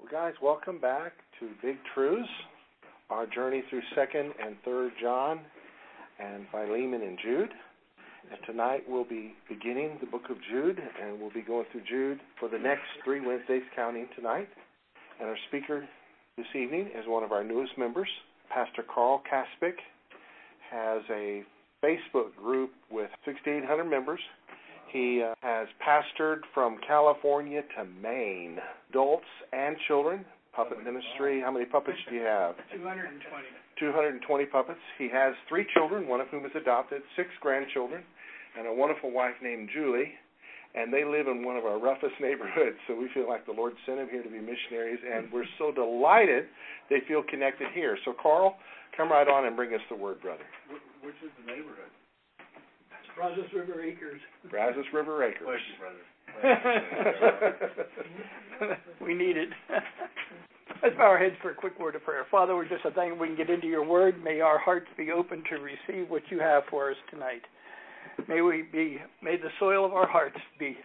Well, 0.00 0.10
guys, 0.10 0.34
welcome 0.40 0.80
back 0.80 1.12
to 1.40 1.48
Big 1.62 1.76
Truths, 1.94 2.28
our 3.10 3.26
journey 3.26 3.62
through 3.68 3.82
2nd 3.94 4.30
and 4.42 4.56
3rd 4.66 4.90
John 5.00 5.40
and 6.18 6.46
Philemon 6.50 7.02
and 7.02 7.18
Jude. 7.22 7.50
And 8.30 8.40
tonight 8.46 8.84
we'll 8.88 9.04
be 9.04 9.34
beginning 9.46 9.98
the 10.00 10.06
book 10.06 10.30
of 10.30 10.36
Jude, 10.50 10.78
and 10.78 11.20
we'll 11.20 11.32
be 11.32 11.42
going 11.42 11.66
through 11.70 11.82
Jude 11.88 12.20
for 12.38 12.48
the 12.48 12.58
next 12.58 12.84
three 13.04 13.20
Wednesdays, 13.20 13.62
counting 13.76 14.08
tonight. 14.16 14.48
And 15.20 15.28
our 15.28 15.36
speaker 15.48 15.86
this 16.38 16.46
evening 16.54 16.88
is 16.96 17.04
one 17.06 17.22
of 17.22 17.32
our 17.32 17.44
newest 17.44 17.76
members, 17.76 18.08
Pastor 18.48 18.82
Carl 18.82 19.22
Kaspick. 19.30 19.74
Has 20.70 21.02
a 21.10 21.42
Facebook 21.84 22.34
group 22.36 22.70
with 22.90 23.10
6,800 23.26 23.84
members. 23.84 24.20
He 24.92 25.22
uh, 25.22 25.34
has 25.42 25.68
pastored 25.86 26.40
from 26.54 26.78
California 26.86 27.62
to 27.76 27.84
Maine, 28.02 28.58
adults 28.90 29.26
and 29.52 29.76
children, 29.86 30.24
puppet 30.54 30.78
Oh, 30.80 30.84
ministry. 30.84 31.40
How 31.44 31.50
many 31.50 31.64
puppets 31.64 31.98
do 32.08 32.14
you 32.16 32.22
have? 32.22 32.56
220. 32.72 33.46
220 33.78 34.46
puppets. 34.46 34.80
He 34.98 35.08
has 35.12 35.34
three 35.48 35.66
children, 35.74 36.06
one 36.06 36.20
of 36.20 36.28
whom 36.28 36.44
is 36.44 36.52
adopted, 36.54 37.02
six 37.16 37.30
grandchildren, 37.40 38.02
and 38.58 38.66
a 38.66 38.72
wonderful 38.72 39.10
wife 39.10 39.34
named 39.42 39.70
Julie. 39.72 40.12
And 40.74 40.92
they 40.92 41.04
live 41.04 41.26
in 41.26 41.42
one 41.44 41.56
of 41.56 41.64
our 41.64 41.78
roughest 41.80 42.14
neighborhoods, 42.20 42.76
so 42.86 42.94
we 42.94 43.08
feel 43.14 43.26
like 43.28 43.44
the 43.46 43.52
Lord 43.52 43.72
sent 43.86 43.98
them 43.98 44.08
here 44.10 44.22
to 44.22 44.28
be 44.30 44.38
missionaries, 44.38 45.00
and 45.02 45.26
we're 45.32 45.48
so 45.58 45.72
delighted 45.72 46.44
they 46.90 46.98
feel 47.08 47.22
connected 47.28 47.68
here. 47.74 47.98
So, 48.04 48.12
Carl, 48.22 48.54
come 48.96 49.10
right 49.10 49.26
on 49.26 49.46
and 49.46 49.56
bring 49.56 49.74
us 49.74 49.80
the 49.90 49.96
word, 49.96 50.20
brother. 50.22 50.44
Which 51.02 51.14
is 51.24 51.30
the 51.42 51.46
neighborhood? 51.50 51.90
Brazos 53.16 53.46
River 53.54 53.82
Acres. 53.82 54.20
Brazos 54.50 54.84
River 54.92 55.24
Acres. 55.24 55.44
Question, 55.44 55.74
brother. 55.78 55.98
we 59.00 59.14
need 59.14 59.36
it. 59.36 59.48
Let's 60.82 60.96
bow 60.96 61.04
our 61.04 61.18
heads 61.18 61.34
for 61.42 61.50
a 61.50 61.54
quick 61.54 61.78
word 61.78 61.94
of 61.94 62.04
prayer. 62.04 62.24
Father, 62.30 62.54
we're 62.54 62.68
just 62.68 62.86
a 62.86 62.90
thank 62.92 63.20
we 63.20 63.26
can 63.26 63.36
get 63.36 63.50
into 63.50 63.66
your 63.66 63.84
word. 63.84 64.22
May 64.22 64.40
our 64.40 64.58
hearts 64.58 64.86
be 64.96 65.10
open 65.10 65.42
to 65.50 65.56
receive 65.56 66.08
what 66.08 66.22
you 66.30 66.40
have 66.40 66.62
for 66.70 66.90
us 66.90 66.96
tonight. 67.10 67.42
May 68.28 68.40
we 68.40 68.64
be 68.70 68.98
may 69.22 69.36
the 69.36 69.50
soil 69.58 69.84
of 69.84 69.92
our 69.92 70.08
hearts 70.08 70.38
be 70.58 70.76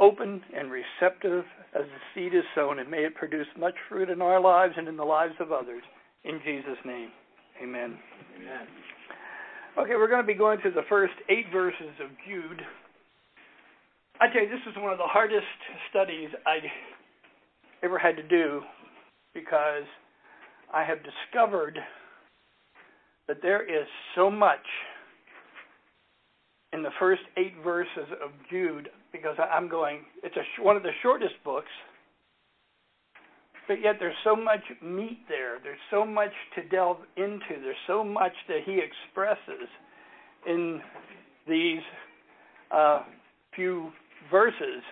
open 0.00 0.42
and 0.54 0.70
receptive 0.70 1.44
as 1.74 1.84
the 1.84 2.00
seed 2.14 2.34
is 2.34 2.44
sown, 2.54 2.78
and 2.78 2.90
may 2.90 3.04
it 3.04 3.14
produce 3.14 3.46
much 3.58 3.74
fruit 3.88 4.08
in 4.08 4.22
our 4.22 4.40
lives 4.40 4.74
and 4.76 4.88
in 4.88 4.96
the 4.96 5.04
lives 5.04 5.34
of 5.40 5.52
others. 5.52 5.82
In 6.24 6.40
Jesus' 6.44 6.78
name. 6.84 7.10
Amen. 7.62 7.98
Amen. 8.36 8.66
Okay, 9.78 9.92
we're 9.94 10.08
going 10.08 10.22
to 10.22 10.26
be 10.26 10.32
going 10.32 10.58
through 10.62 10.72
the 10.72 10.88
first 10.88 11.12
eight 11.28 11.44
verses 11.52 11.92
of 12.02 12.08
Jude. 12.26 12.62
I 14.18 14.32
tell 14.32 14.42
you, 14.42 14.48
this 14.48 14.64
is 14.66 14.74
one 14.78 14.90
of 14.90 14.96
the 14.96 15.04
hardest 15.04 15.44
studies 15.90 16.30
I 16.46 16.60
ever 17.82 17.98
had 17.98 18.16
to 18.16 18.22
do 18.22 18.62
because 19.34 19.84
I 20.72 20.82
have 20.82 21.00
discovered 21.04 21.78
that 23.28 23.42
there 23.42 23.62
is 23.62 23.86
so 24.14 24.30
much 24.30 24.64
in 26.72 26.82
the 26.82 26.90
first 26.98 27.22
eight 27.36 27.52
verses 27.62 28.08
of 28.24 28.30
Jude 28.48 28.88
because 29.12 29.36
I'm 29.38 29.68
going, 29.68 30.06
it's 30.22 30.36
a, 30.36 30.62
one 30.62 30.78
of 30.78 30.84
the 30.84 30.92
shortest 31.02 31.34
books, 31.44 31.68
but 33.68 33.80
yet 33.82 33.96
there's 33.98 34.16
so 34.24 34.36
much 34.36 34.62
meat 34.82 35.18
there. 35.28 35.58
There's 35.62 35.78
so 35.90 36.04
much 36.04 36.32
to 36.54 36.68
delve 36.68 36.98
into. 37.16 37.60
There's 37.62 37.76
so 37.86 38.04
much 38.04 38.32
that 38.48 38.60
he 38.64 38.80
expresses 38.80 39.68
in 40.46 40.80
these 41.48 41.82
uh, 42.70 43.02
few 43.54 43.90
verses 44.30 44.82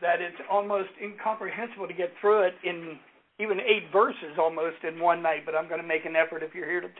that 0.00 0.20
it's 0.20 0.36
almost 0.50 0.90
incomprehensible 1.02 1.88
to 1.88 1.94
get 1.94 2.12
through 2.20 2.46
it 2.46 2.54
in 2.64 2.98
even 3.40 3.58
eight 3.60 3.90
verses 3.92 4.38
almost 4.38 4.76
in 4.82 5.00
one 5.00 5.22
night, 5.22 5.42
but 5.44 5.54
I'm 5.54 5.68
going 5.68 5.80
to 5.80 5.86
make 5.86 6.04
an 6.04 6.16
effort 6.16 6.42
if 6.42 6.54
you're 6.54 6.68
here 6.68 6.80
to 6.80 6.88
10. 6.88 6.96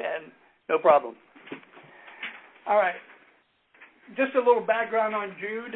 No 0.69 0.79
problem. 0.79 1.15
All 2.67 2.77
right. 2.77 2.95
Just 4.17 4.35
a 4.35 4.39
little 4.39 4.65
background 4.65 5.15
on 5.15 5.35
Jude. 5.41 5.75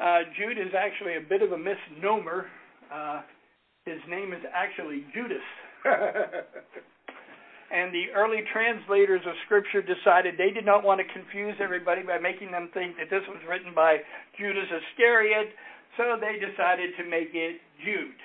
Uh, 0.00 0.20
Jude 0.38 0.58
is 0.58 0.72
actually 0.76 1.16
a 1.16 1.20
bit 1.20 1.42
of 1.42 1.52
a 1.52 1.58
misnomer. 1.58 2.46
Uh, 2.92 3.22
his 3.86 3.98
name 4.08 4.32
is 4.32 4.40
actually 4.52 5.04
Judas. 5.14 5.46
and 7.70 7.94
the 7.94 8.10
early 8.14 8.42
translators 8.52 9.22
of 9.26 9.34
Scripture 9.46 9.80
decided 9.80 10.34
they 10.36 10.50
did 10.50 10.66
not 10.66 10.84
want 10.84 11.00
to 11.00 11.12
confuse 11.12 11.54
everybody 11.62 12.02
by 12.02 12.18
making 12.18 12.50
them 12.50 12.68
think 12.74 12.96
that 12.98 13.08
this 13.10 13.22
was 13.28 13.38
written 13.48 13.72
by 13.74 13.98
Judas 14.38 14.66
Iscariot, 14.66 15.48
so 15.96 16.16
they 16.20 16.38
decided 16.38 16.90
to 16.98 17.04
make 17.08 17.30
it 17.32 17.60
Jude. 17.84 18.18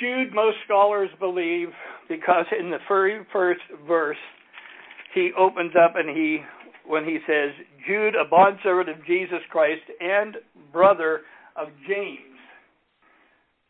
Jude, 0.00 0.34
most 0.34 0.56
scholars 0.64 1.10
believe, 1.20 1.68
because 2.08 2.46
in 2.58 2.70
the 2.70 2.78
very 2.88 3.24
first 3.32 3.60
verse, 3.86 4.18
he 5.14 5.30
opens 5.38 5.72
up 5.76 5.94
and 5.96 6.08
he, 6.16 6.40
when 6.86 7.04
he 7.04 7.18
says, 7.26 7.52
Jude, 7.86 8.14
a 8.16 8.24
bondservant 8.28 8.88
of 8.88 9.06
Jesus 9.06 9.40
Christ 9.50 9.82
and 10.00 10.36
brother 10.72 11.20
of 11.56 11.68
James. 11.86 12.33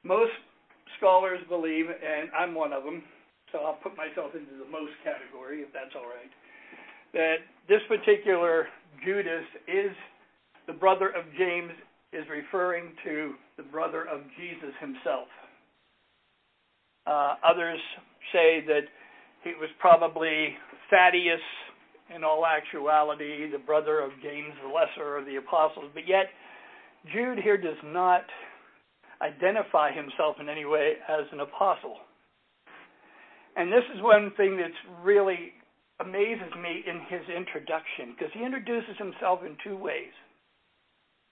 Most 0.05 0.33
scholars 0.99 1.41
believe, 1.49 1.87
and 1.89 2.31
I'm 2.37 2.55
one 2.55 2.73
of 2.73 2.85
them, 2.85 3.03
so 3.51 3.59
I'll 3.59 3.81
put 3.83 3.97
myself 3.97 4.35
into 4.35 4.53
the 4.63 4.71
most 4.71 4.93
category, 5.03 5.61
if 5.61 5.73
that's 5.73 5.97
all 5.97 6.07
right, 6.07 6.31
that 7.15 7.37
this 7.69 7.81
particular 7.89 8.69
Judas 9.05 9.45
is 9.67 9.97
the 10.67 10.73
brother 10.73 11.09
of 11.09 11.25
James, 11.39 11.73
is 12.13 12.25
referring 12.31 12.93
to 13.05 13.35
the 13.57 13.63
brother 13.63 14.07
of 14.07 14.21
Jesus 14.39 14.75
himself. 14.81 15.29
Uh, 17.07 17.35
others 17.45 17.81
say 18.33 18.65
that 18.67 18.87
he 19.43 19.51
was 19.61 19.69
probably 19.81 20.55
Thaddeus, 20.91 21.41
in 22.15 22.23
all 22.23 22.45
actuality, 22.45 23.51
the 23.51 23.59
brother 23.59 24.01
of 24.01 24.11
James 24.23 24.53
the 24.63 24.69
Lesser 24.69 25.17
of 25.17 25.25
the 25.25 25.37
Apostles, 25.37 25.91
but 25.95 26.07
yet 26.07 26.27
Jude 27.13 27.39
here 27.39 27.57
does 27.57 27.81
not 27.85 28.23
identify 29.25 29.91
himself 29.91 30.37
in 30.39 30.49
any 30.49 30.67
way 30.67 30.95
as 31.09 31.25
an 31.33 31.41
apostle. 31.41 31.97
And 33.57 33.73
this 33.73 33.85
is 33.95 34.03
one 34.03 34.33
thing 34.37 34.59
that's 34.59 34.75
really 35.03 35.53
amazes 36.01 36.53
me 36.61 36.83
in 36.87 37.01
his 37.09 37.23
introduction, 37.35 38.13
because 38.13 38.33
he 38.35 38.45
introduces 38.45 38.99
himself 38.99 39.41
in 39.47 39.57
two 39.65 39.77
ways. 39.77 40.13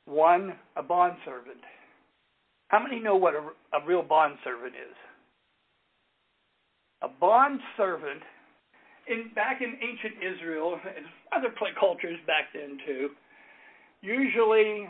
One, 0.06 0.54
a 0.76 0.82
bondservant. 0.82 1.60
How 2.68 2.82
many 2.82 3.00
know 3.00 3.16
what 3.16 3.34
a, 3.34 3.42
a 3.76 3.86
real 3.86 4.02
bondservant 4.02 4.74
is? 4.74 4.96
A 7.02 7.08
bondservant, 7.08 8.22
in 9.08 9.30
back 9.34 9.60
in 9.60 9.76
ancient 9.82 10.22
Israel 10.22 10.78
and 10.96 11.04
other 11.36 11.52
cultures 11.78 12.18
back 12.26 12.54
then 12.54 12.78
too, 12.86 13.10
usually 14.00 14.88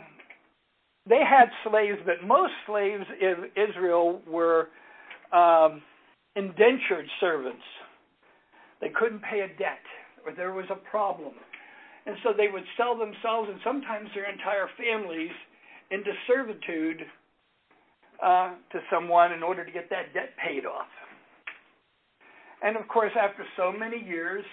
they 1.07 1.19
had 1.19 1.49
slaves, 1.67 1.99
but 2.05 2.25
most 2.25 2.53
slaves 2.65 3.03
in 3.19 3.49
Israel 3.55 4.21
were 4.27 4.69
um, 5.33 5.81
indentured 6.35 7.05
servants. 7.19 7.63
They 8.79 8.89
couldn't 8.89 9.21
pay 9.21 9.41
a 9.41 9.47
debt, 9.59 9.83
or 10.25 10.33
there 10.33 10.53
was 10.53 10.65
a 10.69 10.75
problem. 10.89 11.33
And 12.05 12.15
so 12.23 12.31
they 12.35 12.47
would 12.51 12.63
sell 12.77 12.97
themselves 12.97 13.49
and 13.49 13.59
sometimes 13.63 14.09
their 14.13 14.29
entire 14.29 14.67
families 14.77 15.31
into 15.91 16.11
servitude 16.27 17.01
uh, 18.23 18.55
to 18.71 18.79
someone 18.91 19.31
in 19.31 19.43
order 19.43 19.65
to 19.65 19.71
get 19.71 19.89
that 19.89 20.13
debt 20.13 20.31
paid 20.43 20.65
off. 20.65 20.87
And 22.61 22.77
of 22.77 22.87
course, 22.87 23.11
after 23.19 23.43
so 23.57 23.71
many 23.71 24.03
years, 24.03 24.43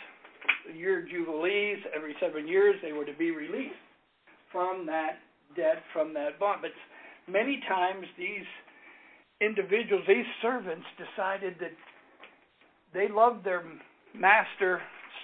year 0.76 1.06
jubilees, 1.08 1.78
every 1.94 2.14
seven 2.20 2.46
years, 2.48 2.76
they 2.82 2.92
were 2.92 3.04
to 3.04 3.14
be 3.16 3.30
released 3.30 3.74
from 4.52 4.86
that 4.86 5.18
debt, 5.56 5.82
from 5.92 6.14
that 6.14 6.38
bond. 6.38 6.60
But 6.62 6.70
many 7.30 7.60
times, 7.68 8.06
these 8.18 8.46
individuals, 9.40 10.04
these 10.06 10.26
servants, 10.42 10.86
decided 10.98 11.54
that 11.60 11.72
they 12.92 13.08
loved 13.08 13.44
their 13.44 13.62
master 14.14 14.80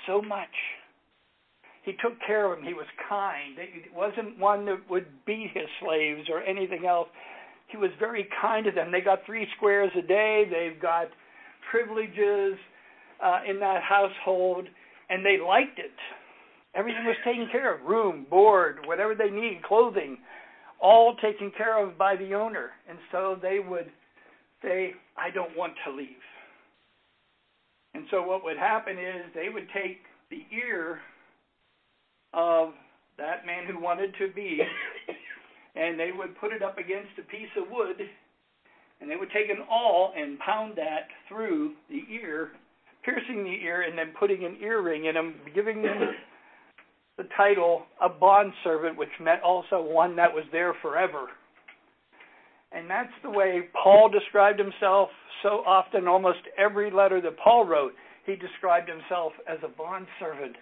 so 0.07 0.23
much. 0.23 0.55
He 1.85 1.93
took 2.03 2.15
care 2.27 2.53
of 2.53 2.59
them. 2.59 2.67
He 2.67 2.75
was 2.75 2.87
kind. 3.09 3.57
He 3.57 3.91
wasn't 3.95 4.39
one 4.39 4.67
that 4.67 4.91
would 4.91 5.07
beat 5.25 5.51
his 5.55 5.69
slaves 5.81 6.29
or 6.31 6.43
anything 6.43 6.85
else. 6.85 7.09
He 7.69 7.77
was 7.77 7.91
very 7.99 8.29
kind 8.41 8.65
to 8.65 8.73
them. 8.73 8.91
They 8.91 9.01
got 9.01 9.21
three 9.27 9.47
squares 9.57 9.91
a 9.97 10.03
day. 10.03 10.45
They've 10.51 10.81
got 10.81 11.07
privileges 11.71 12.59
uh, 13.25 13.41
in 13.49 13.61
that 13.61 13.83
household, 13.83 14.67
and 15.11 15.25
they 15.25 15.39
liked 15.45 15.79
it. 15.79 15.95
Everything 16.77 17.07
was 17.07 17.17
taken 17.25 17.49
care 17.51 17.75
of 17.75 17.87
room, 17.87 18.27
board, 18.29 18.79
whatever 18.85 19.15
they 19.15 19.31
need, 19.31 19.63
clothing, 19.67 20.19
all 20.79 21.17
taken 21.17 21.51
care 21.57 21.83
of 21.83 21.97
by 21.97 22.17
the 22.17 22.35
owner. 22.35 22.71
And 22.89 22.99
so 23.11 23.39
they 23.41 23.59
would 23.67 23.91
say, 24.63 24.93
I 25.17 25.31
don't 25.31 25.57
want 25.57 25.73
to 25.87 25.93
leave. 25.93 26.09
And 27.95 28.05
so 28.11 28.23
what 28.23 28.45
would 28.45 28.59
happen 28.59 28.99
is 28.99 29.25
they 29.35 29.49
would 29.49 29.69
take 29.73 30.01
the 30.31 30.45
ear 30.55 31.01
of 32.35 32.75
that 33.17 33.47
man 33.47 33.65
who 33.67 33.81
wanted 33.81 34.15
to 34.19 34.31
be, 34.35 34.61
and 35.75 35.99
they 35.99 36.11
would 36.15 36.39
put 36.39 36.53
it 36.53 36.63
up 36.63 36.77
against 36.77 37.19
a 37.19 37.23
piece 37.23 37.49
of 37.57 37.71
wood, 37.71 37.97
and 39.01 39.11
they 39.11 39.17
would 39.17 39.31
take 39.31 39.49
an 39.49 39.65
awl 39.71 40.13
and 40.15 40.39
pound 40.41 40.75
that 40.77 41.09
through 41.27 41.73
the 41.89 42.03
ear, 42.13 42.51
piercing 43.03 43.45
the 43.45 43.65
ear, 43.65 43.83
and 43.83 43.97
then 43.97 44.13
putting 44.19 44.45
an 44.45 44.59
earring 44.61 45.07
in 45.07 45.17
him, 45.17 45.37
giving 45.55 45.81
him 45.81 46.15
the 47.17 47.25
title 47.37 47.83
a 48.01 48.09
bondservant, 48.09 48.97
which 48.97 49.09
meant 49.21 49.43
also 49.43 49.81
one 49.83 50.17
that 50.17 50.33
was 50.33 50.45
there 50.53 50.75
forever. 50.83 51.29
And 52.73 52.91
that's 52.91 53.13
the 53.23 53.31
way 53.31 53.69
Paul 53.83 54.11
described 54.11 54.59
himself 54.59 55.09
so 55.43 55.63
often. 55.67 56.07
Almost 56.09 56.41
every 56.59 56.91
letter 56.91 57.21
that 57.21 57.39
Paul 57.39 57.65
wrote, 57.65 57.93
he 58.27 58.37
described 58.37 58.89
himself 58.89 59.33
as 59.49 59.59
a 59.65 59.69
bondservant. 59.69 60.57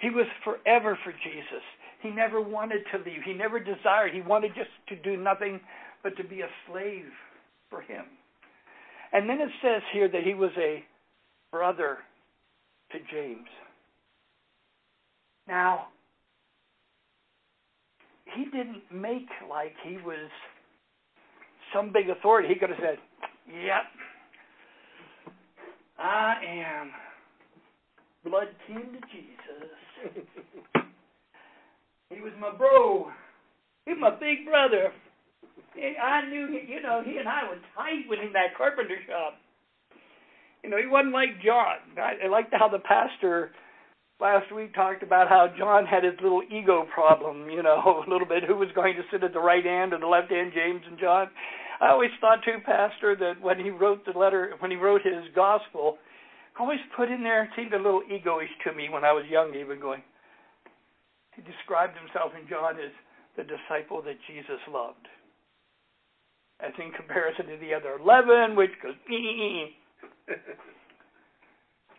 He 0.00 0.10
was 0.10 0.26
forever 0.44 0.98
for 1.04 1.12
Jesus. 1.12 1.64
He 2.02 2.10
never 2.10 2.40
wanted 2.40 2.82
to 2.92 2.98
leave. 2.98 3.22
He 3.24 3.32
never 3.32 3.58
desired. 3.58 4.12
He 4.14 4.22
wanted 4.22 4.52
just 4.54 4.70
to 4.88 4.96
do 4.96 5.20
nothing 5.20 5.60
but 6.02 6.16
to 6.16 6.24
be 6.24 6.40
a 6.42 6.48
slave 6.70 7.10
for 7.68 7.80
him. 7.80 8.04
And 9.12 9.28
then 9.28 9.40
it 9.40 9.50
says 9.62 9.82
here 9.92 10.08
that 10.08 10.22
he 10.22 10.34
was 10.34 10.50
a 10.58 10.84
brother 11.50 11.98
to 12.92 12.98
James. 13.10 13.48
Now, 15.48 15.88
he 18.34 18.44
didn't 18.44 18.82
make 18.92 19.28
like 19.48 19.72
he 19.84 19.96
was 19.98 20.30
some 21.74 21.92
big 21.92 22.08
authority. 22.08 22.48
He 22.48 22.54
could 22.56 22.70
have 22.70 22.78
said, 22.80 22.98
Yep, 23.48 23.84
I 25.98 26.34
am 26.44 26.90
blood 28.24 28.48
kin 28.66 28.76
to 28.76 29.00
Jesus. 29.12 30.16
he 32.10 32.20
was 32.20 32.32
my 32.40 32.50
bro. 32.56 33.10
He 33.84 33.92
was 33.92 34.00
my 34.00 34.10
big 34.10 34.46
brother. 34.46 34.92
I 35.76 36.28
knew, 36.28 36.48
you 36.66 36.80
know, 36.82 37.02
he 37.04 37.18
and 37.18 37.28
I 37.28 37.48
were 37.48 37.58
tight 37.76 38.08
when 38.08 38.20
in 38.20 38.32
that 38.32 38.56
carpenter 38.56 38.96
shop. 39.06 39.34
You 40.64 40.70
know, 40.70 40.78
he 40.78 40.86
wasn't 40.86 41.12
like 41.12 41.40
John. 41.44 41.76
I, 41.96 42.24
I 42.24 42.28
liked 42.28 42.52
how 42.52 42.68
the 42.68 42.78
pastor 42.80 43.52
last 44.20 44.52
week 44.54 44.74
talked 44.74 45.02
about 45.02 45.28
how 45.28 45.48
John 45.58 45.84
had 45.86 46.04
his 46.04 46.14
little 46.22 46.42
ego 46.50 46.86
problem, 46.92 47.50
you 47.50 47.62
know, 47.62 48.02
a 48.06 48.10
little 48.10 48.26
bit. 48.26 48.44
Who 48.44 48.56
was 48.56 48.68
going 48.74 48.94
to 48.96 49.02
sit 49.10 49.24
at 49.24 49.32
the 49.32 49.40
right 49.40 49.64
hand 49.64 49.92
or 49.92 49.98
the 49.98 50.06
left 50.06 50.30
hand, 50.30 50.52
James 50.54 50.82
and 50.88 50.98
John? 50.98 51.28
I 51.80 51.90
always 51.90 52.10
thought 52.20 52.40
too, 52.44 52.58
Pastor, 52.64 53.16
that 53.16 53.40
when 53.42 53.58
he 53.58 53.70
wrote 53.70 54.04
the 54.06 54.18
letter, 54.18 54.54
when 54.60 54.70
he 54.70 54.76
wrote 54.76 55.02
his 55.02 55.24
gospel, 55.34 55.98
always 56.58 56.80
put 56.96 57.10
in 57.10 57.22
there, 57.22 57.44
it 57.44 57.50
seemed 57.54 57.74
a 57.74 57.76
little 57.76 58.02
egoish 58.10 58.52
to 58.64 58.72
me 58.72 58.88
when 58.88 59.04
I 59.04 59.12
was 59.12 59.24
young, 59.28 59.54
even 59.54 59.78
going. 59.78 60.02
He 61.34 61.42
described 61.42 61.92
himself 62.00 62.32
in 62.32 62.48
John 62.48 62.80
as 62.80 62.92
the 63.36 63.44
disciple 63.44 64.00
that 64.02 64.16
Jesus 64.26 64.60
loved. 64.72 65.06
As 66.64 66.72
in 66.80 66.92
comparison 66.96 67.44
to 67.52 67.58
the 67.60 67.74
other 67.76 68.00
11, 68.00 68.56
which 68.56 68.70
goes, 68.82 68.94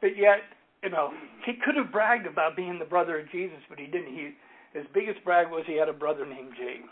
but 0.02 0.18
yet, 0.18 0.42
you 0.88 0.94
know, 0.94 1.12
he 1.46 1.52
could 1.66 1.76
have 1.76 1.92
bragged 1.92 2.26
about 2.28 2.56
being 2.56 2.80
the 2.80 2.86
brother 2.86 3.20
of 3.20 3.30
Jesus, 3.30 3.58
but 3.70 3.78
he 3.78 3.88
didn't. 3.88 4.08
He, 4.08 4.32
his 4.72 4.86
biggest 4.94 5.22
brag 5.26 5.52
was 5.52 5.66
he 5.68 5.78
had 5.78 5.90
a 5.90 5.94
brother 5.94 6.26
named 6.26 6.54
James. 6.58 6.90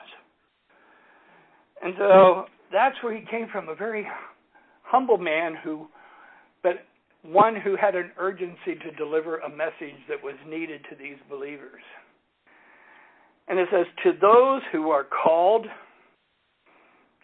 And 1.81 1.94
so 1.97 2.45
that's 2.74 2.95
where 3.01 3.18
he 3.18 3.25
came 3.31 3.47
from, 3.50 3.69
a 3.69 3.75
very 3.75 4.06
humble 4.83 5.18
man 5.18 5.56
who, 5.63 5.88
but 6.62 6.83
one 7.24 7.56
who 7.56 7.77
had 7.77 7.95
an 7.95 8.12
urgency 8.18 8.75
to 8.83 8.92
deliver 8.97 9.38
a 9.38 9.50
message 9.50 9.95
that 10.09 10.21
was 10.21 10.36
needed 10.45 10.81
to 10.89 10.97
these 10.97 11.18
believers. 11.30 11.81
And 13.47 13.57
it 13.57 13.69
says, 13.71 13.86
To 14.03 14.12
those 14.19 14.62
who 14.74 14.89
are 14.89 15.06
called, 15.06 15.68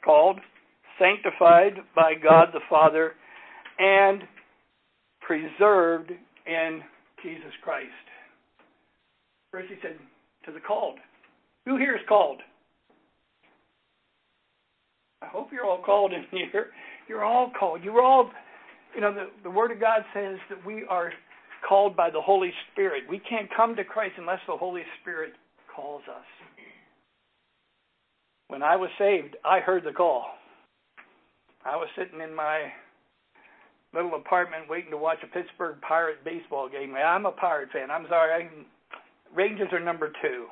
called, 0.06 0.40
sanctified 0.98 1.80
by 1.98 2.14
God 2.14 2.50
the 2.54 2.62
Father, 2.70 3.12
and 3.78 4.24
preserved 5.20 6.14
in 6.46 6.82
Jesus 7.24 7.52
Christ. 7.64 7.90
First 9.52 9.70
he 9.70 9.76
said, 9.82 9.98
To 10.46 10.52
the 10.52 10.60
called. 10.60 10.98
Who 11.66 11.78
here 11.78 11.96
is 11.96 12.02
called? 12.08 12.40
I 15.22 15.28
hope 15.28 15.50
you're 15.52 15.66
all 15.66 15.82
called 15.84 16.14
in 16.14 16.26
here. 16.32 16.68
You're 17.10 17.26
all 17.26 17.52
called. 17.60 17.84
You're 17.84 18.02
all 18.02 18.32
you 18.96 19.02
know, 19.02 19.14
the, 19.14 19.28
the 19.44 19.50
Word 19.50 19.72
of 19.72 19.80
God 19.80 20.02
says 20.14 20.38
that 20.50 20.66
we 20.66 20.86
are 20.90 21.12
called 21.68 21.96
by 21.96 22.10
the 22.10 22.22
Holy 22.22 22.52
Spirit. 22.72 23.04
We 23.10 23.20
can't 23.20 23.50
come 23.56 23.76
to 23.76 23.84
Christ 23.84 24.16
unless 24.18 24.40
the 24.48 24.58
Holy 24.58 24.84
Spirit 25.02 25.34
calls 25.74 26.02
us. 26.10 26.26
When 28.48 28.64
I 28.64 28.76
was 28.76 28.90
saved, 29.00 29.38
I 29.46 29.60
heard 29.60 29.84
the 29.86 29.94
call. 29.94 30.26
I 31.66 31.78
was 31.78 31.88
sitting 31.98 32.20
in 32.20 32.36
my 32.36 32.72
little 33.94 34.16
apartment 34.16 34.70
waiting 34.70 34.92
to 34.92 34.98
watch 34.98 35.18
a 35.24 35.28
Pittsburgh 35.28 35.78
Pirate 35.82 36.24
baseball 36.24 36.70
game. 36.70 36.96
I'm 36.96 37.26
a 37.26 37.32
Pirate 37.32 37.70
fan. 37.72 37.92
I'm 37.92 38.06
sorry. 38.10 38.44
I, 38.44 38.50
Rangers 39.36 39.70
are 39.72 39.80
number 39.80 40.12
two. 40.22 40.48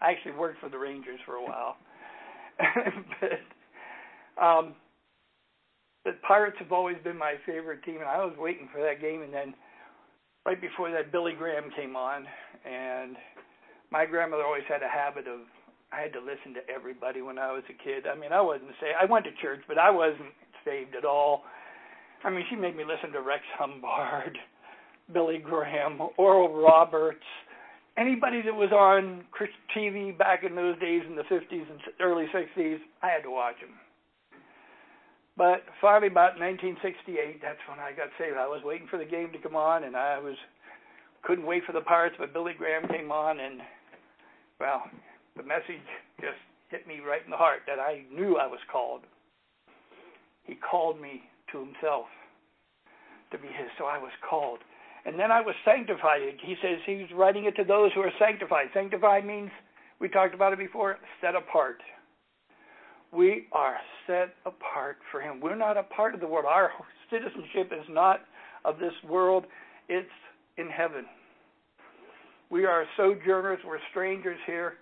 I 0.00 0.10
actually 0.12 0.32
worked 0.32 0.60
for 0.60 0.68
the 0.68 0.78
Rangers 0.78 1.20
for 1.24 1.36
a 1.36 1.44
while. 1.44 1.76
but 3.20 4.42
um, 4.42 4.74
the 6.04 6.12
Pirates 6.26 6.56
have 6.58 6.72
always 6.72 6.96
been 7.02 7.16
my 7.16 7.34
favorite 7.46 7.82
team, 7.84 7.96
and 7.96 8.04
I 8.08 8.24
was 8.24 8.34
waiting 8.38 8.68
for 8.72 8.80
that 8.82 9.00
game. 9.00 9.22
And 9.22 9.32
then 9.32 9.54
right 10.44 10.60
before 10.60 10.90
that, 10.90 11.12
Billy 11.12 11.32
Graham 11.36 11.70
came 11.76 11.96
on, 11.96 12.26
and 12.64 13.16
my 13.90 14.04
grandmother 14.04 14.44
always 14.44 14.64
had 14.68 14.82
a 14.82 14.88
habit 14.88 15.26
of 15.26 15.40
I 15.92 16.00
had 16.00 16.12
to 16.14 16.20
listen 16.20 16.52
to 16.54 16.62
everybody 16.68 17.22
when 17.22 17.38
I 17.38 17.52
was 17.52 17.62
a 17.70 17.76
kid. 17.82 18.06
I 18.10 18.18
mean, 18.18 18.32
I 18.32 18.40
wasn't 18.40 18.74
saved. 18.80 18.98
I 19.00 19.06
went 19.06 19.24
to 19.26 19.32
church, 19.40 19.60
but 19.68 19.78
I 19.78 19.90
wasn't 19.90 20.34
saved 20.64 20.96
at 20.96 21.04
all. 21.04 21.44
I 22.24 22.30
mean, 22.30 22.44
she 22.50 22.56
made 22.56 22.76
me 22.76 22.84
listen 22.84 23.12
to 23.12 23.20
Rex 23.20 23.42
Humbard, 23.58 24.38
Billy 25.12 25.38
Graham, 25.38 26.00
Oral 26.16 26.54
Roberts, 26.54 27.24
anybody 27.96 28.42
that 28.42 28.54
was 28.54 28.72
on 28.72 29.24
TV 29.76 30.16
back 30.16 30.44
in 30.44 30.54
those 30.54 30.78
days 30.80 31.02
in 31.08 31.16
the 31.16 31.22
50s 31.22 31.70
and 31.70 31.80
early 32.00 32.26
60s. 32.34 32.78
I 33.02 33.08
had 33.08 33.22
to 33.22 33.30
watch 33.30 33.56
them. 33.60 33.74
But 35.36 35.64
finally, 35.80 36.08
about 36.08 36.40
1968, 36.40 37.42
that's 37.42 37.60
when 37.68 37.78
I 37.78 37.92
got 37.92 38.08
saved. 38.18 38.36
I 38.38 38.48
was 38.48 38.62
waiting 38.64 38.88
for 38.88 38.98
the 38.98 39.04
game 39.04 39.32
to 39.32 39.38
come 39.38 39.54
on, 39.54 39.84
and 39.84 39.94
I 39.94 40.18
was 40.18 40.36
couldn't 41.22 41.44
wait 41.44 41.64
for 41.66 41.72
the 41.72 41.80
Pirates, 41.80 42.14
but 42.18 42.32
Billy 42.32 42.52
Graham 42.56 42.88
came 42.88 43.10
on, 43.10 43.40
and 43.40 43.60
well, 44.60 44.84
the 45.36 45.42
message 45.42 45.82
just 46.20 46.38
hit 46.70 46.86
me 46.86 47.00
right 47.06 47.24
in 47.24 47.30
the 47.30 47.36
heart 47.36 47.60
that 47.66 47.78
I 47.78 48.04
knew 48.14 48.36
I 48.36 48.46
was 48.46 48.60
called. 48.70 49.02
He 50.44 50.54
called 50.54 51.00
me 51.00 51.22
himself 51.60 52.06
to 53.32 53.38
be 53.38 53.48
his, 53.48 53.68
so 53.78 53.84
I 53.84 53.98
was 53.98 54.12
called. 54.28 54.60
And 55.04 55.18
then 55.18 55.30
I 55.30 55.40
was 55.40 55.54
sanctified. 55.64 56.20
He 56.42 56.56
says 56.62 56.78
he 56.84 56.96
was 56.96 57.10
writing 57.14 57.44
it 57.44 57.56
to 57.56 57.64
those 57.64 57.92
who 57.94 58.00
are 58.00 58.12
sanctified. 58.18 58.66
Sanctified 58.74 59.24
means, 59.24 59.50
we 60.00 60.08
talked 60.08 60.34
about 60.34 60.52
it 60.52 60.58
before, 60.58 60.98
set 61.20 61.34
apart. 61.34 61.78
We 63.12 63.46
are 63.52 63.76
set 64.06 64.34
apart 64.44 64.98
for 65.10 65.20
Him. 65.20 65.40
We're 65.40 65.56
not 65.56 65.76
a 65.76 65.84
part 65.84 66.14
of 66.14 66.20
the 66.20 66.26
world. 66.26 66.44
Our 66.46 66.70
citizenship 67.10 67.72
is 67.72 67.86
not 67.88 68.20
of 68.64 68.78
this 68.78 68.92
world, 69.08 69.44
it's 69.88 70.08
in 70.58 70.68
heaven. 70.68 71.06
We 72.50 72.64
are 72.64 72.84
sojourners, 72.96 73.58
we're 73.64 73.78
strangers 73.90 74.38
here. 74.46 74.74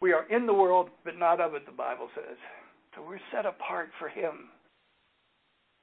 We 0.00 0.12
are 0.12 0.28
in 0.28 0.46
the 0.46 0.52
world, 0.52 0.90
but 1.04 1.18
not 1.18 1.40
of 1.40 1.54
it, 1.54 1.64
the 1.64 1.72
Bible 1.72 2.08
says. 2.14 2.36
So 2.94 3.02
we're 3.06 3.20
set 3.32 3.46
apart 3.46 3.88
for 3.98 4.08
Him. 4.08 4.50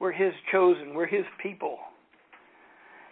We're 0.02 0.10
His 0.10 0.32
chosen, 0.50 0.94
we're 0.94 1.06
His 1.06 1.24
people. 1.40 1.78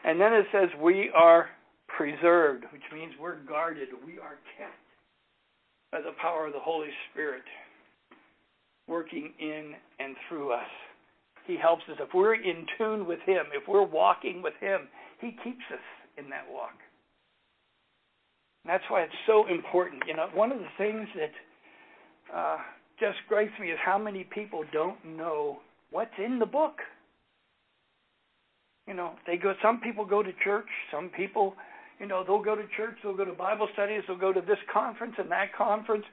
And 0.04 0.20
then 0.20 0.32
it 0.32 0.44
says 0.50 0.68
we 0.82 1.08
are 1.14 1.46
preserved, 1.86 2.64
which 2.72 2.82
means 2.92 3.12
we're 3.20 3.38
guarded, 3.44 3.90
we 4.04 4.14
are 4.14 4.40
kept 4.58 4.74
by 5.92 6.00
the 6.00 6.16
power 6.20 6.48
of 6.48 6.52
the 6.52 6.58
Holy 6.58 6.88
Spirit 7.12 7.44
working 8.88 9.32
in 9.38 9.74
and 10.00 10.16
through 10.28 10.52
us. 10.52 10.66
He 11.46 11.56
helps 11.56 11.84
us. 11.88 11.96
If 12.00 12.08
we're 12.12 12.34
in 12.34 12.66
tune 12.76 13.06
with 13.06 13.20
Him, 13.24 13.44
if 13.54 13.68
we're 13.68 13.86
walking 13.86 14.42
with 14.42 14.54
Him, 14.58 14.88
He 15.20 15.28
keeps 15.44 15.62
us 15.72 15.78
in 16.18 16.28
that 16.30 16.44
walk. 16.52 16.74
And 18.64 18.74
that's 18.74 18.84
why 18.90 19.02
it's 19.02 19.12
so 19.28 19.46
important. 19.46 20.02
You 20.08 20.16
know, 20.16 20.26
one 20.34 20.50
of 20.50 20.58
the 20.58 20.66
things 20.76 21.06
that 21.14 22.36
uh, 22.36 22.56
just 22.98 23.18
gripes 23.28 23.52
me 23.60 23.70
is 23.70 23.78
how 23.84 23.96
many 23.96 24.24
people 24.24 24.64
don't 24.72 24.98
know 25.04 25.60
what's 25.90 26.10
in 26.18 26.38
the 26.38 26.46
book. 26.46 26.78
You 28.86 28.94
know, 28.94 29.12
they 29.26 29.36
go. 29.36 29.54
Some 29.62 29.80
people 29.80 30.04
go 30.04 30.22
to 30.22 30.30
church. 30.42 30.66
Some 30.92 31.10
people, 31.10 31.54
you 32.00 32.06
know, 32.06 32.24
they'll 32.26 32.42
go 32.42 32.56
to 32.56 32.64
church. 32.76 32.96
They'll 33.02 33.16
go 33.16 33.24
to 33.24 33.32
Bible 33.32 33.68
studies. 33.74 34.02
They'll 34.06 34.18
go 34.18 34.32
to 34.32 34.40
this 34.40 34.58
conference 34.72 35.14
and 35.18 35.30
that 35.30 35.54
conference. 35.56 36.04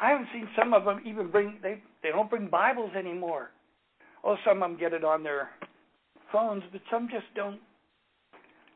I 0.00 0.10
haven't 0.10 0.28
seen 0.32 0.48
some 0.56 0.72
of 0.72 0.84
them 0.84 1.00
even 1.04 1.30
bring 1.30 1.58
they 1.62 1.82
they 2.02 2.10
don't 2.10 2.30
bring 2.30 2.48
Bibles 2.48 2.92
anymore. 2.96 3.50
Oh, 4.22 4.36
some 4.46 4.62
of 4.62 4.70
them 4.70 4.78
get 4.78 4.92
it 4.92 5.04
on 5.04 5.22
their 5.22 5.50
phones, 6.30 6.62
but 6.72 6.82
some 6.90 7.08
just 7.10 7.26
don't 7.34 7.60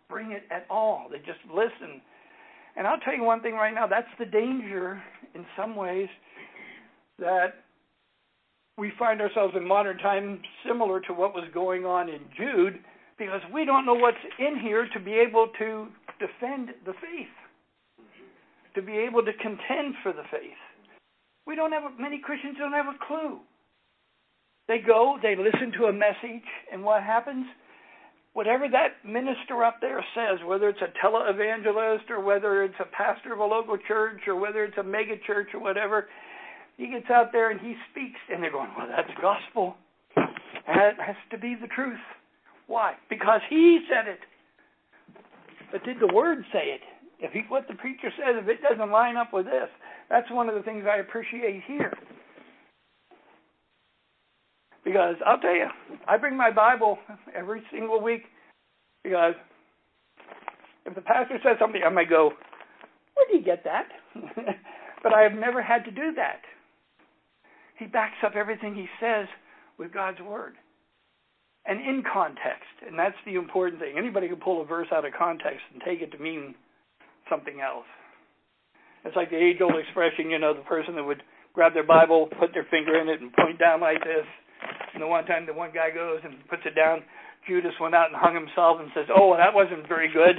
bring 0.09 0.33
it 0.33 0.43
at 0.51 0.67
all. 0.71 1.09
They 1.11 1.19
just 1.19 1.41
listen. 1.49 2.01
And 2.77 2.87
I'll 2.87 2.99
tell 2.99 3.15
you 3.15 3.23
one 3.23 3.41
thing 3.41 3.55
right 3.55 3.73
now, 3.73 3.87
that's 3.87 4.09
the 4.19 4.27
danger 4.27 5.01
in 5.35 5.47
some 5.57 5.77
ways 5.77 6.09
that 7.19 7.64
we 8.77 8.93
find 8.99 9.21
ourselves 9.21 9.55
in 9.57 9.67
modern 9.67 9.99
times 9.99 10.41
similar 10.67 11.01
to 11.01 11.13
what 11.13 11.35
was 11.35 11.45
going 11.55 11.85
on 11.85 12.09
in 12.09 12.21
Jude 12.37 12.81
because 13.19 13.41
we 13.53 13.65
don't 13.65 13.87
know 13.87 13.95
what's 13.95 14.17
in 14.39 14.59
here 14.59 14.89
to 14.93 15.01
be 15.01 15.13
able 15.13 15.49
to 15.59 15.87
defend 16.19 16.71
the 16.85 16.93
faith, 16.95 17.35
to 18.75 18.83
be 18.83 18.95
able 18.99 19.25
to 19.25 19.33
contend 19.35 19.95
for 20.03 20.13
the 20.13 20.25
faith. 20.31 20.59
We 21.47 21.55
don't 21.55 21.73
have 21.73 21.83
many 22.01 22.19
Christians 22.19 22.57
don't 22.59 22.73
have 22.73 22.87
a 22.87 22.99
clue. 23.07 23.39
They 24.67 24.79
go, 24.79 25.19
they 25.23 25.37
listen 25.37 25.73
to 25.79 25.87
a 25.87 25.93
message, 25.93 26.47
and 26.73 26.83
what 26.83 27.03
happens? 27.03 27.47
Whatever 28.33 28.67
that 28.73 29.09
minister 29.09 29.63
up 29.63 29.77
there 29.81 30.05
says, 30.15 30.41
whether 30.45 30.69
it's 30.69 30.81
a 30.81 31.07
televangelist 31.07 32.11
or 32.11 32.21
whether 32.21 32.65
it's 32.65 32.75
a 32.81 32.97
pastor 32.97 33.33
of 33.33 33.39
a 33.39 33.45
local 33.45 33.77
church 33.87 34.23
or 34.27 34.35
whether 34.35 34.65
it's 34.65 34.79
a 34.79 34.83
mega 34.83 35.15
church 35.25 35.49
or 35.55 35.61
whatever, 35.61 36.09
he 36.77 36.89
gets 36.89 37.11
out 37.11 37.31
there 37.33 37.51
and 37.51 37.61
he 37.61 37.75
speaks, 37.91 38.19
and 38.33 38.43
they're 38.43 38.53
going, 38.53 38.71
Well, 38.77 38.89
that's 38.89 39.11
gospel. 39.21 39.77
That 40.17 40.99
has 40.99 41.17
to 41.31 41.39
be 41.39 41.55
the 41.61 41.69
truth. 41.69 41.99
Why? 42.67 42.95
Because 43.11 43.41
he 43.51 43.81
said 43.89 44.09
it. 44.09 44.21
But 45.71 45.85
did 45.85 45.99
the 46.01 46.13
word 46.13 46.45
say 46.53 46.67
it? 46.67 46.81
If 47.21 47.33
he, 47.33 47.43
what 47.49 47.69
the 47.69 47.75
preacher 47.75 48.11
says, 48.17 48.37
if 48.43 48.49
it 48.49 48.63
doesn't 48.63 48.91
line 48.91 49.17
up 49.17 49.33
with 49.33 49.47
this, 49.47 49.69
that's 50.11 50.31
one 50.31 50.49
of 50.49 50.55
the 50.55 50.63
things 50.63 50.85
I 50.91 50.99
appreciate 50.99 51.63
here. 51.67 51.93
Because 54.85 55.17
I'll 55.25 55.39
tell 55.39 55.55
you, 55.55 55.67
I 56.07 56.17
bring 56.19 56.37
my 56.37 56.51
Bible 56.51 56.99
every 57.35 57.63
single 57.73 58.03
week 58.03 58.25
because 59.03 59.35
if 60.87 60.95
the 60.95 61.01
pastor 61.01 61.39
says 61.43 61.57
something, 61.59 61.83
I 61.85 61.89
might 61.89 62.11
go, 62.11 62.33
Where 63.15 63.27
do 63.31 63.39
you 63.39 63.45
get 63.45 63.65
that? 63.65 63.89
but 65.03 65.15
I 65.15 65.23
have 65.23 65.33
never 65.33 65.63
had 65.63 65.85
to 65.85 65.91
do 65.91 66.13
that. 66.17 66.41
He 67.79 67.87
backs 67.87 68.17
up 68.25 68.33
everything 68.37 68.75
he 68.75 68.87
says 69.01 69.27
with 69.79 69.93
God's 69.93 70.21
word 70.21 70.55
and 71.67 71.81
in 71.81 72.03
context. 72.11 72.85
And 72.87 72.99
that's 72.99 73.17
the 73.27 73.35
important 73.35 73.81
thing. 73.81 73.95
Anybody 73.97 74.29
can 74.29 74.37
pull 74.37 74.63
a 74.63 74.65
verse 74.65 74.89
out 74.93 75.05
of 75.05 75.13
context 75.17 75.63
and 75.73 75.83
take 75.85 76.01
it 76.01 76.13
to 76.13 76.19
mean 76.19 76.55
something 77.29 77.61
else. 77.61 77.89
It's 79.05 79.17
like 79.17 79.31
the 79.31 79.37
age 79.37 79.61
old 79.61 79.77
expression, 79.77 80.31
you 80.31 80.39
know, 80.39 80.55
the 80.55 80.65
person 80.65 80.95
that 80.97 81.05
would 81.05 81.23
grab 81.53 81.75
their 81.75 81.87
Bible, 81.87 82.29
put 82.39 82.53
their 82.53 82.67
finger 82.71 83.01
in 83.01 83.09
it, 83.09 83.21
and 83.21 83.33
point 83.33 83.59
down 83.59 83.81
like 83.81 84.03
this. 84.03 84.25
And 84.93 85.03
the 85.03 85.07
one 85.07 85.25
time 85.27 85.47
the 85.47 85.53
one 85.53 85.71
guy 85.75 85.91
goes 85.91 86.21
and 86.25 86.37
puts 86.49 86.63
it 86.65 86.75
down, 86.75 87.03
Judas 87.47 87.73
went 87.81 87.95
out 87.95 88.09
and 88.09 88.17
hung 88.17 88.35
himself 88.35 88.79
and 88.81 88.89
says, 88.95 89.07
Oh, 89.15 89.37
that 89.37 89.53
wasn't 89.53 89.87
very 89.89 90.09
good. 90.09 90.37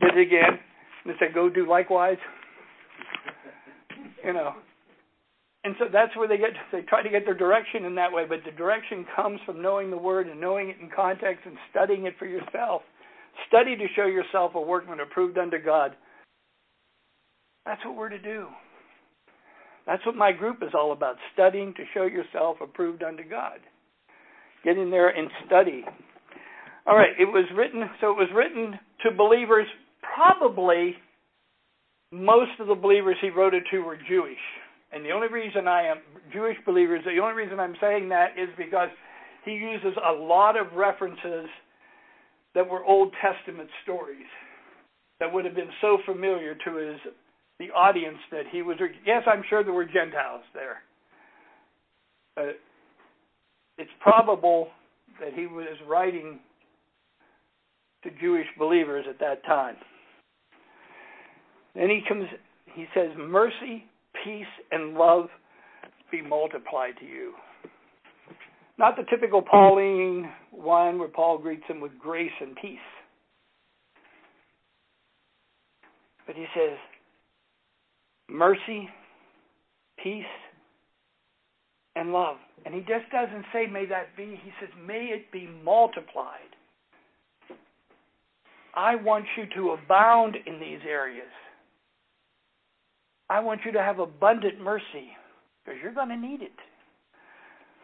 Did 0.00 0.16
it 0.16 0.26
again. 0.26 0.56
And 1.04 1.12
they 1.12 1.18
said, 1.18 1.34
Go 1.34 1.48
do 1.48 1.68
likewise. 1.68 2.18
You 4.24 4.32
know, 4.32 4.54
and 5.66 5.74
so 5.80 5.86
that's 5.92 6.16
where 6.16 6.28
they 6.28 6.36
get 6.36 6.50
they 6.70 6.82
try 6.82 7.02
to 7.02 7.08
get 7.08 7.24
their 7.24 7.34
direction 7.34 7.86
in 7.86 7.96
that 7.96 8.12
way. 8.12 8.24
But 8.28 8.44
the 8.44 8.52
direction 8.52 9.04
comes 9.16 9.40
from 9.44 9.60
knowing 9.60 9.90
the 9.90 9.96
word 9.96 10.28
and 10.28 10.40
knowing 10.40 10.68
it 10.68 10.76
in 10.80 10.88
context 10.94 11.42
and 11.44 11.56
studying 11.72 12.06
it 12.06 12.14
for 12.20 12.26
yourself. 12.26 12.82
Study 13.48 13.74
to 13.74 13.84
show 13.96 14.06
yourself 14.06 14.52
a 14.54 14.60
workman 14.60 15.00
approved 15.00 15.36
unto 15.36 15.56
god. 15.60 15.96
That's 17.64 17.84
what 17.84 17.96
we're 17.96 18.10
to 18.10 18.18
do. 18.20 18.46
That's 19.88 20.06
what 20.06 20.14
my 20.14 20.30
group 20.30 20.62
is 20.62 20.70
all 20.72 20.92
about 20.92 21.16
studying 21.32 21.74
to 21.74 21.82
show 21.92 22.04
yourself 22.04 22.58
approved 22.62 23.02
unto 23.02 23.28
god. 23.28 23.58
Get 24.62 24.78
in 24.78 24.92
there 24.92 25.08
and 25.08 25.28
study. 25.46 25.84
All 26.86 26.94
right 26.94 27.10
it 27.18 27.24
was 27.24 27.44
written 27.56 27.90
so 28.00 28.12
it 28.12 28.16
was 28.16 28.28
written 28.32 28.78
to 29.02 29.10
believers 29.10 29.66
probably 30.14 30.94
most 32.12 32.52
of 32.60 32.68
the 32.68 32.74
believers 32.76 33.16
he 33.20 33.30
wrote 33.30 33.52
it 33.52 33.64
to 33.72 33.80
were 33.80 33.98
jewish 34.08 34.38
and 34.92 35.04
the 35.04 35.10
only 35.10 35.28
reason 35.28 35.66
I 35.66 35.88
am 35.88 35.98
Jewish 36.32 36.56
believers, 36.64 37.02
the 37.04 37.20
only 37.20 37.34
reason 37.34 37.58
I'm 37.58 37.76
saying 37.80 38.08
that 38.10 38.38
is 38.38 38.48
because 38.56 38.88
he 39.44 39.52
uses 39.52 39.96
a 39.96 40.12
lot 40.12 40.56
of 40.58 40.72
references 40.74 41.48
that 42.54 42.68
were 42.68 42.84
Old 42.84 43.12
Testament 43.20 43.68
stories 43.82 44.26
that 45.20 45.32
would 45.32 45.44
have 45.44 45.54
been 45.54 45.70
so 45.80 45.98
familiar 46.06 46.54
to 46.64 46.76
his 46.76 47.00
the 47.58 47.70
audience 47.70 48.18
that 48.30 48.44
he 48.50 48.62
was. 48.62 48.76
Yes, 49.06 49.22
I'm 49.26 49.42
sure 49.48 49.64
there 49.64 49.72
were 49.72 49.86
Gentiles 49.86 50.42
there. 50.52 50.82
But 52.34 52.58
it's 53.78 53.90
probable 54.00 54.68
that 55.20 55.32
he 55.34 55.46
was 55.46 55.76
writing 55.88 56.40
to 58.04 58.10
Jewish 58.20 58.46
believers 58.58 59.06
at 59.08 59.18
that 59.20 59.44
time. 59.46 59.76
Then 61.74 61.88
he 61.88 62.02
comes. 62.06 62.26
He 62.74 62.86
says, 62.94 63.10
"Mercy 63.16 63.86
peace 64.24 64.46
and 64.70 64.94
love 64.94 65.26
be 66.10 66.22
multiplied 66.22 66.94
to 67.00 67.06
you. 67.06 67.32
Not 68.78 68.96
the 68.96 69.04
typical 69.08 69.42
Pauline 69.42 70.30
one 70.50 70.98
where 70.98 71.08
Paul 71.08 71.38
greets 71.38 71.64
him 71.66 71.80
with 71.80 71.92
grace 71.98 72.30
and 72.40 72.54
peace. 72.56 72.78
But 76.26 76.36
he 76.36 76.46
says, 76.54 76.76
mercy, 78.28 78.88
peace, 80.02 80.24
and 81.94 82.12
love. 82.12 82.36
And 82.64 82.74
he 82.74 82.80
just 82.80 83.10
doesn't 83.12 83.44
say, 83.52 83.66
may 83.66 83.86
that 83.86 84.16
be. 84.16 84.38
He 84.42 84.50
says, 84.60 84.68
may 84.86 85.06
it 85.06 85.30
be 85.32 85.48
multiplied. 85.64 86.40
I 88.74 88.96
want 88.96 89.24
you 89.38 89.44
to 89.56 89.70
abound 89.70 90.36
in 90.46 90.60
these 90.60 90.80
areas. 90.86 91.24
I 93.28 93.40
want 93.40 93.60
you 93.64 93.72
to 93.72 93.82
have 93.82 93.98
abundant 93.98 94.60
mercy 94.60 95.10
because 95.64 95.80
you're 95.82 95.94
going 95.94 96.08
to 96.08 96.16
need 96.16 96.42
it. 96.42 96.52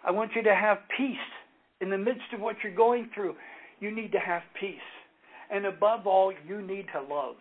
I 0.05 0.11
want 0.11 0.33
you 0.35 0.43
to 0.43 0.55
have 0.55 0.79
peace 0.97 1.17
in 1.81 1.91
the 1.91 1.99
midst 1.99 2.33
of 2.33 2.41
what 2.41 2.57
you're 2.63 2.75
going 2.75 3.11
through. 3.15 3.35
You 3.81 3.95
need 3.95 4.13
to 4.13 4.19
have 4.19 4.43
peace. 4.59 4.77
And 5.51 5.67
above 5.67 6.07
all, 6.07 6.33
you 6.47 6.63
need 6.63 6.87
to 6.93 7.01
love. 7.03 7.37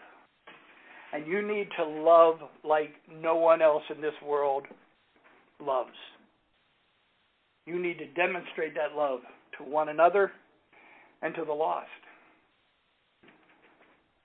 And 1.14 1.28
you 1.28 1.46
need 1.46 1.68
to 1.78 1.86
love 1.86 2.36
like 2.64 2.94
no 3.22 3.36
one 3.36 3.62
else 3.62 3.84
in 3.94 4.02
this 4.02 4.14
world 4.26 4.64
loves. 5.60 5.90
You 7.66 7.80
need 7.82 8.00
to 8.00 8.08
demonstrate 8.08 8.74
that 8.76 8.98
love 8.98 9.20
to 9.58 9.64
one 9.64 9.90
another 9.90 10.32
and 11.22 11.36
to 11.36 11.46
the 11.46 11.54
lost. 11.54 11.88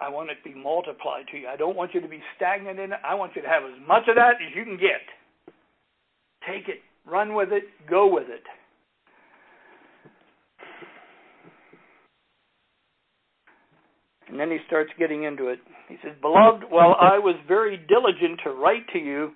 I 0.00 0.10
want 0.10 0.30
it 0.30 0.36
to 0.44 0.52
be 0.52 0.54
multiplied 0.54 1.24
to 1.32 1.38
you. 1.38 1.48
I 1.48 1.56
don't 1.56 1.76
want 1.76 1.94
you 1.94 2.00
to 2.00 2.08
be 2.08 2.20
stagnant 2.36 2.78
in 2.78 2.92
it. 2.92 2.98
I 3.04 3.14
want 3.14 3.32
you 3.34 3.42
to 3.42 3.48
have 3.48 3.62
as 3.64 3.78
much 3.86 4.02
of 4.08 4.16
that 4.16 4.34
as 4.46 4.54
you 4.54 4.64
can 4.64 4.76
get. 4.76 5.00
Take 6.46 6.68
it, 6.68 6.80
run 7.06 7.34
with 7.34 7.50
it, 7.50 7.64
go 7.88 8.12
with 8.12 8.28
it. 8.28 8.42
And 14.28 14.38
then 14.38 14.50
he 14.50 14.58
starts 14.66 14.90
getting 14.98 15.22
into 15.22 15.48
it. 15.48 15.60
He 15.88 15.96
says, 16.02 16.12
Beloved, 16.20 16.64
while 16.68 16.96
I 17.00 17.18
was 17.18 17.36
very 17.46 17.78
diligent 17.88 18.40
to 18.44 18.50
write 18.50 18.86
to 18.92 18.98
you 18.98 19.30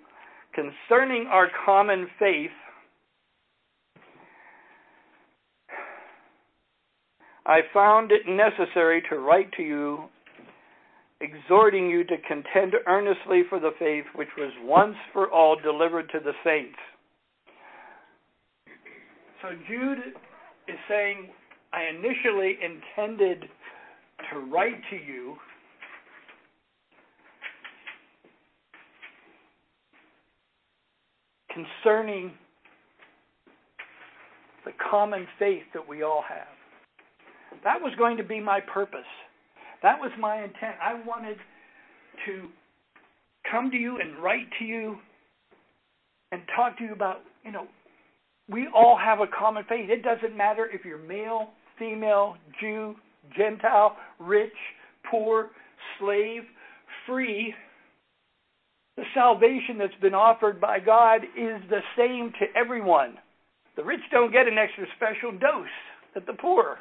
concerning 0.52 1.26
our 1.30 1.48
common 1.64 2.08
faith, 2.18 2.50
I 7.46 7.60
found 7.72 8.12
it 8.12 8.22
necessary 8.28 9.02
to 9.08 9.18
write 9.18 9.52
to 9.52 9.62
you 9.62 10.04
exhorting 11.20 11.88
you 11.88 12.04
to 12.04 12.16
contend 12.26 12.74
earnestly 12.86 13.42
for 13.48 13.60
the 13.60 13.72
faith 13.78 14.04
which 14.14 14.28
was 14.38 14.52
once 14.62 14.96
for 15.12 15.30
all 15.30 15.56
delivered 15.60 16.10
to 16.12 16.18
the 16.20 16.32
saints. 16.44 16.78
So 19.42 19.48
Jude 19.68 19.98
is 20.68 20.76
saying, 20.88 21.28
I 21.72 21.84
initially 21.84 22.58
intended 22.62 23.44
to 24.30 24.38
write 24.38 24.80
to 24.90 24.96
you 24.96 25.36
concerning 31.52 32.32
the 34.64 34.72
common 34.90 35.26
faith 35.38 35.62
that 35.74 35.86
we 35.86 36.02
all 36.02 36.22
have. 36.28 36.46
That 37.64 37.80
was 37.80 37.92
going 37.98 38.16
to 38.18 38.24
be 38.24 38.40
my 38.40 38.60
purpose. 38.60 39.00
That 39.82 39.98
was 39.98 40.10
my 40.18 40.42
intent. 40.42 40.76
I 40.82 41.00
wanted 41.06 41.36
to 42.26 42.48
come 43.50 43.70
to 43.70 43.76
you 43.76 43.98
and 44.00 44.22
write 44.22 44.46
to 44.58 44.64
you 44.64 44.98
and 46.32 46.42
talk 46.54 46.76
to 46.78 46.84
you 46.84 46.92
about, 46.92 47.20
you 47.44 47.52
know, 47.52 47.66
we 48.48 48.68
all 48.74 48.98
have 48.98 49.20
a 49.20 49.26
common 49.26 49.64
faith. 49.68 49.88
It 49.90 50.02
doesn't 50.02 50.36
matter 50.36 50.68
if 50.72 50.84
you're 50.84 50.98
male, 50.98 51.50
female, 51.78 52.36
Jew, 52.60 52.96
Gentile, 53.36 53.96
rich, 54.18 54.52
poor, 55.10 55.50
slave, 55.98 56.42
free. 57.06 57.54
The 58.96 59.04
salvation 59.14 59.78
that's 59.78 59.94
been 60.02 60.14
offered 60.14 60.60
by 60.60 60.80
God 60.80 61.22
is 61.36 61.62
the 61.70 61.80
same 61.96 62.32
to 62.40 62.46
everyone. 62.58 63.18
The 63.76 63.84
rich 63.84 64.00
don't 64.10 64.32
get 64.32 64.46
an 64.46 64.58
extra 64.58 64.84
special 64.96 65.32
dose 65.32 65.66
that 66.14 66.26
the 66.26 66.34
poor 66.34 66.78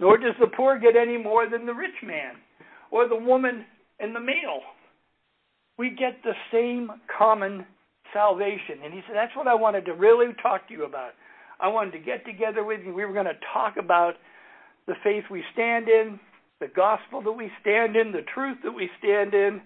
nor 0.00 0.16
does 0.16 0.34
the 0.40 0.46
poor 0.46 0.78
get 0.78 0.96
any 0.96 1.18
more 1.18 1.48
than 1.48 1.66
the 1.66 1.74
rich 1.74 2.02
man 2.02 2.34
or 2.90 3.06
the 3.06 3.16
woman 3.16 3.66
and 4.00 4.16
the 4.16 4.20
male. 4.20 4.62
We 5.78 5.90
get 5.90 6.22
the 6.24 6.32
same 6.50 6.90
common 7.16 7.66
salvation. 8.12 8.80
And 8.84 8.92
he 8.92 9.00
said, 9.06 9.14
That's 9.14 9.36
what 9.36 9.46
I 9.46 9.54
wanted 9.54 9.84
to 9.86 9.92
really 9.92 10.32
talk 10.42 10.66
to 10.68 10.74
you 10.74 10.84
about. 10.84 11.12
I 11.60 11.68
wanted 11.68 11.92
to 11.92 11.98
get 11.98 12.24
together 12.24 12.64
with 12.64 12.80
you. 12.84 12.94
We 12.94 13.04
were 13.04 13.12
going 13.12 13.26
to 13.26 13.38
talk 13.52 13.76
about 13.78 14.14
the 14.86 14.94
faith 15.04 15.24
we 15.30 15.44
stand 15.52 15.88
in, 15.88 16.18
the 16.58 16.68
gospel 16.68 17.22
that 17.22 17.32
we 17.32 17.50
stand 17.60 17.96
in, 17.96 18.12
the 18.12 18.24
truth 18.34 18.58
that 18.64 18.72
we 18.72 18.88
stand 18.98 19.34
in, 19.34 19.60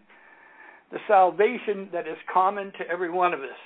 the 0.91 0.99
salvation 1.07 1.89
that 1.93 2.09
is 2.09 2.19
common 2.33 2.73
to 2.79 2.87
every 2.91 3.11
one 3.11 3.33
of 3.33 3.41
us. 3.41 3.63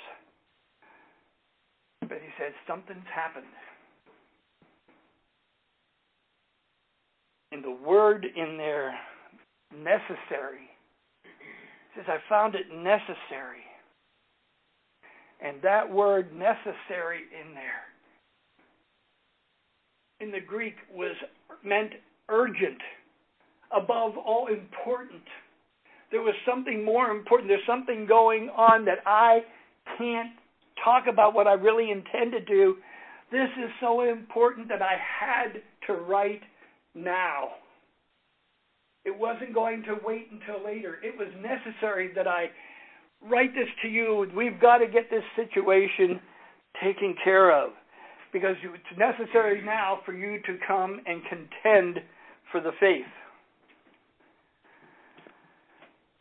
But 2.03 2.19
he 2.23 2.29
said, 2.39 2.53
Something's 2.67 3.09
happened. 3.15 3.47
And 7.53 7.65
the 7.65 7.77
word 7.87 8.25
in 8.25 8.57
there, 8.59 8.95
necessary, 9.75 10.69
says, 11.97 12.05
I 12.09 12.19
found 12.29 12.55
it 12.55 12.67
necessary. 12.71 13.65
And 15.41 15.63
that 15.63 15.91
word 15.91 16.33
necessary 16.33 17.21
in 17.33 17.55
there, 17.55 17.85
in 20.21 20.33
the 20.33 20.41
Greek, 20.41 20.75
was 20.93 21.15
meant 21.65 21.93
urgent, 22.29 22.79
above 23.71 24.17
all 24.19 24.49
important. 24.49 25.23
There 26.11 26.23
was 26.23 26.35
something 26.47 26.85
more 26.85 27.11
important. 27.11 27.49
There's 27.49 27.61
something 27.67 28.07
going 28.07 28.49
on 28.51 28.85
that 28.87 28.99
I 29.07 29.41
can't 29.97 30.31
talk 30.85 31.05
about 31.07 31.35
what 31.35 31.47
I 31.47 31.53
really 31.53 31.91
intend 31.91 32.33
to 32.33 32.41
do. 32.41 32.77
This 33.31 33.49
is 33.63 33.71
so 33.81 34.03
important 34.03 34.69
that 34.69 34.83
I 34.83 34.97
had 34.99 35.61
to 35.87 35.93
write 35.93 36.43
now. 36.99 37.51
It 39.05 39.17
wasn't 39.17 39.55
going 39.55 39.83
to 39.85 39.97
wait 40.05 40.29
until 40.31 40.65
later. 40.65 40.97
It 41.03 41.17
was 41.17 41.29
necessary 41.41 42.11
that 42.15 42.27
I 42.27 42.51
write 43.23 43.55
this 43.55 43.69
to 43.83 43.89
you. 43.89 44.27
We've 44.37 44.61
got 44.61 44.79
to 44.79 44.87
get 44.87 45.11
this 45.11 45.25
situation 45.37 46.21
taken 46.83 47.15
care 47.23 47.51
of 47.51 47.71
because 48.33 48.57
it's 48.63 48.99
necessary 48.99 49.65
now 49.65 50.01
for 50.05 50.13
you 50.13 50.41
to 50.43 50.59
come 50.67 51.01
and 51.07 51.23
contend 51.25 52.05
for 52.53 52.61
the 52.61 52.73
faith. 52.79 53.07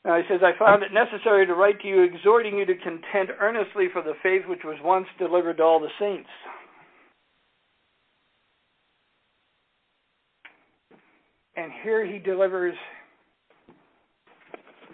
Now 0.05 0.15
he 0.15 0.23
says, 0.29 0.39
I 0.41 0.57
found 0.57 0.83
it 0.83 0.93
necessary 0.93 1.45
to 1.45 1.53
write 1.53 1.81
to 1.81 1.87
you, 1.87 2.03
exhorting 2.03 2.57
you 2.57 2.65
to 2.65 2.75
contend 2.75 3.29
earnestly 3.41 3.87
for 3.91 4.01
the 4.01 4.13
faith 4.23 4.43
which 4.47 4.63
was 4.63 4.77
once 4.81 5.07
delivered 5.19 5.57
to 5.57 5.63
all 5.63 5.81
the 5.81 5.91
saints. 5.99 6.29
And 11.57 11.71
here 11.83 12.05
he 12.05 12.19
delivers 12.19 12.75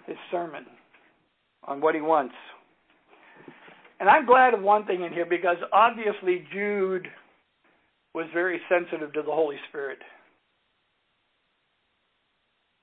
his 0.06 0.16
sermon 0.30 0.64
on 1.64 1.80
what 1.82 1.94
he 1.94 2.00
wants. 2.00 2.34
And 4.00 4.08
I'm 4.08 4.26
glad 4.26 4.54
of 4.54 4.62
one 4.62 4.86
thing 4.86 5.02
in 5.02 5.12
here 5.12 5.26
because 5.26 5.58
obviously 5.72 6.46
Jude 6.52 7.06
was 8.14 8.26
very 8.32 8.60
sensitive 8.68 9.12
to 9.12 9.22
the 9.22 9.30
Holy 9.30 9.56
Spirit. 9.68 9.98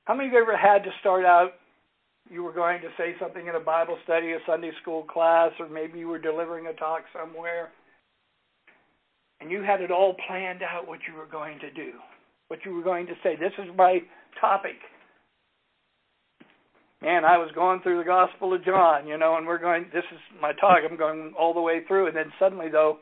How 0.06 0.14
many 0.14 0.28
of 0.28 0.34
you 0.34 0.42
ever 0.42 0.58
had 0.58 0.84
to 0.84 0.92
start 1.00 1.26
out? 1.26 1.54
You 2.30 2.44
were 2.44 2.54
going 2.54 2.82
to 2.82 2.90
say 2.98 3.16
something 3.20 3.48
in 3.48 3.56
a 3.56 3.60
Bible 3.60 3.98
study, 4.04 4.32
a 4.34 4.38
Sunday 4.46 4.72
school 4.82 5.04
class, 5.04 5.52
or 5.60 5.68
maybe 5.68 6.00
you 6.00 6.08
were 6.08 6.20
delivering 6.20 6.68
a 6.68 6.74
talk 6.74 7.02
somewhere, 7.14 7.70
and 9.40 9.50
you 9.50 9.64
had 9.64 9.82
it 9.82 9.92
all 9.92 10.16
planned 10.28 10.62
out 10.62 10.88
what 10.88 11.00
you 11.08 11.18
were 11.18 11.26
going 11.26 11.60
to 11.60 11.72
do 11.72 11.94
what 12.52 12.66
you 12.66 12.74
were 12.74 12.84
going 12.84 13.08
to 13.08 13.14
say. 13.24 13.38
This 13.40 13.54
is 13.58 13.72
my 13.78 14.00
topic. 14.42 14.76
Man, 17.02 17.24
I 17.24 17.38
was 17.38 17.50
going 17.56 17.80
through 17.80 18.00
the 18.00 18.04
Gospel 18.04 18.54
of 18.54 18.66
John, 18.66 19.08
you 19.08 19.18
know, 19.18 19.38
and 19.38 19.48
we're 19.48 19.58
going, 19.58 19.86
this 19.94 20.04
is 20.12 20.20
my 20.42 20.52
talk. 20.60 20.80
I'm 20.84 20.98
going 20.98 21.32
all 21.40 21.54
the 21.54 21.62
way 21.62 21.86
through. 21.88 22.08
And 22.08 22.16
then 22.16 22.30
suddenly, 22.38 22.68
though, 22.70 22.98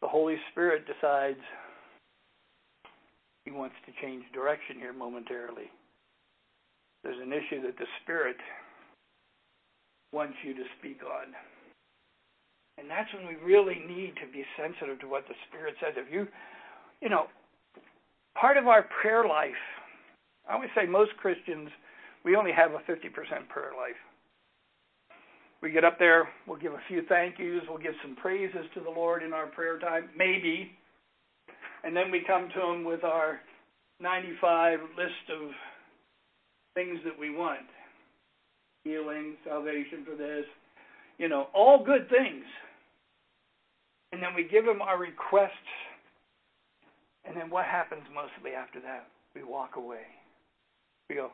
the 0.00 0.06
Holy 0.06 0.36
Spirit 0.52 0.84
decides 0.86 1.42
he 3.44 3.50
wants 3.50 3.74
to 3.84 3.92
change 4.00 4.22
direction 4.32 4.76
here 4.78 4.92
momentarily. 4.92 5.66
There's 7.02 7.20
an 7.20 7.32
issue 7.32 7.66
that 7.66 7.76
the 7.78 7.90
Spirit 8.04 8.36
wants 10.12 10.36
you 10.46 10.54
to 10.54 10.62
speak 10.78 11.00
on. 11.02 11.34
And 12.78 12.88
that's 12.88 13.12
when 13.12 13.26
we 13.26 13.34
really 13.44 13.82
need 13.88 14.14
to 14.22 14.32
be 14.32 14.44
sensitive 14.56 15.00
to 15.00 15.08
what 15.08 15.26
the 15.26 15.34
Spirit 15.50 15.74
says. 15.82 15.94
If 15.96 16.14
you, 16.14 16.28
you 17.02 17.08
know, 17.08 17.26
part 18.38 18.56
of 18.56 18.66
our 18.66 18.86
prayer 19.00 19.26
life, 19.26 19.52
I 20.48 20.54
always 20.54 20.70
say 20.74 20.86
most 20.86 21.16
Christians, 21.16 21.70
we 22.24 22.36
only 22.36 22.52
have 22.52 22.72
a 22.72 22.78
50% 22.90 23.48
prayer 23.48 23.72
life. 23.76 23.96
We 25.62 25.70
get 25.70 25.84
up 25.84 25.98
there, 25.98 26.28
we'll 26.46 26.58
give 26.58 26.72
a 26.72 26.80
few 26.88 27.02
thank 27.08 27.38
yous, 27.38 27.62
we'll 27.68 27.78
give 27.78 27.94
some 28.02 28.16
praises 28.16 28.66
to 28.74 28.80
the 28.80 28.90
Lord 28.90 29.22
in 29.22 29.32
our 29.32 29.46
prayer 29.46 29.78
time, 29.78 30.10
maybe. 30.16 30.70
And 31.84 31.96
then 31.96 32.10
we 32.10 32.22
come 32.26 32.48
to 32.54 32.60
Him 32.60 32.84
with 32.84 33.02
our 33.02 33.40
95 34.00 34.80
list 34.96 35.40
of 35.40 35.50
things 36.74 36.98
that 37.04 37.18
we 37.18 37.30
want 37.30 37.60
healing, 38.84 39.36
salvation 39.48 40.04
for 40.04 40.14
this, 40.14 40.44
you 41.16 41.28
know, 41.28 41.46
all 41.54 41.82
good 41.82 42.08
things. 42.10 42.44
And 44.12 44.22
then 44.22 44.34
we 44.36 44.46
give 44.46 44.64
Him 44.64 44.82
our 44.82 44.98
requests 44.98 45.50
and 47.24 47.36
then 47.36 47.50
what 47.50 47.64
happens 47.64 48.02
mostly 48.14 48.52
after 48.54 48.80
that? 48.80 49.06
We 49.34 49.42
walk 49.42 49.76
away. 49.76 50.06
We 51.08 51.16
go, 51.16 51.30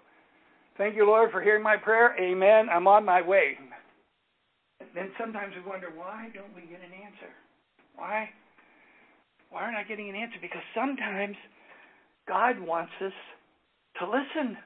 Thank 0.81 0.97
you, 0.97 1.05
Lord, 1.05 1.31
for 1.31 1.43
hearing 1.43 1.63
my 1.63 1.77
prayer. 1.77 2.17
Amen. 2.19 2.69
I'm 2.73 2.87
on 2.87 3.05
my 3.05 3.21
way. 3.21 3.59
And 4.81 4.89
then 4.95 5.11
sometimes 5.21 5.53
we 5.55 5.69
wonder, 5.69 5.89
why 5.95 6.31
don't 6.33 6.55
we 6.55 6.63
get 6.63 6.81
an 6.81 6.95
answer? 7.05 7.29
Why? 7.97 8.31
Why 9.51 9.63
aren't 9.63 9.77
I 9.77 9.83
getting 9.83 10.09
an 10.09 10.17
answer? 10.17 10.37
Because 10.41 10.63
sometimes 10.75 11.37
God 12.27 12.59
wants 12.61 12.93
us 13.05 13.13
to 13.99 14.07
listen. 14.07 14.57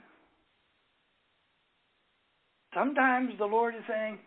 Sometimes 2.73 3.33
the 3.39 3.47
Lord 3.47 3.75
is 3.75 3.83
saying, 3.89 4.19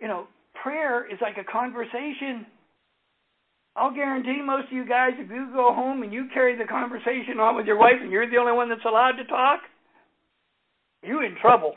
you 0.00 0.08
know, 0.08 0.26
prayer 0.62 1.10
is 1.10 1.18
like 1.22 1.38
a 1.38 1.50
conversation. 1.50 2.44
I'll 3.76 3.94
guarantee 3.94 4.42
most 4.44 4.66
of 4.66 4.72
you 4.72 4.86
guys, 4.86 5.12
if 5.16 5.30
you 5.30 5.48
go 5.52 5.72
home 5.72 6.02
and 6.02 6.12
you 6.12 6.26
carry 6.34 6.56
the 6.56 6.64
conversation 6.64 7.38
on 7.40 7.56
with 7.56 7.66
your 7.66 7.78
wife 7.78 8.00
and 8.00 8.10
you're 8.10 8.28
the 8.28 8.36
only 8.36 8.52
one 8.52 8.68
that's 8.68 8.84
allowed 8.84 9.12
to 9.12 9.24
talk, 9.24 9.60
you're 11.02 11.24
in 11.24 11.36
trouble. 11.40 11.74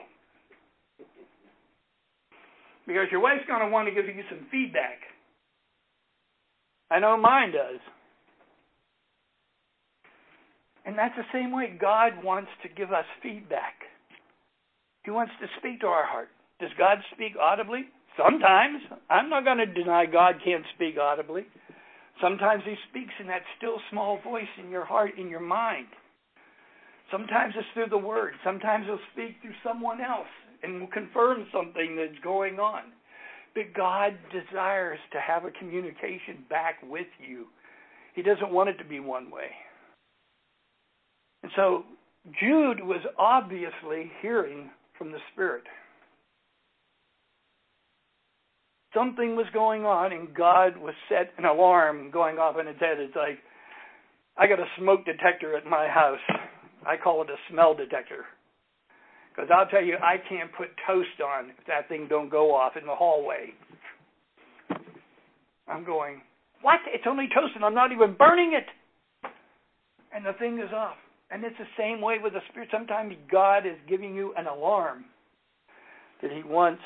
Because 2.86 3.08
your 3.12 3.22
wife's 3.22 3.46
going 3.48 3.62
to 3.62 3.70
want 3.70 3.88
to 3.88 3.94
give 3.94 4.06
you 4.06 4.24
some 4.30 4.46
feedback. 4.52 5.00
I 6.92 7.00
know 7.00 7.16
mine 7.16 7.52
does. 7.52 7.80
And 10.86 10.98
that's 10.98 11.16
the 11.16 11.24
same 11.32 11.52
way 11.52 11.78
God 11.80 12.24
wants 12.24 12.50
to 12.64 12.70
give 12.70 12.92
us 12.92 13.06
feedback. 13.22 13.74
He 15.06 15.12
wants 15.12 15.32
to 15.40 15.48
speak 15.60 15.80
to 15.82 15.88
our 15.88 16.06
heart. 16.06 16.30
Does 16.60 16.72
God 16.78 16.98
speak 17.14 17.34
audibly? 17.42 17.86
Sometimes. 18.18 18.82
I'm 19.10 19.30
not 19.30 19.46
going 19.46 19.58
to 19.58 19.66
deny 19.66 20.06
God 20.06 20.36
can't 20.44 20.66
speak 20.76 20.96
audibly. 21.02 21.46
Sometimes 22.22 22.64
he 22.66 22.76
speaks 22.90 23.14
in 23.20 23.28
that 23.28 23.42
still 23.58 23.78
small 23.90 24.20
voice 24.24 24.52
in 24.64 24.70
your 24.70 24.86
heart, 24.86 25.12
in 25.18 25.30
your 25.30 25.40
mind. 25.40 25.88
Sometimes 27.12 27.54
it's 27.58 27.68
through 27.74 27.90
the 27.90 27.98
word. 27.98 28.34
Sometimes 28.44 28.86
he'll 28.86 29.00
speak 29.14 29.36
through 29.42 29.54
someone 29.64 30.00
else 30.02 30.28
and 30.64 30.80
will 30.80 30.88
confirm 30.88 31.46
something 31.54 31.96
that's 31.96 32.24
going 32.24 32.60
on. 32.60 32.84
But 33.54 33.74
God 33.76 34.18
desires 34.32 35.00
to 35.12 35.20
have 35.20 35.46
a 35.46 35.52
communication 35.52 36.46
back 36.50 36.76
with 36.82 37.08
you. 37.20 37.48
He 38.16 38.22
doesn't 38.22 38.52
want 38.52 38.70
it 38.70 38.78
to 38.78 38.86
be 38.86 39.00
one 39.00 39.30
way. 39.30 39.52
And 41.44 41.52
so 41.56 41.84
Jude 42.40 42.82
was 42.82 43.02
obviously 43.20 44.12
hearing 44.22 44.70
from 44.98 45.12
the 45.12 45.20
Spirit. 45.34 45.64
Something 48.94 49.36
was 49.36 49.46
going 49.54 49.86
on 49.86 50.12
and 50.12 50.34
God 50.34 50.78
was 50.78 50.94
set 51.10 51.32
an 51.38 51.46
alarm 51.46 52.12
going 52.12 52.38
off 52.38 52.56
in 52.60 52.68
its 52.68 52.80
head. 52.80 53.00
It's 53.00 53.16
like, 53.16 53.40
I 54.38 54.48
got 54.48 54.60
a 54.60 54.66
smoke 54.80 55.06
detector 55.06 55.56
at 55.56 55.66
my 55.66 55.88
house. 55.88 56.20
I 56.86 56.98
call 56.98 57.22
it 57.22 57.30
a 57.30 57.38
smell 57.52 57.74
detector. 57.74 58.26
Because 59.34 59.50
I'll 59.54 59.68
tell 59.68 59.84
you, 59.84 59.98
I 59.98 60.18
can't 60.30 60.52
put 60.56 60.68
toast 60.86 61.22
on 61.24 61.50
if 61.50 61.66
that 61.68 61.90
thing 61.90 62.08
don't 62.10 62.30
go 62.30 62.54
off 62.54 62.74
in 62.80 62.86
the 62.86 62.96
hallway. 62.96 63.54
I'm 65.68 65.86
going, 65.86 66.22
what? 66.62 66.80
It's 66.94 67.06
only 67.08 67.28
toast 67.34 67.54
and 67.56 67.66
I'm 67.66 67.74
not 67.74 67.92
even 67.92 68.16
burning 68.16 68.54
it. 68.54 68.66
And 70.14 70.26
the 70.26 70.34
thing 70.34 70.60
is 70.60 70.72
off. 70.74 70.98
And 71.32 71.44
it's 71.44 71.58
the 71.58 71.66
same 71.78 72.00
way 72.00 72.18
with 72.22 72.34
the 72.34 72.42
Spirit. 72.50 72.70
Sometimes 72.72 73.16
God 73.32 73.66
is 73.66 73.78
giving 73.90 74.14
you 74.14 74.34
an 74.38 74.46
alarm 74.46 75.06
that 76.22 76.32
He 76.32 76.44
wants 76.44 76.82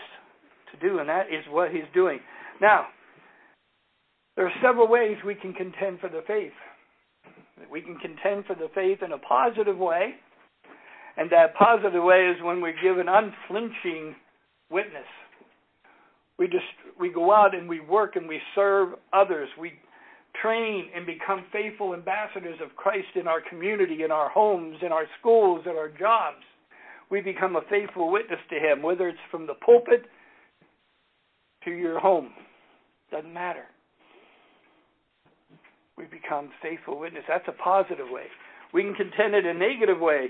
to 0.72 0.88
do, 0.88 1.00
and 1.00 1.10
that 1.10 1.28
is 1.28 1.44
what 1.50 1.72
he's 1.72 1.88
doing. 1.94 2.20
Now, 2.62 2.88
there 4.36 4.46
are 4.46 4.54
several 4.62 4.88
ways 4.88 5.18
we 5.26 5.36
can 5.36 5.54
contend 5.54 6.00
for 6.00 6.10
the 6.10 6.22
faith. 6.28 6.54
We 7.72 7.82
can 7.82 7.98
contend 7.98 8.46
for 8.46 8.56
the 8.56 8.70
faith 8.76 9.00
in 9.04 9.12
a 9.12 9.18
positive 9.18 9.78
way, 9.78 10.14
and 11.18 11.30
that 11.32 11.56
positive 11.56 12.04
way 12.04 12.32
is 12.36 12.44
when 12.44 12.62
we 12.62 12.74
give 12.82 13.00
an 13.00 13.08
unflinching 13.10 14.16
witness. 14.70 15.08
We 16.38 16.46
just 16.48 16.66
we 17.00 17.12
go 17.12 17.34
out 17.34 17.56
and 17.56 17.68
we 17.68 17.80
work 17.80 18.16
and 18.16 18.28
we 18.28 18.40
serve 18.54 18.90
others. 19.12 19.50
We 19.60 19.74
train 20.40 20.90
and 20.96 21.06
become 21.06 21.46
faithful 21.52 21.96
ambassadors 21.96 22.60
of 22.64 22.76
Christ 22.76 23.08
in 23.16 23.28
our 23.28 23.42
community, 23.42 24.04
in 24.04 24.12
our 24.12 24.30
homes, 24.30 24.78
in 24.86 24.92
our 24.92 25.06
schools, 25.20 25.62
at 25.66 25.76
our 25.76 25.90
jobs. 25.90 26.44
We 27.10 27.22
become 27.22 27.56
a 27.56 27.62
faithful 27.70 28.12
witness 28.12 28.40
to 28.50 28.56
Him, 28.56 28.84
whether 28.84 29.08
it's 29.08 29.18
from 29.32 29.48
the 29.48 29.56
pulpit 29.56 30.06
to 31.68 31.74
your 31.74 32.00
home. 32.00 32.30
Doesn't 33.12 33.34
matter. 33.34 33.66
We 35.98 36.06
become 36.06 36.50
faithful 36.62 37.00
witness. 37.00 37.24
That's 37.28 37.48
a 37.48 37.64
positive 37.64 38.08
way. 38.10 38.26
We 38.74 38.84
can 38.84 38.94
contend 38.94 39.36
in 39.36 39.46
a 39.46 39.54
negative 39.54 40.00
way 40.00 40.28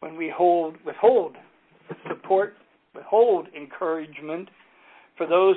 when 0.00 0.16
we 0.16 0.32
hold 0.34 0.76
withhold 0.84 1.36
support, 2.08 2.54
withhold 2.94 3.48
encouragement 3.56 4.48
for 5.16 5.26
those 5.26 5.56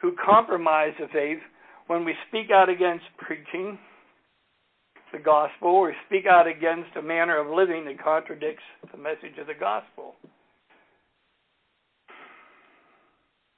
who 0.00 0.14
compromise 0.24 0.92
the 0.98 1.06
faith 1.12 1.38
when 1.86 2.04
we 2.04 2.14
speak 2.28 2.50
out 2.52 2.68
against 2.68 3.04
preaching 3.18 3.78
the 5.12 5.18
gospel 5.18 5.68
or 5.68 5.94
speak 6.06 6.24
out 6.26 6.46
against 6.46 6.96
a 6.96 7.02
manner 7.02 7.38
of 7.38 7.54
living 7.54 7.84
that 7.84 8.02
contradicts 8.02 8.62
the 8.90 8.98
message 8.98 9.38
of 9.40 9.46
the 9.46 9.54
gospel. 9.54 10.14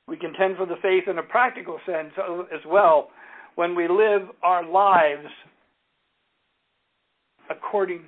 We 0.09 0.17
contend 0.17 0.57
for 0.57 0.67
the 0.67 0.77
faith 0.83 1.05
in 1.09 1.19
a 1.19 1.23
practical 1.23 1.79
sense 1.85 2.13
as 2.53 2.61
well 2.67 3.09
when 3.57 3.75
we 3.75 3.89
live 3.89 4.23
our 4.43 4.65
lives 4.65 5.27
according 7.51 8.03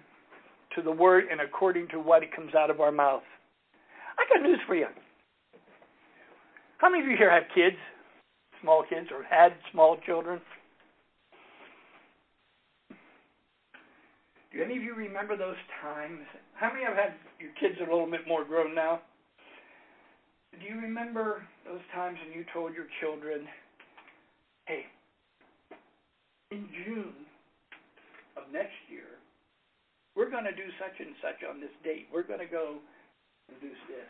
to 0.77 0.83
the 0.83 0.93
word 0.93 1.25
and 1.31 1.41
according 1.41 1.89
to 1.89 1.99
what 1.99 2.23
comes 2.35 2.55
out 2.55 2.71
of 2.71 2.81
our 2.81 2.93
mouth. 2.93 3.23
I 4.19 4.25
got 4.33 4.43
news 4.43 4.61
for 4.67 4.75
you. 4.75 4.87
How 6.79 6.91
many 6.91 7.03
of 7.03 7.11
you 7.11 7.17
here 7.17 7.31
have 7.31 7.45
kids? 7.55 7.77
small 8.63 8.85
kids 8.89 9.09
or 9.11 9.23
had 9.25 9.53
small 9.73 9.97
children. 10.07 10.41
Do 14.53 14.63
any 14.63 14.77
of 14.77 14.83
you 14.83 14.95
remember 14.95 15.37
those 15.37 15.57
times? 15.83 16.21
How 16.55 16.73
many 16.73 16.85
have 16.85 16.97
had 16.97 17.15
your 17.39 17.51
kids 17.61 17.81
are 17.81 17.89
a 17.89 17.93
little 17.93 18.11
bit 18.11 18.27
more 18.27 18.45
grown 18.45 18.75
now? 18.75 19.01
Do 20.57 20.65
you 20.67 20.81
remember 20.81 21.43
those 21.67 21.81
times 21.95 22.19
when 22.25 22.37
you 22.37 22.45
told 22.53 22.75
your 22.75 22.87
children, 23.01 23.47
hey, 24.67 24.85
in 26.51 26.69
June 26.85 27.27
of 28.37 28.45
next 28.53 28.79
year, 28.89 29.19
we're 30.17 30.31
going 30.31 30.45
to 30.45 30.55
do 30.55 30.67
such 30.81 30.99
and 30.99 31.15
such 31.23 31.49
on 31.49 31.61
this 31.61 31.71
date. 31.85 32.09
We're 32.13 32.27
going 32.27 32.41
to 32.41 32.47
go 32.47 32.79
and 33.49 33.61
do 33.61 33.69
this. 33.69 34.09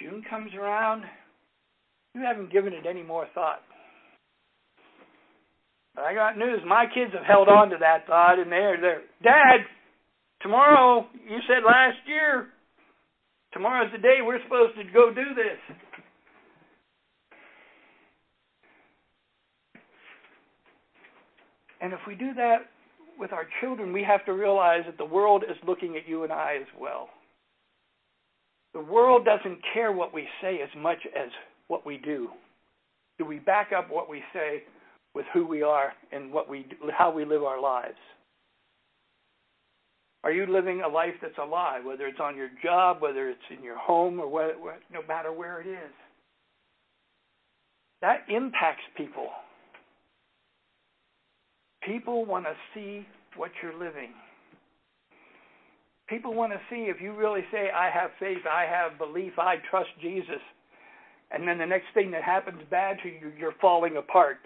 June 0.00 0.24
comes 0.28 0.50
around, 0.58 1.04
you 2.14 2.22
haven't 2.22 2.52
given 2.52 2.72
it 2.72 2.86
any 2.88 3.02
more 3.02 3.26
thought. 3.34 3.62
But 5.94 6.04
I 6.04 6.14
got 6.14 6.36
news. 6.36 6.60
My 6.66 6.86
kids 6.92 7.12
have 7.14 7.24
held 7.24 7.48
on 7.48 7.70
to 7.70 7.76
that 7.78 8.06
thought, 8.06 8.40
and 8.40 8.50
they're 8.50 8.80
there. 8.80 9.02
Dad, 9.22 9.64
tomorrow, 10.42 11.06
you 11.28 11.38
said 11.46 11.62
last 11.64 11.98
year, 12.06 12.48
tomorrow's 13.54 13.90
the 13.92 13.98
day 13.98 14.18
we're 14.22 14.42
supposed 14.42 14.76
to 14.76 14.84
go 14.92 15.14
do 15.14 15.34
this. 15.34 15.76
And 21.80 21.92
if 21.92 22.00
we 22.06 22.14
do 22.14 22.34
that 22.34 22.66
with 23.18 23.32
our 23.32 23.46
children, 23.60 23.92
we 23.92 24.02
have 24.02 24.24
to 24.26 24.32
realize 24.32 24.82
that 24.86 24.98
the 24.98 25.04
world 25.04 25.44
is 25.48 25.56
looking 25.66 25.96
at 25.96 26.08
you 26.08 26.24
and 26.24 26.32
I 26.32 26.56
as 26.60 26.66
well. 26.78 27.08
The 28.72 28.80
world 28.80 29.24
doesn't 29.24 29.60
care 29.72 29.92
what 29.92 30.12
we 30.12 30.26
say 30.42 30.60
as 30.62 30.70
much 30.76 30.98
as 31.16 31.30
what 31.68 31.86
we 31.86 31.98
do? 31.98 32.28
Do 33.18 33.24
we 33.24 33.38
back 33.38 33.70
up 33.76 33.90
what 33.90 34.08
we 34.10 34.22
say 34.32 34.64
with 35.14 35.26
who 35.32 35.46
we 35.46 35.62
are 35.62 35.92
and 36.12 36.32
what 36.32 36.48
we 36.48 36.66
do, 36.68 36.90
how 36.96 37.12
we 37.12 37.24
live 37.24 37.44
our 37.44 37.60
lives? 37.60 37.94
Are 40.24 40.32
you 40.32 40.46
living 40.46 40.80
a 40.80 40.88
life 40.88 41.14
that's 41.22 41.38
alive, 41.38 41.84
whether 41.84 42.06
it's 42.06 42.18
on 42.20 42.36
your 42.36 42.48
job, 42.62 43.00
whether 43.00 43.28
it's 43.28 43.38
in 43.56 43.62
your 43.62 43.78
home, 43.78 44.18
or 44.18 44.28
what, 44.28 44.56
no 44.92 45.00
matter 45.06 45.32
where 45.32 45.60
it 45.60 45.66
is? 45.66 45.92
That 48.00 48.24
impacts 48.28 48.82
people. 48.96 49.28
People 51.86 52.24
want 52.24 52.46
to 52.46 52.54
see 52.74 53.06
what 53.36 53.50
you're 53.62 53.78
living. 53.78 54.10
People 56.08 56.34
want 56.34 56.52
to 56.52 56.58
see 56.68 56.84
if 56.88 57.00
you 57.00 57.14
really 57.14 57.42
say, 57.52 57.68
I 57.70 57.90
have 57.90 58.10
faith, 58.18 58.46
I 58.50 58.64
have 58.64 58.98
belief, 58.98 59.38
I 59.38 59.56
trust 59.70 59.90
Jesus 60.02 60.40
and 61.34 61.48
then 61.48 61.58
the 61.58 61.66
next 61.66 61.86
thing 61.94 62.10
that 62.12 62.22
happens 62.22 62.62
bad 62.70 62.98
to 63.02 63.08
you, 63.08 63.32
you're 63.36 63.54
falling 63.60 63.96
apart. 63.96 64.38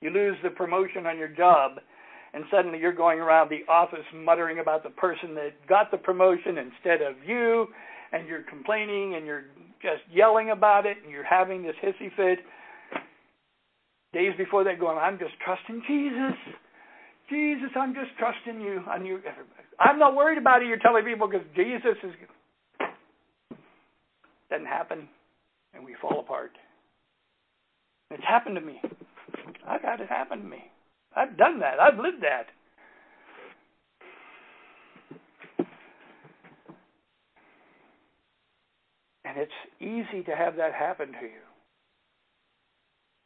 You 0.00 0.10
lose 0.10 0.36
the 0.42 0.50
promotion 0.50 1.06
on 1.06 1.18
your 1.18 1.28
job, 1.28 1.80
and 2.38 2.46
suddenly 2.52 2.78
you're 2.78 2.92
going 2.92 3.18
around 3.18 3.50
the 3.50 3.68
office 3.68 4.06
muttering 4.14 4.60
about 4.60 4.84
the 4.84 4.90
person 4.90 5.34
that 5.34 5.50
got 5.68 5.90
the 5.90 5.96
promotion 5.96 6.56
instead 6.56 7.02
of 7.02 7.16
you, 7.26 7.66
and 8.12 8.28
you're 8.28 8.44
complaining 8.44 9.16
and 9.16 9.26
you're 9.26 9.46
just 9.82 10.02
yelling 10.08 10.50
about 10.50 10.86
it, 10.86 10.98
and 11.02 11.10
you're 11.10 11.24
having 11.24 11.64
this 11.64 11.74
hissy 11.82 12.14
fit. 12.14 12.38
Days 14.12 14.34
before 14.38 14.62
that, 14.62 14.78
going, 14.78 14.98
I'm 14.98 15.18
just 15.18 15.32
trusting 15.44 15.82
Jesus. 15.88 16.38
Jesus, 17.28 17.70
I'm 17.74 17.92
just 17.92 18.16
trusting 18.20 18.60
you. 18.60 18.82
On 18.88 19.04
you. 19.04 19.18
I'm 19.80 19.98
not 19.98 20.14
worried 20.14 20.38
about 20.38 20.62
it. 20.62 20.68
You're 20.68 20.78
telling 20.78 21.04
people 21.04 21.26
because 21.26 21.44
Jesus 21.56 21.98
is. 22.04 22.12
Doesn't 24.48 24.64
happen 24.64 25.08
and 25.74 25.84
we 25.84 25.96
fall 26.00 26.20
apart. 26.20 26.52
It's 28.12 28.22
happened 28.22 28.54
to 28.54 28.60
me. 28.60 28.80
I've 29.66 29.82
had 29.82 30.00
it 30.00 30.08
happen 30.08 30.38
to 30.38 30.48
me. 30.48 30.70
I've 31.18 31.36
done 31.36 31.60
that. 31.60 31.80
I've 31.80 31.98
lived 31.98 32.22
that. 32.22 32.46
And 39.24 39.36
it's 39.36 39.52
easy 39.80 40.22
to 40.24 40.36
have 40.36 40.56
that 40.56 40.72
happen 40.72 41.08
to 41.08 41.26
you. 41.26 41.42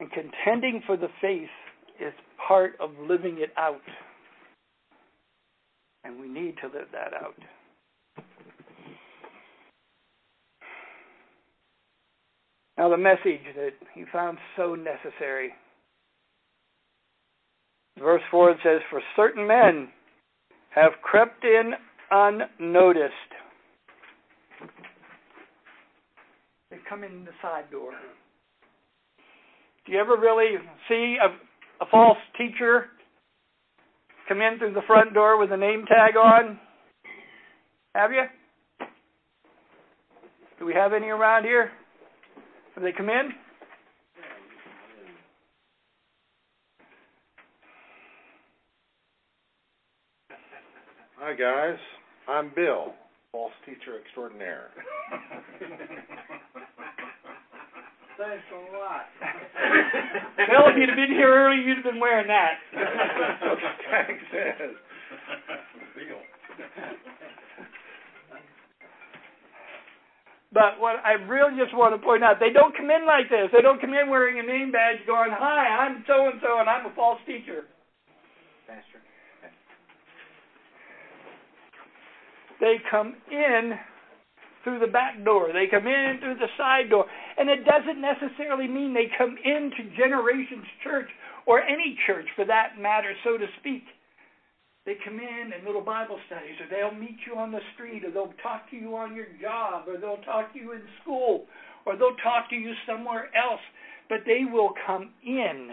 And 0.01 0.11
contending 0.11 0.83
for 0.87 0.97
the 0.97 1.09
faith 1.21 1.51
is 2.01 2.13
part 2.49 2.73
of 2.81 2.91
living 2.99 3.37
it 3.39 3.51
out. 3.57 3.83
And 6.03 6.19
we 6.19 6.29
need 6.29 6.57
to 6.63 6.67
live 6.67 6.89
that 6.93 7.13
out. 7.15 7.35
Now, 12.79 12.89
the 12.89 12.97
message 12.97 13.43
that 13.55 13.75
he 13.95 14.05
found 14.13 14.39
so 14.57 14.75
necessary. 14.75 15.53
Verse 17.99 18.23
4 18.31 18.51
it 18.53 18.59
says, 18.65 18.81
For 18.91 19.01
certain 19.17 19.47
men 19.47 19.89
have 20.75 20.93
crept 21.03 21.45
in 21.45 21.73
unnoticed. 22.11 23.13
They 26.71 26.79
come 26.89 27.05
in 27.05 27.25
the 27.25 27.33
side 27.43 27.71
door. 27.71 27.93
Do 29.85 29.93
you 29.93 30.01
ever 30.01 30.17
really 30.17 30.57
see 30.89 31.17
a, 31.23 31.85
a 31.85 31.87
false 31.91 32.19
teacher 32.39 32.87
come 34.29 34.41
in 34.41 34.59
through 34.59 34.75
the 34.75 34.83
front 34.87 35.13
door 35.13 35.39
with 35.39 35.53
a 35.53 35.57
name 35.57 35.85
tag 35.87 36.17
on? 36.17 36.59
Have 37.95 38.13
you? 38.13 38.23
Do 40.59 40.65
we 40.65 40.73
have 40.75 40.93
any 40.93 41.09
around 41.09 41.45
here? 41.45 41.71
Have 42.75 42.85
they 42.85 42.93
come 42.93 43.11
in? 43.11 43.31
Hi, 51.23 51.39
guys. 51.39 51.79
I'm 52.27 52.51
Bill, 52.51 52.99
false 53.31 53.55
teacher 53.65 53.95
extraordinaire. 53.95 54.75
Thanks 58.19 58.43
a 58.51 58.59
lot. 58.75 59.07
Bill, 60.51 60.67
if 60.67 60.75
you'd 60.75 60.89
have 60.91 60.99
been 60.99 61.15
here 61.15 61.31
early, 61.31 61.63
you'd 61.63 61.77
have 61.79 61.87
been 61.87 62.01
wearing 62.01 62.27
that. 62.27 62.59
Thanks, 62.75 64.25
Ed. 64.35 64.75
Bill. 65.95 66.19
But 70.53 70.81
what 70.81 70.97
I 71.07 71.23
really 71.31 71.55
just 71.57 71.73
want 71.73 71.95
to 71.95 72.05
point 72.05 72.25
out, 72.25 72.41
they 72.41 72.51
don't 72.53 72.77
come 72.77 72.91
in 72.91 73.07
like 73.07 73.31
this. 73.31 73.47
They 73.53 73.63
don't 73.63 73.81
come 73.81 73.95
in 73.95 74.11
wearing 74.11 74.41
a 74.41 74.43
name 74.43 74.73
badge 74.73 75.07
going, 75.07 75.31
Hi, 75.31 75.87
I'm 75.87 76.03
so 76.09 76.27
and 76.27 76.41
so 76.43 76.59
and 76.59 76.69
I'm 76.69 76.91
a 76.91 76.95
false 76.97 77.21
teacher. 77.27 77.71
Pastor. 78.67 78.99
They 82.63 82.77
come 82.89 83.17
in 83.29 83.73
through 84.63 84.79
the 84.79 84.87
back 84.87 85.25
door. 85.25 85.51
They 85.53 85.67
come 85.67 85.89
in 85.89 86.19
through 86.23 86.37
the 86.37 86.47
side 86.57 86.89
door. 86.89 87.05
And 87.37 87.51
it 87.51 87.67
doesn't 87.67 88.01
necessarily 88.01 88.69
mean 88.69 88.95
they 88.95 89.11
come 89.19 89.35
into 89.35 89.91
Generations 89.99 90.65
Church 90.85 91.11
or 91.45 91.61
any 91.61 91.99
church 92.07 92.27
for 92.37 92.45
that 92.45 92.79
matter, 92.79 93.13
so 93.25 93.37
to 93.37 93.47
speak. 93.59 93.83
They 94.87 94.95
come 95.05 95.19
in 95.19 95.53
in 95.59 95.67
little 95.67 95.83
Bible 95.83 96.19
studies, 96.27 96.55
or 96.63 96.71
they'll 96.71 96.99
meet 96.99 97.19
you 97.27 97.37
on 97.37 97.51
the 97.51 97.61
street, 97.75 98.05
or 98.05 98.13
they'll 98.13 98.35
talk 98.43 98.71
to 98.71 98.77
you 98.77 98.95
on 98.97 99.17
your 99.17 99.27
job, 99.41 99.89
or 99.89 99.99
they'll 99.99 100.23
talk 100.23 100.53
to 100.53 100.59
you 100.59 100.73
in 100.73 100.83
school, 101.03 101.47
or 101.85 101.97
they'll 101.97 102.17
talk 102.23 102.49
to 102.51 102.57
you 102.57 102.73
somewhere 102.87 103.29
else. 103.35 103.61
But 104.09 104.21
they 104.25 104.45
will 104.51 104.71
come 104.87 105.11
in 105.27 105.71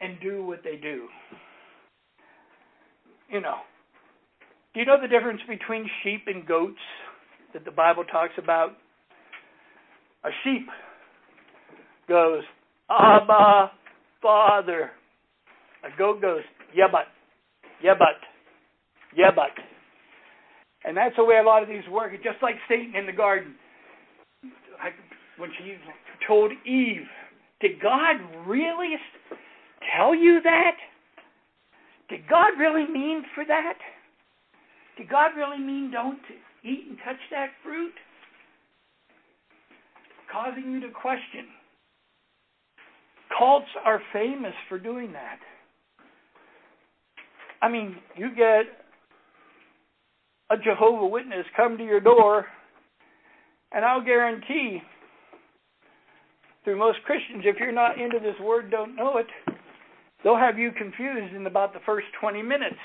and 0.00 0.16
do 0.22 0.46
what 0.46 0.62
they 0.64 0.76
do. 0.76 1.08
You 3.30 3.40
know, 3.40 3.56
do 4.76 4.80
you 4.80 4.86
know 4.86 5.00
the 5.00 5.08
difference 5.08 5.40
between 5.48 5.88
sheep 6.02 6.24
and 6.26 6.46
goats 6.46 6.76
that 7.54 7.64
the 7.64 7.70
Bible 7.70 8.04
talks 8.04 8.34
about? 8.36 8.72
A 10.22 10.28
sheep 10.44 10.66
goes, 12.06 12.42
Abba, 12.90 13.70
Father. 14.20 14.90
A 15.82 15.96
goat 15.96 16.20
goes, 16.20 16.42
yeah, 16.74 16.88
but, 16.92 17.06
yeah, 17.82 17.94
but, 17.98 18.20
yeah, 19.16 19.30
but. 19.34 19.48
And 20.84 20.94
that's 20.94 21.16
the 21.16 21.24
way 21.24 21.38
a 21.42 21.42
lot 21.42 21.62
of 21.62 21.70
these 21.70 21.88
work. 21.90 22.12
Just 22.22 22.42
like 22.42 22.56
Satan 22.68 22.94
in 22.94 23.06
the 23.06 23.12
garden. 23.12 23.54
When 25.38 25.52
she 25.56 25.76
told 26.28 26.52
Eve, 26.66 27.08
did 27.62 27.80
God 27.80 28.16
really 28.46 28.96
tell 29.96 30.14
you 30.14 30.40
that? 30.44 30.76
Did 32.10 32.28
God 32.28 32.58
really 32.58 32.86
mean 32.86 33.22
for 33.34 33.42
that? 33.46 33.78
Did 34.96 35.08
God 35.08 35.32
really 35.36 35.58
mean 35.58 35.90
don't 35.90 36.18
eat 36.64 36.86
and 36.88 36.98
touch 37.04 37.20
that 37.30 37.48
fruit? 37.62 37.92
Causing 40.32 40.72
you 40.72 40.80
to 40.80 40.90
question. 40.90 41.46
Cults 43.38 43.66
are 43.84 44.00
famous 44.12 44.54
for 44.68 44.78
doing 44.78 45.12
that. 45.12 45.38
I 47.62 47.68
mean, 47.68 47.96
you 48.16 48.30
get 48.34 48.66
a 50.50 50.56
Jehovah 50.56 51.06
Witness 51.06 51.44
come 51.56 51.76
to 51.78 51.84
your 51.84 52.00
door, 52.00 52.46
and 53.72 53.84
I'll 53.84 54.04
guarantee 54.04 54.80
through 56.64 56.78
most 56.78 56.98
Christians, 57.04 57.44
if 57.44 57.56
you're 57.60 57.72
not 57.72 58.00
into 58.00 58.18
this 58.18 58.34
word, 58.42 58.70
don't 58.70 58.96
know 58.96 59.18
it, 59.18 59.26
they'll 60.22 60.36
have 60.36 60.58
you 60.58 60.72
confused 60.72 61.34
in 61.34 61.46
about 61.46 61.72
the 61.72 61.80
first 61.86 62.06
20 62.20 62.42
minutes. 62.42 62.76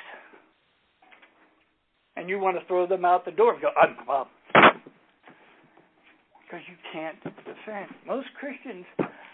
And 2.21 2.29
you 2.29 2.37
want 2.37 2.55
to 2.55 2.63
throw 2.67 2.85
them 2.85 3.03
out 3.03 3.25
the 3.25 3.31
door. 3.31 3.57
Go, 3.59 3.69
I'm. 3.81 3.95
Because 6.43 6.61
you 6.69 6.75
can't 6.93 7.17
defend. 7.23 7.89
Most 8.05 8.27
Christians, 8.39 8.85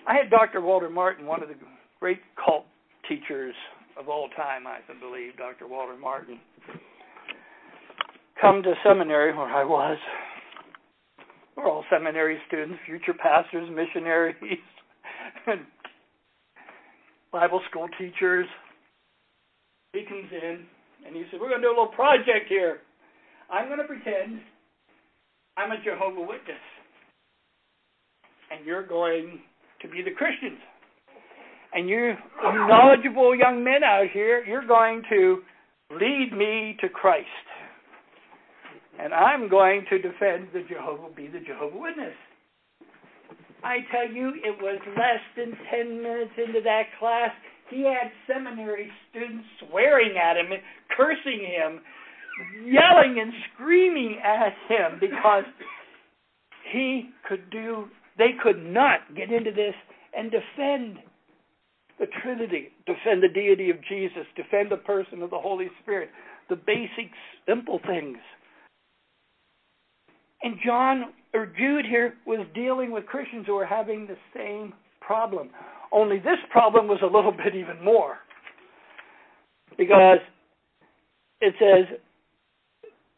I 0.07 0.13
had 0.13 0.29
Dr. 0.29 0.61
Walter 0.61 0.89
Martin, 0.89 1.25
one 1.25 1.43
of 1.43 1.49
the 1.49 1.55
great 1.99 2.21
cult 2.41 2.63
teachers 3.09 3.53
of 3.99 4.07
all 4.07 4.29
time, 4.37 4.65
I 4.67 4.79
believe, 5.01 5.35
Dr. 5.35 5.67
Walter 5.67 5.97
Martin, 5.97 6.39
come 8.39 8.63
to 8.63 8.73
seminary 8.85 9.35
where 9.35 9.47
I 9.47 9.65
was. 9.65 9.97
We're 11.57 11.69
all 11.69 11.83
seminary 11.91 12.37
students, 12.47 12.79
future 12.85 13.15
pastors, 13.21 13.69
missionaries, 13.69 14.37
and 15.45 15.59
Bible 17.33 17.59
school 17.69 17.89
teachers. 17.99 18.45
He 19.91 20.05
comes 20.05 20.31
in 20.31 20.67
and 21.07 21.15
he 21.15 21.23
said, 21.31 21.39
We're 21.39 21.49
going 21.49 21.61
to 21.61 21.67
do 21.67 21.71
a 21.71 21.77
little 21.77 21.95
project 21.95 22.47
here. 22.49 22.79
I'm 23.49 23.67
going 23.67 23.79
to 23.79 23.87
pretend 23.87 24.41
I'm 25.55 25.71
a 25.71 25.81
Jehovah 25.83 26.21
Witness. 26.21 26.61
And 28.51 28.65
you're 28.65 28.85
going 28.85 29.39
to 29.81 29.87
be 29.87 30.03
the 30.03 30.11
Christians 30.11 30.59
and 31.73 31.89
you 31.89 32.13
knowledgeable 32.41 33.35
young 33.35 33.63
men 33.63 33.83
out 33.83 34.07
here, 34.11 34.43
you're 34.45 34.65
going 34.65 35.03
to 35.09 35.41
lead 35.91 36.31
me 36.35 36.77
to 36.81 36.89
Christ. 36.89 37.27
And 38.99 39.13
I'm 39.13 39.49
going 39.49 39.85
to 39.89 39.97
defend 39.97 40.49
the 40.53 40.63
Jehovah, 40.67 41.13
be 41.15 41.27
the 41.27 41.39
Jehovah 41.39 41.77
Witness. 41.77 42.15
I 43.63 43.77
tell 43.91 44.11
you, 44.11 44.33
it 44.43 44.57
was 44.61 44.79
less 44.97 45.21
than 45.35 45.55
10 45.71 46.01
minutes 46.01 46.31
into 46.37 46.61
that 46.63 46.83
class. 46.99 47.29
He 47.69 47.83
had 47.83 48.11
seminary 48.31 48.89
students 49.09 49.45
swearing 49.67 50.17
at 50.17 50.37
him, 50.37 50.47
cursing 50.95 51.39
him, 51.39 51.81
yelling 52.65 53.19
and 53.19 53.33
screaming 53.53 54.19
at 54.23 54.53
him 54.69 54.99
because 54.99 55.43
he 56.71 57.09
could 57.27 57.49
do, 57.49 57.85
they 58.17 58.31
could 58.41 58.63
not 58.63 59.15
get 59.15 59.31
into 59.31 59.51
this 59.51 59.75
and 60.15 60.31
defend 60.31 60.99
the 61.99 62.07
Trinity, 62.21 62.69
defend 62.85 63.23
the 63.23 63.27
deity 63.27 63.69
of 63.69 63.77
Jesus, 63.89 64.25
defend 64.35 64.71
the 64.71 64.77
person 64.77 65.21
of 65.23 65.29
the 65.29 65.39
Holy 65.39 65.67
Spirit, 65.81 66.09
the 66.49 66.55
basic, 66.55 67.11
simple 67.47 67.79
things. 67.85 68.17
And 70.43 70.57
John 70.63 71.13
or 71.33 71.47
Jude 71.47 71.85
here 71.85 72.13
was 72.25 72.45
dealing 72.53 72.91
with 72.91 73.05
Christians 73.07 73.45
who 73.47 73.55
were 73.55 73.65
having 73.65 74.07
the 74.07 74.17
same 74.35 74.73
problem. 75.01 75.49
Only 75.91 76.19
this 76.19 76.39
problem 76.51 76.87
was 76.87 76.99
a 77.01 77.05
little 77.05 77.31
bit 77.31 77.55
even 77.55 77.83
more. 77.83 78.17
Because 79.77 80.19
it 81.41 81.53
says 81.59 81.97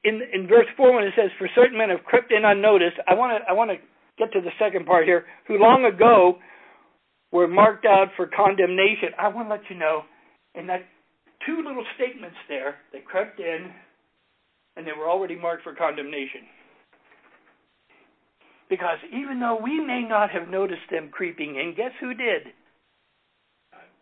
in 0.03 0.21
in 0.33 0.47
verse 0.47 0.67
four 0.77 0.93
when 0.95 1.03
it 1.03 1.13
says, 1.15 1.31
For 1.37 1.49
certain 1.55 1.77
men 1.77 1.89
have 1.89 2.03
crept 2.03 2.31
in 2.31 2.45
unnoticed, 2.45 2.97
I 3.07 3.13
wanna 3.13 3.39
I 3.49 3.53
wanna 3.53 3.75
get 4.17 4.31
to 4.33 4.41
the 4.41 4.51
second 4.59 4.85
part 4.85 5.05
here, 5.05 5.25
who 5.47 5.57
long 5.57 5.85
ago 5.85 6.37
were 7.31 7.47
marked 7.47 7.85
out 7.85 8.09
for 8.15 8.27
condemnation. 8.27 9.09
I 9.17 9.27
want 9.29 9.47
to 9.47 9.55
let 9.55 9.69
you 9.69 9.77
know, 9.77 10.01
in 10.55 10.67
that 10.67 10.81
two 11.45 11.57
little 11.57 11.85
statements 11.95 12.35
there, 12.47 12.75
they 12.91 12.99
crept 12.99 13.39
in 13.39 13.71
and 14.75 14.85
they 14.85 14.91
were 14.97 15.09
already 15.09 15.35
marked 15.35 15.63
for 15.63 15.75
condemnation. 15.75 16.41
Because 18.69 18.99
even 19.11 19.39
though 19.39 19.59
we 19.61 19.79
may 19.79 20.03
not 20.07 20.29
have 20.29 20.47
noticed 20.47 20.89
them 20.91 21.09
creeping 21.11 21.55
in, 21.55 21.73
guess 21.75 21.91
who 21.99 22.13
did? 22.13 22.43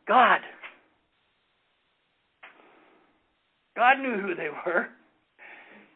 God. 0.07 0.39
God 3.75 3.99
knew 4.01 4.19
who 4.19 4.35
they 4.35 4.49
were. 4.65 4.87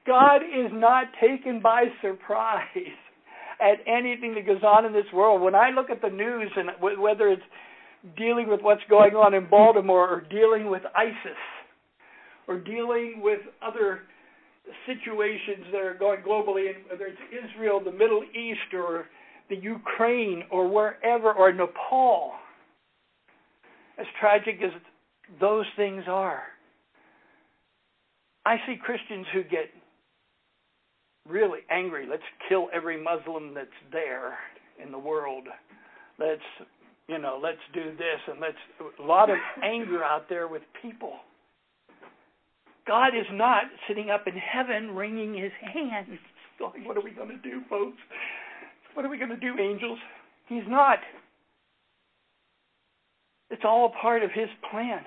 God 0.05 0.37
is 0.37 0.71
not 0.71 1.07
taken 1.21 1.61
by 1.61 1.85
surprise 2.01 2.65
at 3.59 3.77
anything 3.85 4.33
that 4.35 4.45
goes 4.45 4.63
on 4.63 4.85
in 4.85 4.93
this 4.93 5.05
world. 5.13 5.41
When 5.41 5.55
I 5.55 5.69
look 5.69 5.89
at 5.89 6.01
the 6.01 6.09
news 6.09 6.51
and 6.55 6.69
whether 6.79 7.29
it's 7.29 7.41
dealing 8.17 8.49
with 8.49 8.61
what's 8.61 8.81
going 8.89 9.15
on 9.15 9.33
in 9.33 9.47
Baltimore 9.49 10.09
or 10.09 10.21
dealing 10.21 10.69
with 10.69 10.81
ISIS 10.95 11.37
or 12.47 12.59
dealing 12.59 13.21
with 13.21 13.41
other 13.61 14.01
situations 14.85 15.65
that 15.71 15.81
are 15.81 15.93
going 15.93 16.21
globally, 16.21 16.71
whether 16.89 17.05
it's 17.05 17.21
Israel, 17.31 17.81
the 17.83 17.91
Middle 17.91 18.23
East, 18.23 18.73
or 18.73 19.05
the 19.49 19.55
Ukraine, 19.55 20.43
or 20.51 20.67
wherever, 20.67 21.33
or 21.33 21.51
Nepal, 21.51 22.33
as 23.97 24.05
tragic 24.19 24.59
as 24.63 24.71
those 25.39 25.65
things 25.75 26.03
are, 26.07 26.43
I 28.45 28.57
see 28.65 28.75
Christians 28.81 29.25
who 29.33 29.43
get 29.43 29.69
really 31.29 31.59
angry. 31.69 32.07
Let's 32.09 32.23
kill 32.49 32.67
every 32.73 33.01
Muslim 33.01 33.53
that's 33.53 33.69
there 33.91 34.37
in 34.83 34.91
the 34.91 34.97
world. 34.97 35.47
Let's, 36.19 36.41
you 37.07 37.19
know, 37.19 37.39
let's 37.41 37.59
do 37.73 37.91
this 37.97 38.19
and 38.27 38.39
let's 38.39 38.93
a 38.99 39.03
lot 39.03 39.29
of 39.29 39.37
anger 39.63 40.03
out 40.03 40.27
there 40.29 40.47
with 40.47 40.63
people. 40.81 41.13
God 42.87 43.09
is 43.09 43.25
not 43.31 43.63
sitting 43.87 44.09
up 44.09 44.27
in 44.27 44.33
heaven 44.33 44.95
wringing 44.95 45.33
his 45.33 45.51
hands, 45.61 46.19
going, 46.59 46.83
What 46.85 46.97
are 46.97 47.01
we 47.01 47.11
going 47.11 47.29
to 47.29 47.37
do, 47.37 47.61
folks? 47.69 47.97
What 48.93 49.05
are 49.05 49.09
we 49.09 49.17
going 49.17 49.29
to 49.29 49.37
do, 49.37 49.57
angels? 49.59 49.99
He's 50.47 50.67
not. 50.67 50.99
It's 53.49 53.63
all 53.65 53.85
a 53.85 54.01
part 54.01 54.23
of 54.23 54.31
his 54.31 54.49
plan. 54.69 55.01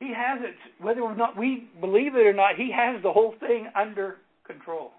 He 0.00 0.12
has 0.14 0.40
it, 0.42 0.54
whether 0.82 1.00
or 1.00 1.14
not 1.14 1.36
we 1.36 1.68
believe 1.80 2.14
it 2.14 2.26
or 2.26 2.34
not, 2.34 2.56
He 2.56 2.70
has 2.74 3.02
the 3.02 3.12
whole 3.12 3.34
thing 3.40 3.68
under 3.74 4.16
control. 4.46 4.90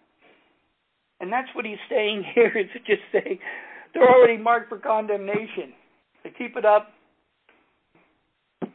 And 1.20 1.32
that's 1.32 1.48
what 1.54 1.66
He's 1.66 1.78
saying 1.90 2.24
here 2.36 2.52
is 2.58 2.68
just 2.88 3.02
saying 3.12 3.38
they're 3.94 4.10
already 4.10 4.38
marked 4.38 4.70
for 4.70 4.80
condemnation. 4.80 5.74
They 6.24 6.32
keep 6.32 6.58
it 6.58 6.66
up. 6.66 6.92
It's 8.62 8.72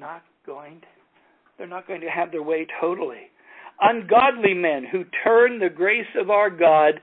not 0.00 0.22
going 0.44 0.80
to, 0.80 0.86
they're 1.58 1.66
not 1.66 1.86
going 1.86 2.00
to 2.00 2.08
have 2.08 2.30
their 2.30 2.42
way 2.42 2.66
totally. 2.80 3.30
Ungodly 3.80 4.54
men 4.54 4.84
who 4.90 5.04
turn 5.24 5.58
the 5.58 5.68
grace 5.68 6.06
of 6.20 6.30
our 6.30 6.50
God 6.50 7.00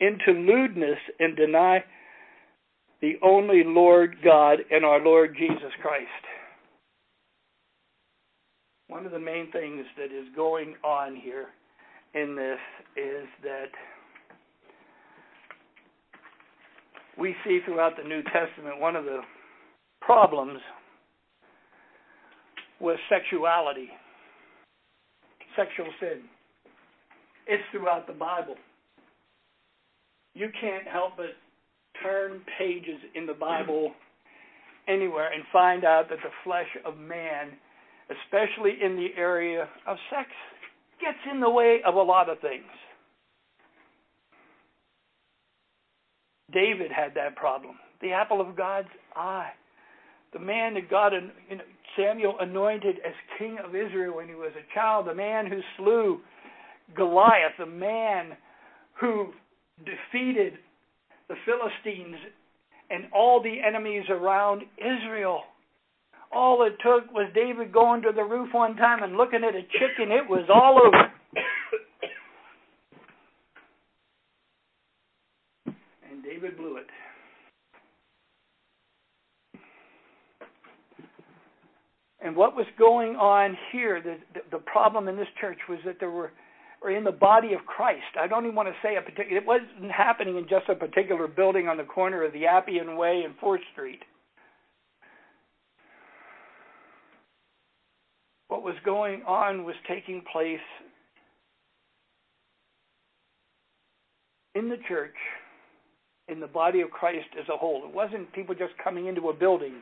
into 0.00 0.32
lewdness 0.32 0.98
and 1.18 1.36
deny 1.36 1.84
the 3.00 3.14
only 3.22 3.62
Lord 3.64 4.16
God 4.22 4.58
and 4.70 4.84
our 4.84 5.00
Lord 5.00 5.34
Jesus 5.38 5.72
Christ 5.80 6.08
one 8.90 9.06
of 9.06 9.12
the 9.12 9.20
main 9.20 9.50
things 9.52 9.86
that 9.96 10.06
is 10.06 10.26
going 10.34 10.74
on 10.84 11.14
here 11.14 11.46
in 12.14 12.34
this 12.34 12.58
is 12.96 13.28
that 13.44 13.70
we 17.16 17.36
see 17.44 17.60
throughout 17.64 17.92
the 17.96 18.08
New 18.08 18.22
Testament 18.24 18.80
one 18.80 18.96
of 18.96 19.04
the 19.04 19.20
problems 20.00 20.58
was 22.80 22.98
sexuality, 23.08 23.88
sexual 25.56 25.86
sin. 26.00 26.22
It's 27.46 27.62
throughout 27.72 28.06
the 28.06 28.12
Bible. 28.12 28.54
You 30.34 30.48
can't 30.60 30.86
help 30.86 31.16
but 31.16 31.34
turn 32.02 32.40
pages 32.58 33.00
in 33.14 33.26
the 33.26 33.34
Bible 33.34 33.92
anywhere 34.88 35.32
and 35.32 35.42
find 35.52 35.84
out 35.84 36.08
that 36.08 36.18
the 36.22 36.30
flesh 36.44 36.68
of 36.84 36.96
man, 36.96 37.50
especially 38.10 38.78
in 38.82 38.96
the 38.96 39.08
area 39.16 39.68
of 39.86 39.96
sex, 40.10 40.28
gets 41.00 41.18
in 41.30 41.40
the 41.40 41.50
way 41.50 41.80
of 41.86 41.94
a 41.94 42.02
lot 42.02 42.28
of 42.28 42.38
things. 42.40 42.64
David 46.52 46.90
had 46.90 47.14
that 47.14 47.36
problem. 47.36 47.76
The 48.00 48.12
apple 48.12 48.40
of 48.40 48.56
God's 48.56 48.88
eye. 49.14 49.50
The 50.32 50.38
man 50.38 50.74
that 50.74 50.88
God, 50.88 51.12
Samuel 51.96 52.36
anointed 52.40 52.96
as 53.06 53.12
king 53.38 53.58
of 53.64 53.74
Israel 53.74 54.16
when 54.16 54.28
he 54.28 54.34
was 54.34 54.52
a 54.56 54.74
child, 54.74 55.06
the 55.06 55.14
man 55.14 55.46
who 55.46 55.60
slew 55.76 56.20
Goliath, 56.94 57.52
the 57.58 57.66
man 57.66 58.36
who 59.00 59.32
defeated 59.78 60.54
the 61.28 61.34
Philistines 61.44 62.16
and 62.90 63.04
all 63.12 63.42
the 63.42 63.60
enemies 63.66 64.04
around 64.10 64.62
Israel. 64.78 65.42
All 66.32 66.62
it 66.64 66.76
took 66.84 67.12
was 67.12 67.30
David 67.34 67.72
going 67.72 68.02
to 68.02 68.12
the 68.14 68.22
roof 68.22 68.52
one 68.52 68.76
time 68.76 69.02
and 69.02 69.16
looking 69.16 69.42
at 69.42 69.54
a 69.54 69.62
chicken. 69.62 70.12
It 70.12 70.28
was 70.28 70.48
all 70.52 70.80
over. 70.84 71.12
and 76.10 76.22
David 76.22 76.56
blew 76.56 76.76
it. 76.76 76.86
And 82.22 82.36
what 82.36 82.54
was 82.54 82.66
going 82.78 83.16
on 83.16 83.56
here, 83.72 84.02
the, 84.02 84.16
the, 84.34 84.58
the 84.58 84.62
problem 84.64 85.08
in 85.08 85.16
this 85.16 85.28
church 85.40 85.58
was 85.68 85.78
that 85.84 85.96
there 86.00 86.10
were 86.10 86.32
or 86.82 86.90
in 86.90 87.04
the 87.04 87.12
body 87.12 87.52
of 87.52 87.60
Christ. 87.66 88.16
I 88.18 88.26
don't 88.26 88.44
even 88.44 88.54
want 88.54 88.68
to 88.68 88.74
say 88.82 88.96
a 88.96 89.02
particular, 89.02 89.36
it 89.36 89.46
wasn't 89.46 89.92
happening 89.92 90.36
in 90.36 90.44
just 90.48 90.68
a 90.68 90.74
particular 90.74 91.28
building 91.28 91.68
on 91.68 91.76
the 91.76 91.84
corner 91.84 92.24
of 92.24 92.32
the 92.32 92.46
Appian 92.46 92.96
Way 92.96 93.22
and 93.24 93.38
4th 93.38 93.58
Street. 93.72 94.00
What 98.48 98.62
was 98.62 98.74
going 98.84 99.22
on 99.26 99.64
was 99.64 99.76
taking 99.86 100.22
place 100.32 100.58
in 104.54 104.68
the 104.68 104.78
church, 104.88 105.14
in 106.28 106.40
the 106.40 106.46
body 106.46 106.80
of 106.80 106.90
Christ 106.90 107.28
as 107.38 107.46
a 107.52 107.56
whole. 107.56 107.84
It 107.86 107.94
wasn't 107.94 108.32
people 108.32 108.54
just 108.54 108.72
coming 108.82 109.06
into 109.06 109.28
a 109.28 109.34
building. 109.34 109.74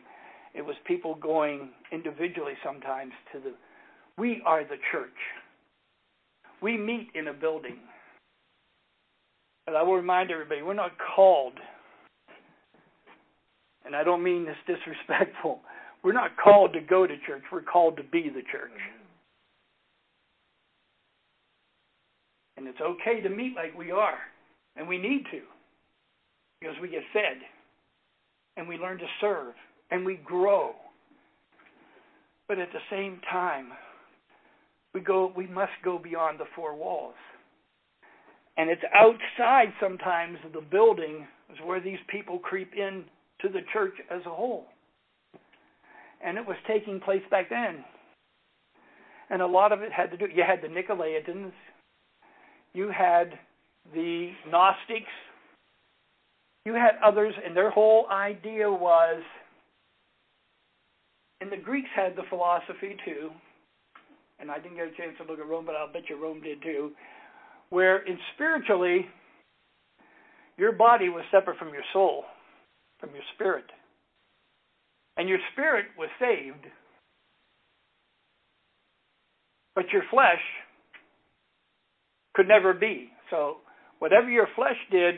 It 0.55 0.63
was 0.63 0.77
people 0.87 1.15
going 1.15 1.71
individually 1.93 2.55
sometimes 2.65 3.13
to 3.33 3.41
the, 3.41 3.53
we 4.17 4.43
are 4.45 4.65
the 4.65 4.77
church. 4.91 5.11
We 6.61 6.77
meet 6.77 7.09
in 7.15 7.29
a 7.29 7.33
building. 7.33 7.79
But 9.67 9.77
I 9.77 9.83
will 9.83 9.97
remind 9.97 10.31
everybody, 10.31 10.63
we're 10.63 10.73
not 10.73 10.93
called, 11.15 11.53
and 13.85 13.95
I 13.95 14.03
don't 14.03 14.23
mean 14.23 14.47
this 14.47 14.57
disrespectful, 14.67 15.61
we're 16.03 16.13
not 16.13 16.37
called 16.43 16.73
to 16.73 16.81
go 16.81 17.07
to 17.07 17.15
church, 17.27 17.43
we're 17.53 17.63
called 17.63 17.99
to 17.99 18.03
be 18.03 18.31
the 18.31 18.43
church. 18.51 18.73
And 22.57 22.67
it's 22.67 22.81
okay 22.81 23.21
to 23.21 23.29
meet 23.29 23.55
like 23.55 23.77
we 23.77 23.91
are, 23.91 24.19
and 24.75 24.89
we 24.89 24.97
need 24.97 25.25
to, 25.31 25.41
because 26.61 26.77
we 26.81 26.89
get 26.89 27.03
fed, 27.13 27.37
and 28.57 28.67
we 28.67 28.79
learn 28.79 28.99
to 28.99 29.07
serve, 29.21 29.55
and 29.91 30.05
we 30.05 30.17
grow. 30.25 30.73
But 32.47 32.59
at 32.59 32.69
the 32.73 32.81
same 32.91 33.21
time, 33.31 33.69
we 34.95 35.01
go 35.01 35.33
we 35.37 35.47
must 35.47 35.73
go 35.85 35.99
beyond 35.99 36.39
the 36.41 36.47
four 36.57 36.75
walls. 36.75 37.15
And 38.57 38.71
it's 38.71 38.83
outside 38.95 39.73
sometimes 39.81 40.39
of 40.45 40.53
the 40.53 40.61
building 40.61 41.27
is 41.53 41.59
where 41.65 41.81
these 41.81 41.99
people 42.09 42.39
creep 42.39 42.73
in 42.77 43.05
to 43.41 43.49
the 43.49 43.61
church 43.73 43.95
as 44.11 44.21
a 44.27 44.31
whole. 44.31 44.67
And 46.25 46.37
it 46.37 46.47
was 46.47 46.57
taking 46.67 46.99
place 47.01 47.23
back 47.31 47.49
then. 47.51 47.85
And 49.31 49.43
a 49.43 49.47
lot 49.47 49.73
of 49.73 49.83
it 49.83 49.93
had 49.93 50.11
to 50.11 50.17
do 50.17 50.27
you 50.35 50.43
had 50.43 50.63
the 50.63 50.69
Nicolaitans, 50.69 51.53
you 52.73 52.91
had 52.91 53.39
the 53.95 54.33
Gnostics, 54.51 55.07
you 56.65 56.75
had 56.75 56.93
others, 57.05 57.35
and 57.45 57.57
their 57.57 57.71
whole 57.71 58.09
idea 58.11 58.71
was 58.71 59.23
and 61.41 61.53
the 61.53 61.57
Greeks 61.57 61.89
had 61.95 62.17
the 62.17 62.23
philosophy 62.29 62.97
too, 63.05 63.31
and 64.41 64.51
I 64.51 64.59
didn't 64.59 64.77
get 64.77 64.87
a 64.87 64.97
chance 64.97 65.17
to 65.19 65.25
look 65.25 65.41
at 65.41 65.47
Rome, 65.47 65.67
but 65.67 65.75
I'll 65.75 65.93
bet 65.93 66.09
you 66.09 66.21
Rome 66.21 66.41
did 66.43 66.63
too, 66.63 66.93
where 67.71 67.99
in 67.99 68.19
spiritually, 68.35 69.07
your 70.57 70.73
body 70.73 71.09
was 71.09 71.25
separate 71.31 71.59
from 71.59 71.73
your 71.73 71.85
soul, 71.93 72.25
from 72.99 73.11
your 73.11 73.23
spirit. 73.35 73.65
And 75.17 75.29
your 75.29 75.39
spirit 75.53 75.87
was 75.99 76.09
saved, 76.21 76.65
but 79.75 79.87
your 79.93 80.03
flesh 80.11 80.41
could 82.35 82.47
never 82.47 82.73
be. 82.73 83.11
So, 83.31 83.57
whatever 83.99 84.31
your 84.31 84.47
flesh 84.55 84.77
did, 84.91 85.17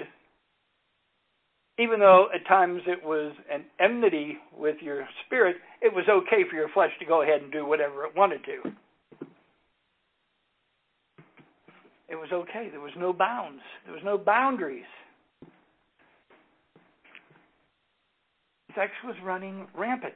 even 1.81 1.99
though 1.99 2.27
at 2.35 2.47
times 2.47 2.83
it 2.87 3.03
was 3.03 3.33
an 3.51 3.65
enmity 3.81 4.37
with 4.57 4.77
your 4.83 5.07
spirit, 5.25 5.57
it 5.81 5.93
was 5.93 6.05
okay 6.11 6.45
for 6.49 6.57
your 6.57 6.69
flesh 6.69 6.91
to 6.99 7.07
go 7.07 7.23
ahead 7.23 7.41
and 7.41 7.51
do 7.51 7.65
whatever 7.65 8.05
it 8.05 8.15
wanted 8.15 8.45
to. 8.45 8.71
It 12.09 12.17
was 12.17 12.29
okay. 12.33 12.69
There 12.71 12.81
was 12.81 12.93
no 12.99 13.13
bounds. 13.13 13.63
There 13.87 13.95
was 13.95 14.03
no 14.05 14.19
boundaries. 14.19 14.85
Sex 18.75 18.91
was 19.05 19.17
running 19.25 19.67
rampant. 19.77 20.15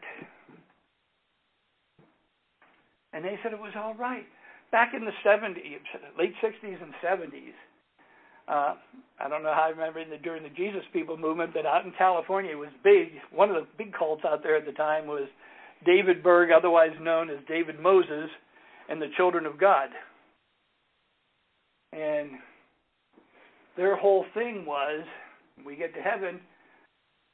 And 3.12 3.24
they 3.24 3.38
said 3.42 3.52
it 3.52 3.60
was 3.60 3.72
all 3.76 3.94
right. 3.94 4.26
Back 4.70 4.92
in 4.94 5.04
the 5.04 5.12
70s, 5.24 5.54
late 6.18 6.34
60s 6.42 6.82
and 6.82 6.92
70s, 7.02 7.54
uh, 8.48 8.74
I 9.20 9.28
don't 9.28 9.42
know 9.42 9.54
how 9.54 9.66
I 9.66 9.70
remember 9.70 10.00
in 10.00 10.10
the, 10.10 10.18
during 10.18 10.42
the 10.42 10.48
Jesus 10.50 10.82
People 10.92 11.16
movement, 11.16 11.52
but 11.54 11.66
out 11.66 11.84
in 11.84 11.92
California 11.96 12.52
it 12.52 12.58
was 12.58 12.70
big. 12.82 13.08
One 13.32 13.48
of 13.50 13.56
the 13.56 13.66
big 13.78 13.92
cults 13.92 14.22
out 14.26 14.42
there 14.42 14.56
at 14.56 14.66
the 14.66 14.72
time 14.72 15.06
was 15.06 15.28
David 15.86 16.22
Berg, 16.22 16.50
otherwise 16.50 16.92
known 17.00 17.30
as 17.30 17.38
David 17.48 17.80
Moses, 17.80 18.28
and 18.88 19.00
the 19.00 19.10
Children 19.16 19.46
of 19.46 19.58
God. 19.58 19.88
And 21.92 22.30
their 23.76 23.96
whole 23.96 24.24
thing 24.34 24.64
was, 24.66 25.04
we 25.64 25.76
get 25.76 25.94
to 25.94 26.00
heaven, 26.00 26.40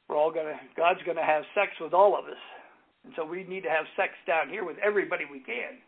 we're 0.09 0.17
all 0.17 0.31
gonna, 0.31 0.61
God's 0.77 1.01
gonna 1.07 1.25
have 1.25 1.45
sex 1.55 1.73
with 1.81 1.95
all 1.95 2.19
of 2.19 2.27
us, 2.27 2.41
and 3.05 3.13
so 3.17 3.25
we 3.25 3.45
need 3.45 3.63
to 3.63 3.71
have 3.71 3.87
sex 3.97 4.13
down 4.27 4.49
here 4.49 4.65
with 4.65 4.77
everybody 4.85 5.25
we 5.31 5.41
can. 5.41 5.79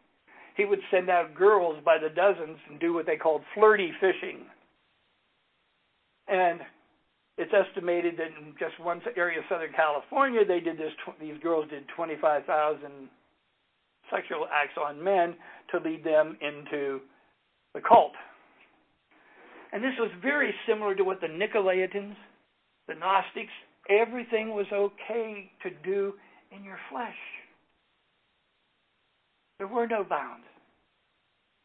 He 0.56 0.64
would 0.64 0.80
send 0.90 1.11
out 1.11 1.35
girls 1.35 1.76
by 1.85 1.98
the 1.98 2.08
dozens 2.08 2.58
and 2.68 2.78
do 2.80 2.92
what 2.92 3.06
they 3.06 3.16
called 3.16 3.42
flirty 3.54 3.92
fishing. 4.00 4.46
And 6.33 6.61
it's 7.37 7.53
estimated 7.53 8.16
that 8.16 8.29
in 8.29 8.55
just 8.59 8.81
one 8.81 9.03
area 9.16 9.40
of 9.40 9.45
Southern 9.51 9.73
California, 9.77 10.45
they 10.47 10.61
did 10.61 10.79
this. 10.79 10.92
These 11.21 11.37
girls 11.42 11.68
did 11.68 11.85
25,000 11.95 12.81
sexual 14.11 14.47
acts 14.51 14.79
on 14.81 15.03
men 15.03 15.35
to 15.71 15.79
lead 15.79 16.03
them 16.03 16.38
into 16.40 17.01
the 17.75 17.81
cult. 17.87 18.12
And 19.73 19.85
this 19.85 19.92
was 19.99 20.11
very 20.23 20.55
similar 20.66 20.95
to 20.95 21.05
what 21.05 21.21
the 21.21 21.27
Nicolaitans, 21.27 22.16
the 22.88 22.95
Gnostics, 22.95 23.53
everything 23.90 24.51
was 24.51 24.66
okay 24.73 25.51
to 25.62 25.71
do 25.85 26.14
in 26.51 26.64
your 26.64 26.79
flesh. 26.90 27.16
There 29.59 29.68
were 29.68 29.87
no 29.87 30.03
bounds. 30.03 30.45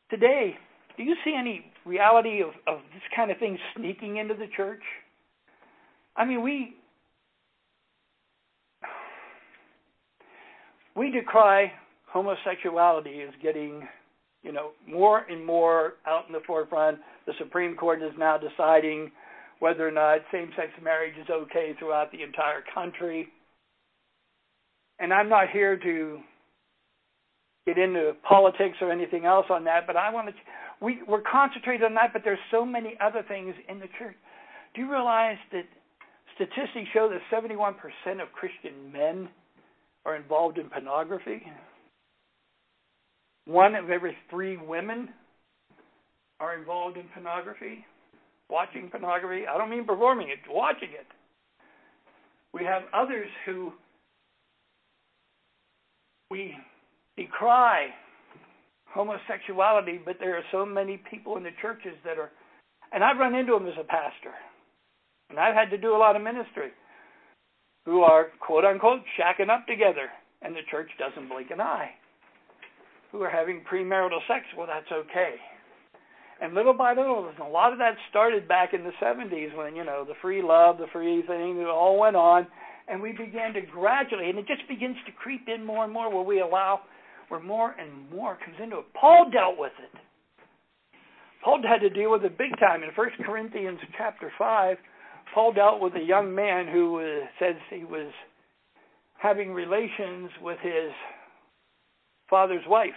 Today, 0.10 0.56
do 0.98 1.04
you 1.04 1.16
see 1.24 1.36
any 1.38 1.72
reality 1.86 2.41
of, 2.41 2.50
of 2.68 2.82
this 2.93 3.04
kind 3.16 3.32
of 3.32 3.38
thing 3.38 3.58
sneaking 3.76 4.18
into 4.18 4.34
the 4.34 4.48
church? 4.56 4.82
I 6.16 6.26
mean, 6.26 6.41
we 6.41 6.76
we 10.95 11.12
decry 11.12 11.72
homosexuality 12.12 13.22
as 13.22 13.34
getting 13.41 13.88
you 14.43 14.52
know, 14.52 14.72
more 14.88 15.26
and 15.30 15.45
more 15.45 15.95
out 16.06 16.26
in 16.28 16.34
the 16.34 16.39
forefront. 16.48 17.00
The 17.26 17.34
Supreme 17.38 17.76
Court 17.76 18.02
is 18.02 18.14
now 18.18 18.38
deciding 18.38 19.12
whether 19.60 19.88
or 19.88 19.91
not 19.91 20.20
same 20.32 20.52
sex 20.56 20.70
marriage 20.82 21.16
is 21.20 21.28
okay 21.30 21.76
throughout 21.78 22.12
the 22.12 22.22
entire 22.24 22.64
country. 22.74 23.28
And 25.00 25.14
I'm 25.14 25.30
not 25.30 25.50
here 25.52 25.78
to 25.78 26.20
get 27.66 27.78
into 27.78 28.14
politics 28.28 28.78
or 28.80 28.91
anything 28.91 29.26
else 29.26 29.48
on 29.50 29.66
that, 29.66 29.86
but 29.86 29.98
I 29.98 30.12
want 30.12 30.28
to. 30.28 30.34
We, 30.82 31.00
we're 31.08 31.22
concentrated 31.22 31.84
on 31.84 31.96
that, 31.96 32.14
but 32.14 32.24
there's 32.24 32.40
so 32.52 32.66
many 32.66 32.96
other 33.02 33.24
things 33.28 33.56
in 33.68 33.80
the 33.80 33.88
church. 33.98 34.16
Do 34.76 34.82
you 34.82 34.92
realize 34.92 35.38
that 35.52 35.64
statistics 36.36 36.90
show 36.94 37.10
that 37.10 37.22
71% 37.34 37.74
of 38.22 38.32
Christian 38.34 38.92
men 38.92 39.30
are 40.06 40.16
involved 40.16 40.58
in 40.58 40.70
pornography? 40.70 41.44
one 43.48 43.76
of 43.76 43.90
every 43.90 44.16
three 44.30 44.58
women 44.58 45.10
are 46.40 46.58
involved 46.58 46.98
in 46.98 47.06
pornography, 47.14 47.86
watching 48.50 48.90
pornography. 48.90 49.46
I 49.48 49.58
don't 49.58 49.70
mean 49.70 49.86
performing 49.86 50.30
it, 50.30 50.40
watching 50.50 50.90
it. 50.90 51.08
We 52.54 52.64
have 52.66 52.84
others 52.94 53.28
who 53.46 53.72
we 56.30 56.56
decry 57.16 57.88
homosexuality, 58.94 60.00
but 60.04 60.18
there 60.20 60.36
are 60.38 60.44
so 60.52 60.66
many 60.66 61.02
people 61.10 61.38
in 61.38 61.44
the 61.44 61.56
churches 61.62 61.94
that 62.06 62.18
are, 62.18 62.32
and 62.92 63.04
I've 63.04 63.18
run 63.18 63.36
into 63.36 63.54
them 63.54 63.68
as 63.68 63.78
a 63.80 63.84
pastor, 63.84 64.34
and 65.30 65.40
I've 65.40 65.56
had 65.56 65.70
to 65.72 65.78
do 65.78 65.96
a 65.96 65.98
lot 65.98 66.16
of 66.16 66.22
ministry, 66.22 66.72
who 67.86 68.02
are 68.02 68.28
quote 68.40 68.66
unquote 68.66 69.02
shacking 69.20 69.50
up 69.50 69.66
together, 69.68 70.10
and 70.42 70.56
the 70.56 70.66
church 70.70 70.90
doesn't 71.00 71.30
blink 71.30 71.52
an 71.52 71.62
eye. 71.62 71.92
Who 73.12 73.22
are 73.22 73.30
having 73.30 73.64
premarital 73.72 74.20
sex? 74.28 74.46
Well, 74.58 74.68
that's 74.68 74.92
okay. 74.92 75.36
And 76.42 76.54
little 76.54 76.74
by 76.74 76.94
little, 76.94 77.32
a 77.42 77.50
lot 77.50 77.72
of 77.72 77.80
that 77.80 77.96
started 78.10 78.48
back 78.48 78.74
in 78.74 78.84
the 78.84 78.92
70s 79.02 79.56
when, 79.58 79.76
you 79.76 79.84
know, 79.84 80.06
the 80.08 80.14
free 80.22 80.44
love, 80.44 80.78
the 80.78 80.86
free 80.94 81.24
thing, 81.26 81.58
it 81.58 81.68
all 81.68 81.98
went 82.00 82.16
on. 82.16 82.46
And 82.88 83.02
we 83.02 83.12
began 83.12 83.54
to 83.54 83.62
gradually, 83.62 84.30
and 84.30 84.38
it 84.38 84.46
just 84.48 84.68
begins 84.70 84.98
to 85.06 85.12
creep 85.12 85.48
in 85.48 85.66
more 85.66 85.84
and 85.84 85.92
more 85.92 86.14
where 86.14 86.24
we 86.24 86.42
allow, 86.42 86.82
where 87.30 87.42
more 87.42 87.76
and 87.80 88.10
more 88.10 88.38
comes 88.44 88.58
into 88.62 88.80
it. 88.80 88.86
Paul 89.00 89.30
dealt 89.32 89.58
with 89.58 89.74
it. 89.84 90.00
Paul 91.44 91.62
had 91.68 91.80
to 91.80 91.90
deal 91.90 92.12
with 92.12 92.24
it 92.24 92.38
big 92.38 92.58
time. 92.60 92.84
In 92.84 92.90
1 92.96 93.10
Corinthians 93.26 93.80
chapter 93.98 94.32
5, 94.38 94.78
Paul 95.34 95.54
dealt 95.54 95.82
with 95.82 95.94
a 95.96 96.04
young 96.04 96.34
man 96.34 96.68
who 96.68 97.22
says 97.40 97.56
he 97.70 97.84
was 97.84 98.12
having 99.20 99.54
relations 99.54 100.30
with 100.42 100.60
his 100.62 100.92
father's 102.30 102.64
wife. 102.68 102.92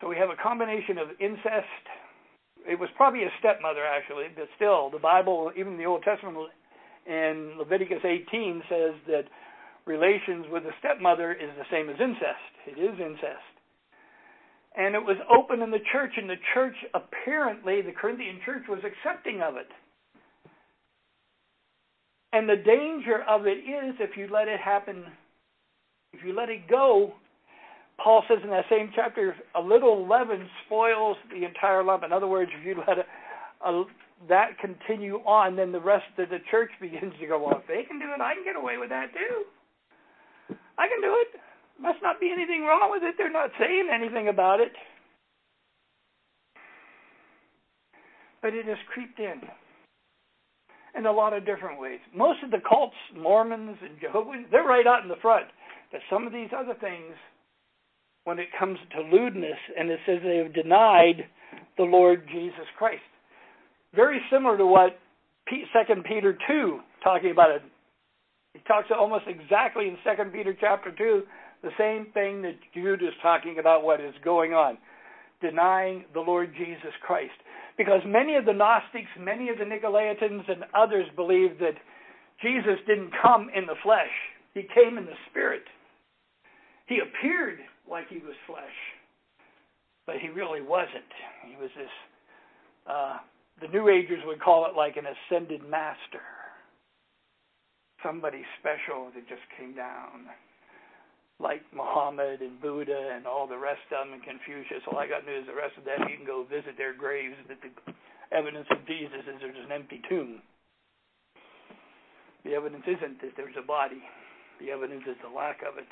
So 0.00 0.08
we 0.08 0.16
have 0.16 0.30
a 0.30 0.42
combination 0.42 0.96
of 0.96 1.08
incest. 1.20 1.84
It 2.66 2.78
was 2.78 2.88
probably 2.96 3.24
a 3.24 3.30
stepmother, 3.38 3.84
actually, 3.84 4.26
but 4.34 4.48
still, 4.56 4.90
the 4.90 4.98
Bible, 4.98 5.52
even 5.56 5.76
the 5.76 5.84
Old 5.84 6.02
Testament 6.02 6.36
in 7.06 7.56
Leviticus 7.58 8.00
18, 8.04 8.62
says 8.68 8.94
that 9.06 9.24
relations 9.90 10.46
with 10.50 10.62
a 10.64 10.70
stepmother 10.78 11.32
is 11.32 11.50
the 11.58 11.66
same 11.70 11.90
as 11.90 11.96
incest. 12.00 12.52
It 12.66 12.78
is 12.78 12.94
incest. 13.00 13.50
And 14.76 14.94
it 14.94 15.02
was 15.02 15.16
open 15.26 15.62
in 15.62 15.70
the 15.72 15.82
church, 15.92 16.12
and 16.16 16.30
the 16.30 16.38
church, 16.54 16.76
apparently, 16.94 17.82
the 17.82 17.90
Corinthian 17.90 18.38
church 18.44 18.62
was 18.68 18.78
accepting 18.86 19.42
of 19.42 19.56
it. 19.56 19.66
And 22.32 22.48
the 22.48 22.56
danger 22.56 23.24
of 23.28 23.46
it 23.46 23.58
is 23.58 23.96
if 23.98 24.16
you 24.16 24.28
let 24.32 24.46
it 24.46 24.60
happen, 24.60 25.04
if 26.12 26.24
you 26.24 26.32
let 26.32 26.48
it 26.48 26.68
go, 26.68 27.14
Paul 28.02 28.22
says 28.28 28.38
in 28.44 28.50
that 28.50 28.66
same 28.70 28.92
chapter, 28.94 29.34
a 29.56 29.60
little 29.60 30.06
leaven 30.06 30.48
spoils 30.64 31.16
the 31.30 31.44
entire 31.44 31.82
lump. 31.82 32.04
In 32.04 32.12
other 32.12 32.28
words, 32.28 32.52
if 32.58 32.64
you 32.64 32.76
let 32.86 32.98
a, 32.98 33.68
a, 33.68 33.84
that 34.28 34.56
continue 34.60 35.16
on, 35.26 35.56
then 35.56 35.72
the 35.72 35.80
rest 35.80 36.06
of 36.16 36.28
the 36.28 36.38
church 36.48 36.70
begins 36.80 37.12
to 37.20 37.26
go, 37.26 37.50
if 37.50 37.66
they 37.66 37.82
can 37.82 37.98
do 37.98 38.06
it, 38.14 38.20
I 38.20 38.34
can 38.34 38.44
get 38.44 38.54
away 38.54 38.78
with 38.78 38.90
that 38.90 39.12
too. 39.12 39.44
I 40.80 40.88
can 40.88 41.02
do 41.02 41.12
it. 41.20 41.40
Must 41.78 42.00
not 42.02 42.20
be 42.20 42.32
anything 42.32 42.62
wrong 42.62 42.88
with 42.90 43.02
it. 43.02 43.16
They're 43.18 43.30
not 43.30 43.50
saying 43.58 43.88
anything 43.92 44.28
about 44.28 44.60
it. 44.60 44.72
But 48.40 48.54
it 48.54 48.64
has 48.64 48.78
creeped 48.92 49.18
in 49.18 49.42
in 50.96 51.04
a 51.04 51.12
lot 51.12 51.34
of 51.34 51.44
different 51.44 51.78
ways. 51.78 52.00
Most 52.16 52.42
of 52.42 52.50
the 52.50 52.62
cults, 52.66 52.96
Mormons 53.14 53.76
and 53.82 54.00
Jehovah's, 54.00 54.46
they're 54.50 54.64
right 54.64 54.86
out 54.86 55.02
in 55.02 55.08
the 55.08 55.20
front. 55.20 55.46
But 55.92 56.00
some 56.08 56.26
of 56.26 56.32
these 56.32 56.48
other 56.56 56.74
things 56.80 57.14
when 58.24 58.38
it 58.38 58.48
comes 58.58 58.78
to 58.96 59.02
lewdness, 59.02 59.58
and 59.78 59.90
it 59.90 60.00
says 60.06 60.18
they 60.22 60.38
have 60.38 60.54
denied 60.54 61.26
the 61.76 61.84
Lord 61.84 62.26
Jesus 62.32 62.66
Christ. 62.78 63.02
Very 63.94 64.20
similar 64.30 64.56
to 64.56 64.66
what 64.66 64.98
Second 65.72 66.04
Peter 66.04 66.38
two 66.46 66.80
talking 67.02 67.32
about 67.32 67.50
it. 68.60 68.68
Talks 68.68 68.88
almost 68.96 69.24
exactly 69.26 69.88
in 69.88 69.96
Second 70.04 70.32
Peter 70.32 70.56
chapter 70.58 70.92
two 70.92 71.22
the 71.62 71.70
same 71.78 72.12
thing 72.12 72.42
that 72.42 72.56
Jude 72.72 73.02
is 73.02 73.12
talking 73.22 73.58
about 73.58 73.84
what 73.84 74.00
is 74.00 74.14
going 74.24 74.54
on, 74.54 74.78
denying 75.42 76.04
the 76.14 76.20
Lord 76.20 76.52
Jesus 76.56 76.92
Christ. 77.04 77.36
Because 77.76 78.00
many 78.06 78.36
of 78.36 78.46
the 78.46 78.52
Gnostics, 78.52 79.10
many 79.18 79.48
of 79.50 79.58
the 79.58 79.64
Nicolaitans, 79.64 80.50
and 80.50 80.64
others 80.74 81.06
believe 81.16 81.58
that 81.58 81.76
Jesus 82.42 82.80
didn't 82.86 83.12
come 83.22 83.50
in 83.54 83.66
the 83.66 83.76
flesh; 83.82 84.12
he 84.54 84.62
came 84.74 84.96
in 84.98 85.04
the 85.04 85.16
spirit. 85.30 85.62
He 86.86 86.98
appeared 86.98 87.58
like 87.90 88.08
he 88.08 88.18
was 88.18 88.34
flesh, 88.46 88.76
but 90.06 90.16
he 90.16 90.28
really 90.28 90.62
wasn't. 90.62 91.12
He 91.46 91.56
was 91.56 91.70
this, 91.76 91.88
uh, 92.88 93.18
the 93.60 93.68
New 93.68 93.88
Agers 93.88 94.22
would 94.26 94.40
call 94.40 94.66
it 94.66 94.76
like 94.76 94.96
an 94.96 95.04
ascended 95.06 95.62
master, 95.68 96.24
somebody 98.02 98.42
special 98.60 99.10
that 99.14 99.28
just 99.28 99.44
came 99.58 99.74
down, 99.74 100.28
like 101.38 101.62
Muhammad 101.72 102.40
and 102.40 102.60
Buddha 102.60 103.16
and 103.16 103.26
all 103.26 103.46
the 103.46 103.58
rest 103.58 103.80
of 103.92 104.06
them 104.06 104.14
and 104.14 104.22
Confucius. 104.22 104.84
All 104.90 104.98
I 104.98 105.08
got 105.08 105.24
news, 105.24 105.46
the 105.46 105.56
rest 105.56 105.76
of 105.78 105.84
them, 105.84 106.08
you 106.08 106.16
can 106.16 106.26
go 106.26 106.44
visit 106.44 106.76
their 106.76 106.92
graves, 106.92 107.36
but 107.48 107.58
the 107.60 107.72
evidence 108.34 108.66
of 108.70 108.84
Jesus 108.86 109.24
is 109.24 109.40
there's 109.40 109.64
an 109.64 109.72
empty 109.72 110.00
tomb. 110.08 110.42
The 112.44 112.54
evidence 112.54 112.84
isn't 112.86 113.20
that 113.20 113.32
there's 113.36 113.56
a 113.58 113.66
body. 113.66 114.00
The 114.60 114.70
evidence 114.70 115.04
is 115.08 115.16
the 115.22 115.28
lack 115.34 115.60
of 115.60 115.78
it. 115.78 115.88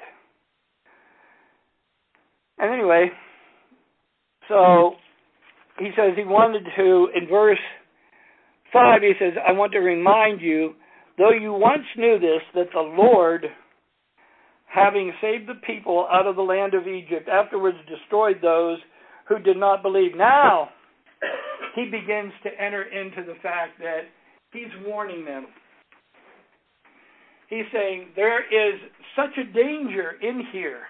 And 2.59 2.73
anyway, 2.73 3.11
so 4.49 4.93
he 5.79 5.91
says 5.97 6.13
he 6.17 6.25
wanted 6.25 6.65
to, 6.77 7.09
in 7.15 7.29
verse 7.29 7.59
5, 8.73 9.03
he 9.03 9.13
says, 9.19 9.35
I 9.47 9.53
want 9.53 9.73
to 9.73 9.79
remind 9.79 10.41
you, 10.41 10.75
though 11.19 11.33
you 11.33 11.53
once 11.53 11.85
knew 11.97 12.19
this, 12.19 12.43
that 12.55 12.73
the 12.73 12.81
Lord, 12.81 13.47
having 14.67 15.13
saved 15.21 15.49
the 15.49 15.61
people 15.67 16.07
out 16.11 16.27
of 16.27 16.37
the 16.37 16.43
land 16.43 16.75
of 16.75 16.87
Egypt, 16.87 17.29
afterwards 17.29 17.79
destroyed 17.89 18.37
those 18.41 18.79
who 19.29 19.39
did 19.39 19.57
not 19.57 19.83
believe. 19.83 20.17
Now, 20.17 20.71
he 21.75 21.85
begins 21.85 22.33
to 22.45 22.51
enter 22.61 22.85
into 22.85 23.23
the 23.25 23.39
fact 23.43 23.79
that 23.81 24.03
he's 24.53 24.71
warning 24.87 25.25
them. 25.25 25.47
He's 27.49 27.65
saying, 27.73 28.09
There 28.15 28.41
is 28.41 28.81
such 29.17 29.37
a 29.39 29.53
danger 29.53 30.13
in 30.23 30.43
here 30.53 30.83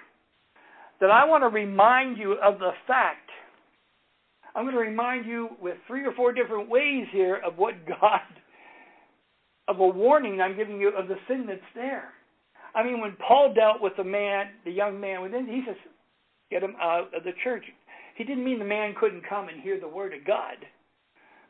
that 1.01 1.11
I 1.11 1.25
want 1.25 1.43
to 1.43 1.49
remind 1.49 2.19
you 2.19 2.33
of 2.43 2.59
the 2.59 2.73
fact. 2.87 3.31
I'm 4.55 4.65
going 4.65 4.75
to 4.75 4.81
remind 4.81 5.27
you 5.27 5.51
with 5.63 5.77
three 5.87 6.05
or 6.05 6.13
four 6.15 6.33
different 6.33 6.69
ways 6.69 7.07
here 7.13 7.41
of 7.47 7.57
what 7.59 7.75
God, 7.87 8.21
of 9.69 9.81
a 9.81 9.87
warning 9.87 10.41
I'm 10.41 10.57
giving 10.57 10.81
you 10.81 10.89
of 10.89 11.09
the 11.09 11.17
sin 11.29 11.45
that's 11.47 11.61
there. 11.75 12.09
I 12.75 12.83
mean, 12.83 13.01
when 13.01 13.17
Paul 13.27 13.55
dealt 13.55 13.81
with 13.81 13.95
the 13.97 14.05
man, 14.05 14.47
the 14.65 14.71
young 14.71 15.01
man 15.01 15.23
within, 15.23 15.47
he 15.47 15.63
says, 15.67 15.77
get 16.51 16.63
him 16.63 16.75
out 16.81 17.15
of 17.15 17.25
the 17.25 17.33
church. 17.45 17.65
He 18.17 18.25
didn't 18.25 18.45
mean 18.45 18.59
the 18.59 18.65
man 18.65 18.95
couldn't 18.99 19.29
come 19.29 19.49
and 19.49 19.61
hear 19.61 19.79
the 19.79 19.89
word 19.89 20.13
of 20.15 20.27
God, 20.27 20.57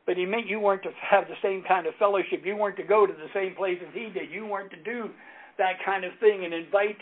but 0.07 0.17
he 0.17 0.27
meant 0.27 0.47
you 0.49 0.61
weren't 0.61 0.83
to 0.83 0.91
have 1.01 1.25
the 1.29 1.35
same 1.43 1.63
kind 1.67 1.87
of 1.87 1.95
fellowship. 1.99 2.43
You 2.45 2.57
weren't 2.57 2.77
to 2.77 2.83
go 2.83 3.07
to 3.07 3.13
the 3.13 3.29
same 3.33 3.55
place 3.55 3.79
as 3.81 3.95
he 3.95 4.11
did. 4.11 4.31
You 4.31 4.47
weren't 4.47 4.71
to 4.71 4.83
do 4.83 5.11
that 5.59 5.75
kind 5.85 6.05
of 6.05 6.13
thing 6.21 6.45
and 6.45 6.53
invite 6.53 6.99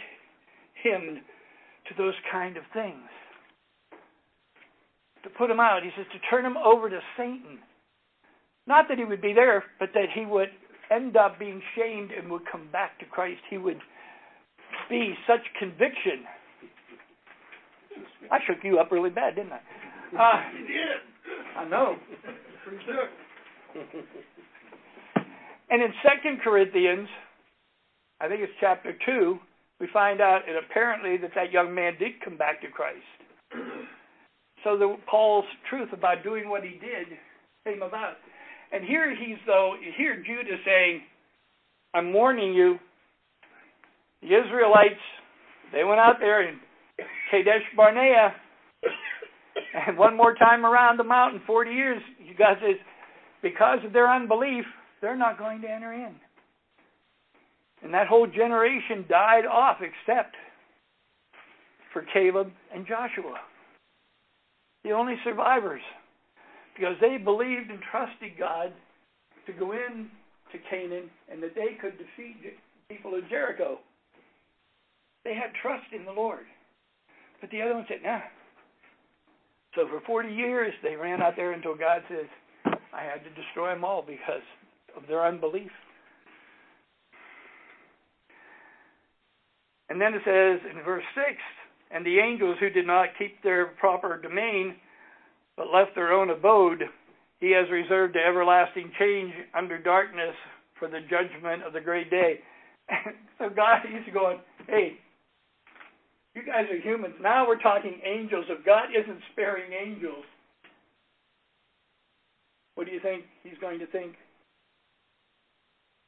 him 0.82 1.20
to 1.88 1.94
those 1.96 2.14
kind 2.30 2.56
of 2.56 2.64
things. 2.72 3.08
To 5.24 5.30
put 5.30 5.50
him 5.50 5.60
out, 5.60 5.82
he 5.82 5.90
says 5.96 6.06
to 6.12 6.18
turn 6.30 6.44
him 6.44 6.56
over 6.56 6.88
to 6.88 7.00
Satan. 7.16 7.58
Not 8.66 8.86
that 8.88 8.98
he 8.98 9.04
would 9.04 9.20
be 9.20 9.32
there, 9.32 9.64
but 9.78 9.90
that 9.94 10.06
he 10.14 10.26
would 10.26 10.48
end 10.90 11.16
up 11.16 11.38
being 11.38 11.62
shamed 11.76 12.10
and 12.10 12.30
would 12.30 12.42
come 12.50 12.68
back 12.72 12.98
to 13.00 13.04
Christ. 13.06 13.40
He 13.50 13.58
would 13.58 13.80
be 14.88 15.14
such 15.26 15.40
conviction. 15.58 16.24
I 18.30 18.38
shook 18.46 18.58
you 18.62 18.78
up 18.78 18.90
really 18.90 19.10
bad, 19.10 19.36
didn't 19.36 19.52
I? 19.52 19.60
Uh, 20.16 20.42
you 20.58 20.66
did. 20.66 21.00
I 21.56 21.64
know. 21.68 21.96
and 25.70 25.82
in 25.82 25.92
Second 26.02 26.40
Corinthians, 26.42 27.08
I 28.20 28.28
think 28.28 28.40
it's 28.40 28.52
chapter 28.60 28.96
two, 29.04 29.38
we 29.80 29.88
find 29.92 30.20
out 30.20 30.42
and 30.48 30.56
apparently 30.56 31.16
that 31.18 31.32
that 31.34 31.52
young 31.52 31.74
man 31.74 31.94
did 31.98 32.12
come 32.24 32.36
back 32.36 32.60
to 32.62 32.68
Christ. 32.68 33.02
So 34.64 34.76
the 34.76 34.96
Paul's 35.08 35.44
truth 35.68 35.90
about 35.92 36.22
doing 36.24 36.48
what 36.48 36.62
he 36.62 36.70
did 36.70 37.18
came 37.64 37.82
about. 37.82 38.16
And 38.76 38.84
here 38.84 39.16
he's 39.16 39.38
though 39.46 39.74
here 39.96 40.16
Jude 40.16 40.52
is 40.52 40.60
saying, 40.66 41.00
I'm 41.94 42.12
warning 42.12 42.52
you, 42.52 42.78
the 44.20 44.28
Israelites, 44.28 45.00
they 45.72 45.82
went 45.82 45.98
out 45.98 46.16
there 46.20 46.46
in 46.46 46.58
Kadesh 47.30 47.62
Barnea 47.74 48.34
and 49.86 49.96
one 49.96 50.14
more 50.14 50.34
time 50.34 50.66
around 50.66 50.98
the 50.98 51.04
mountain, 51.04 51.40
forty 51.46 51.70
years, 51.70 52.02
you 52.22 52.34
guys 52.34 52.58
is 52.68 52.76
because 53.42 53.78
of 53.82 53.94
their 53.94 54.12
unbelief, 54.12 54.66
they're 55.00 55.16
not 55.16 55.38
going 55.38 55.62
to 55.62 55.70
enter 55.70 55.94
in. 55.94 56.14
And 57.82 57.94
that 57.94 58.08
whole 58.08 58.26
generation 58.26 59.06
died 59.08 59.46
off 59.46 59.78
except 59.80 60.34
for 61.94 62.04
Caleb 62.12 62.50
and 62.74 62.86
Joshua, 62.86 63.36
the 64.84 64.90
only 64.90 65.14
survivors, 65.24 65.80
because 66.76 66.96
they 67.00 67.16
believed 67.16 67.70
and 67.70 67.80
trusted 67.90 68.38
God 68.38 68.72
to 69.46 69.52
go 69.52 69.72
in 69.72 70.10
to 70.52 70.58
Canaan 70.70 71.10
and 71.30 71.42
that 71.42 71.54
they 71.54 71.74
could 71.80 71.98
defeat 71.98 72.36
the 72.42 72.94
people 72.94 73.14
of 73.14 73.28
Jericho. 73.28 73.78
They 75.24 75.34
had 75.34 75.50
trust 75.60 75.86
in 75.92 76.04
the 76.04 76.12
Lord. 76.12 76.46
But 77.40 77.50
the 77.50 77.62
other 77.62 77.74
one 77.74 77.86
said, 77.88 77.98
nah. 78.04 78.20
So 79.74 79.86
for 79.88 80.00
40 80.06 80.28
years, 80.30 80.72
they 80.82 80.96
ran 80.96 81.20
out 81.20 81.34
there 81.36 81.52
until 81.52 81.74
God 81.74 82.02
says, 82.08 82.26
I 82.64 83.02
had 83.02 83.24
to 83.24 83.42
destroy 83.42 83.74
them 83.74 83.84
all 83.84 84.02
because 84.02 84.44
of 84.96 85.02
their 85.08 85.26
unbelief. 85.26 85.70
And 89.88 90.00
then 90.00 90.14
it 90.14 90.22
says 90.24 90.60
in 90.70 90.82
verse 90.82 91.04
6 91.14 91.26
And 91.90 92.04
the 92.04 92.18
angels 92.18 92.56
who 92.58 92.70
did 92.70 92.86
not 92.86 93.08
keep 93.18 93.42
their 93.42 93.66
proper 93.66 94.20
domain, 94.20 94.76
but 95.56 95.72
left 95.72 95.94
their 95.94 96.12
own 96.12 96.30
abode, 96.30 96.82
he 97.40 97.52
has 97.52 97.70
reserved 97.70 98.14
to 98.14 98.20
everlasting 98.20 98.90
change 98.98 99.32
under 99.56 99.78
darkness 99.78 100.34
for 100.78 100.88
the 100.88 101.00
judgment 101.08 101.62
of 101.62 101.72
the 101.72 101.80
great 101.80 102.10
day. 102.10 102.40
so 103.38 103.48
God, 103.48 103.80
he's 103.82 104.12
going, 104.12 104.38
hey, 104.66 104.98
you 106.34 106.42
guys 106.44 106.66
are 106.70 106.80
humans. 106.80 107.14
Now 107.20 107.46
we're 107.46 107.60
talking 107.60 108.00
angels. 108.04 108.44
If 108.48 108.64
God 108.64 108.88
isn't 108.92 109.20
sparing 109.32 109.72
angels, 109.72 110.24
what 112.74 112.86
do 112.86 112.92
you 112.92 113.00
think 113.00 113.24
he's 113.42 113.56
going 113.58 113.78
to 113.78 113.86
think 113.86 114.12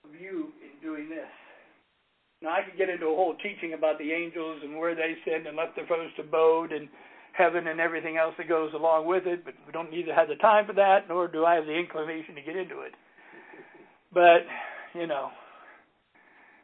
of 0.04 0.20
you 0.20 0.52
in 0.60 0.86
doing 0.86 1.08
this? 1.08 1.32
Now 2.42 2.50
I 2.50 2.62
could 2.62 2.78
get 2.78 2.90
into 2.90 3.06
a 3.06 3.16
whole 3.16 3.34
teaching 3.42 3.72
about 3.72 3.98
the 3.98 4.12
angels 4.12 4.60
and 4.62 4.76
where 4.76 4.94
they 4.94 5.16
sinned 5.24 5.46
and 5.46 5.56
left 5.56 5.76
their 5.76 5.86
first 5.86 6.18
abode 6.18 6.72
and 6.72 6.88
heaven 7.38 7.68
and 7.68 7.80
everything 7.80 8.16
else 8.16 8.34
that 8.36 8.48
goes 8.48 8.72
along 8.74 9.06
with 9.06 9.26
it, 9.26 9.44
but 9.44 9.54
we 9.66 9.72
don't 9.72 9.90
to 10.06 10.14
have 10.14 10.28
the 10.28 10.34
time 10.36 10.66
for 10.66 10.72
that, 10.74 11.08
nor 11.08 11.28
do 11.28 11.44
I 11.44 11.54
have 11.54 11.66
the 11.66 11.78
inclination 11.78 12.34
to 12.34 12.42
get 12.42 12.56
into 12.56 12.80
it. 12.80 12.92
But, 14.12 14.42
you 14.94 15.06
know, 15.06 15.28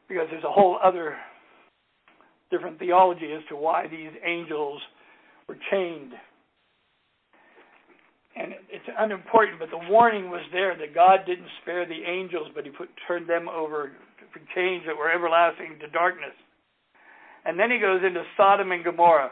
because 0.08 0.26
there's 0.30 0.44
a 0.44 0.50
whole 0.50 0.78
other 0.82 1.16
different 2.50 2.78
theology 2.78 3.32
as 3.32 3.42
to 3.48 3.56
why 3.56 3.86
these 3.88 4.10
angels 4.26 4.80
were 5.48 5.56
chained. 5.70 6.12
And 8.36 8.52
it's 8.68 8.84
unimportant, 8.98 9.60
but 9.60 9.70
the 9.70 9.88
warning 9.88 10.28
was 10.28 10.42
there 10.52 10.76
that 10.76 10.92
God 10.92 11.20
didn't 11.24 11.46
spare 11.62 11.86
the 11.86 12.02
angels, 12.04 12.48
but 12.52 12.64
He 12.64 12.70
put 12.70 12.88
turned 13.06 13.28
them 13.28 13.48
over 13.48 13.92
for 14.32 14.40
chains 14.56 14.82
that 14.86 14.96
were 14.96 15.10
everlasting 15.10 15.78
to 15.80 15.88
darkness. 15.88 16.34
And 17.44 17.58
then 17.58 17.70
He 17.70 17.78
goes 17.78 18.00
into 18.04 18.24
Sodom 18.36 18.72
and 18.72 18.82
Gomorrah 18.82 19.30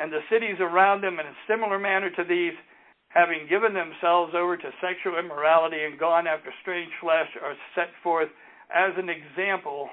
and 0.00 0.10
the 0.10 0.20
cities 0.30 0.56
around 0.60 1.02
them 1.02 1.20
in 1.20 1.26
a 1.26 1.36
similar 1.46 1.78
manner 1.78 2.10
to 2.10 2.24
these, 2.24 2.54
having 3.10 3.46
given 3.48 3.74
themselves 3.74 4.32
over 4.34 4.56
to 4.56 4.70
sexual 4.80 5.18
immorality 5.18 5.84
and 5.84 6.00
gone 6.00 6.26
after 6.26 6.50
strange 6.62 6.90
flesh, 7.00 7.28
are 7.42 7.54
set 7.74 7.88
forth 8.02 8.28
as 8.74 8.92
an 8.96 9.08
example, 9.10 9.88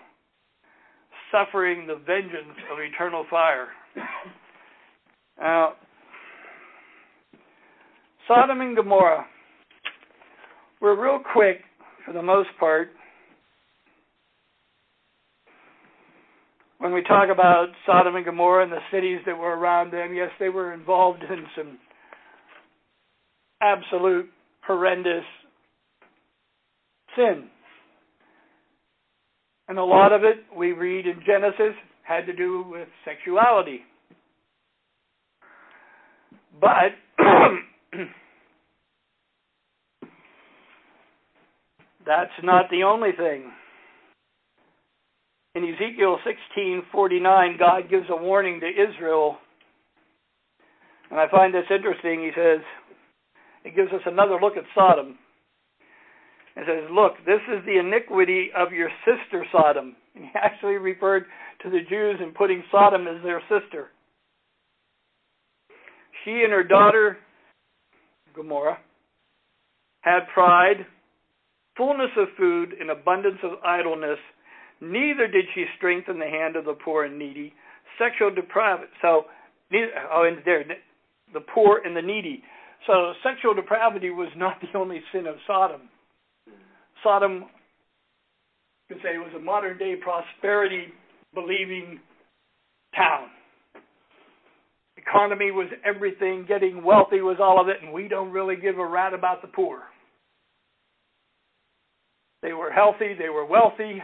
suffering 1.32 1.86
the 1.88 1.96
vengeance 1.96 2.58
of 2.72 2.80
eternal 2.80 3.26
fire. 3.30 3.68
Now, 5.40 5.74
Sodom 8.28 8.62
and 8.62 8.76
Gomorrah, 8.76 9.26
we're 10.82 11.02
real 11.02 11.20
quick, 11.34 11.62
for 12.06 12.14
the 12.14 12.22
most 12.22 12.50
part, 12.60 12.90
when 16.80 16.94
we 16.94 17.02
talk 17.02 17.30
about 17.32 17.68
Sodom 17.86 18.16
and 18.16 18.26
Gomorrah 18.26 18.64
and 18.64 18.72
the 18.72 18.80
cities 18.92 19.20
that 19.26 19.38
were 19.38 19.58
around 19.58 19.92
them, 19.92 20.14
yes, 20.14 20.30
they 20.40 20.50
were 20.50 20.74
involved 20.74 21.24
in 21.24 21.46
some 21.56 21.80
absolute 23.62 24.30
horrendous 24.66 25.24
sin. 27.16 27.50
And 29.68 29.78
a 29.80 29.84
lot 29.84 30.14
of 30.14 30.24
it, 30.24 30.38
we 30.56 30.72
read 30.72 31.08
in 31.08 31.22
Genesis, 31.26 31.76
had 32.04 32.26
to 32.28 32.34
do 32.34 32.64
with 32.70 32.88
sexuality. 33.04 33.82
But 36.62 36.94
that's 42.06 42.32
not 42.44 42.70
the 42.70 42.84
only 42.84 43.12
thing. 43.18 43.52
In 45.58 45.74
Ezekiel 45.74 46.20
16:49, 46.24 47.58
God 47.58 47.90
gives 47.90 48.06
a 48.12 48.16
warning 48.16 48.60
to 48.60 48.68
Israel. 48.68 49.40
And 51.10 51.20
I 51.20 51.28
find 51.30 51.52
this 51.52 51.66
interesting. 51.72 52.22
He 52.22 52.30
says, 52.36 52.60
it 53.64 53.76
gives 53.76 53.92
us 53.92 54.02
another 54.06 54.38
look 54.40 54.56
at 54.56 54.66
Sodom. 54.76 55.18
It 56.56 56.66
says, 56.68 56.92
Look, 56.92 57.14
this 57.26 57.42
is 57.52 57.66
the 57.66 57.80
iniquity 57.80 58.50
of 58.56 58.72
your 58.72 58.92
sister 59.04 59.44
Sodom. 59.52 59.96
And 60.14 60.26
he 60.26 60.32
actually 60.36 60.78
referred 60.78 61.26
to 61.64 61.72
the 61.72 61.82
Jews 61.90 62.20
in 62.22 62.34
putting 62.34 62.64
Sodom 62.72 63.08
as 63.08 63.24
their 63.24 63.42
sister. 63.50 63.88
She 66.24 66.44
and 66.44 66.52
her 66.52 66.64
daughter, 66.64 67.18
Gomorrah, 68.36 68.78
had 70.02 70.28
pride, 70.32 70.86
fullness 71.76 72.12
of 72.16 72.28
food, 72.38 72.76
and 72.80 72.92
abundance 72.92 73.40
of 73.42 73.54
idleness 73.66 74.20
Neither 74.82 75.28
did 75.28 75.46
she 75.56 75.66
strengthen 75.78 76.20
the 76.20 76.28
hand 76.28 76.56
of 76.56 76.66
the 76.66 76.74
poor 76.74 77.06
and 77.06 77.18
needy. 77.18 77.54
Sexual 77.98 78.32
depravity. 78.32 78.92
So, 79.02 79.26
oh, 80.12 80.24
and 80.24 80.38
there, 80.46 80.64
the 81.34 81.40
poor 81.40 81.82
and 81.84 81.96
the 81.96 82.02
needy. 82.02 82.44
So, 82.86 83.14
sexual 83.24 83.54
depravity 83.54 84.12
was 84.12 84.30
not 84.36 84.62
the 84.62 84.78
only 84.78 85.02
sin 85.12 85.26
of 85.26 85.36
Sodom. 85.48 85.90
Sodom, 87.04 87.46
you 88.88 88.96
could 88.96 89.04
say, 89.04 89.18
was 89.18 89.34
a 89.36 89.40
modern 89.40 89.78
day 89.78 89.96
prosperity 89.96 90.86
believing 91.34 92.00
town. 92.96 93.28
Economy 94.98 95.52
was 95.52 95.68
everything, 95.86 96.46
getting 96.48 96.84
wealthy 96.84 97.22
was 97.22 97.38
all 97.40 97.62
of 97.62 97.68
it, 97.70 97.78
and 97.82 97.94
we 97.94 98.08
don't 98.08 98.32
really 98.32 98.56
give 98.56 98.78
a 98.78 98.86
rat 98.86 99.14
about 99.14 99.42
the 99.42 99.48
poor. 99.48 99.84
They 102.42 102.54
were 102.54 102.72
healthy, 102.72 103.14
they 103.18 103.30
were 103.30 103.46
wealthy, 103.46 104.02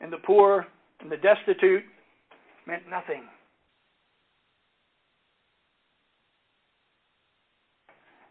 and 0.00 0.12
the 0.12 0.18
poor 0.18 0.66
and 1.00 1.10
the 1.10 1.16
destitute 1.16 1.84
meant 2.66 2.82
nothing. 2.90 3.22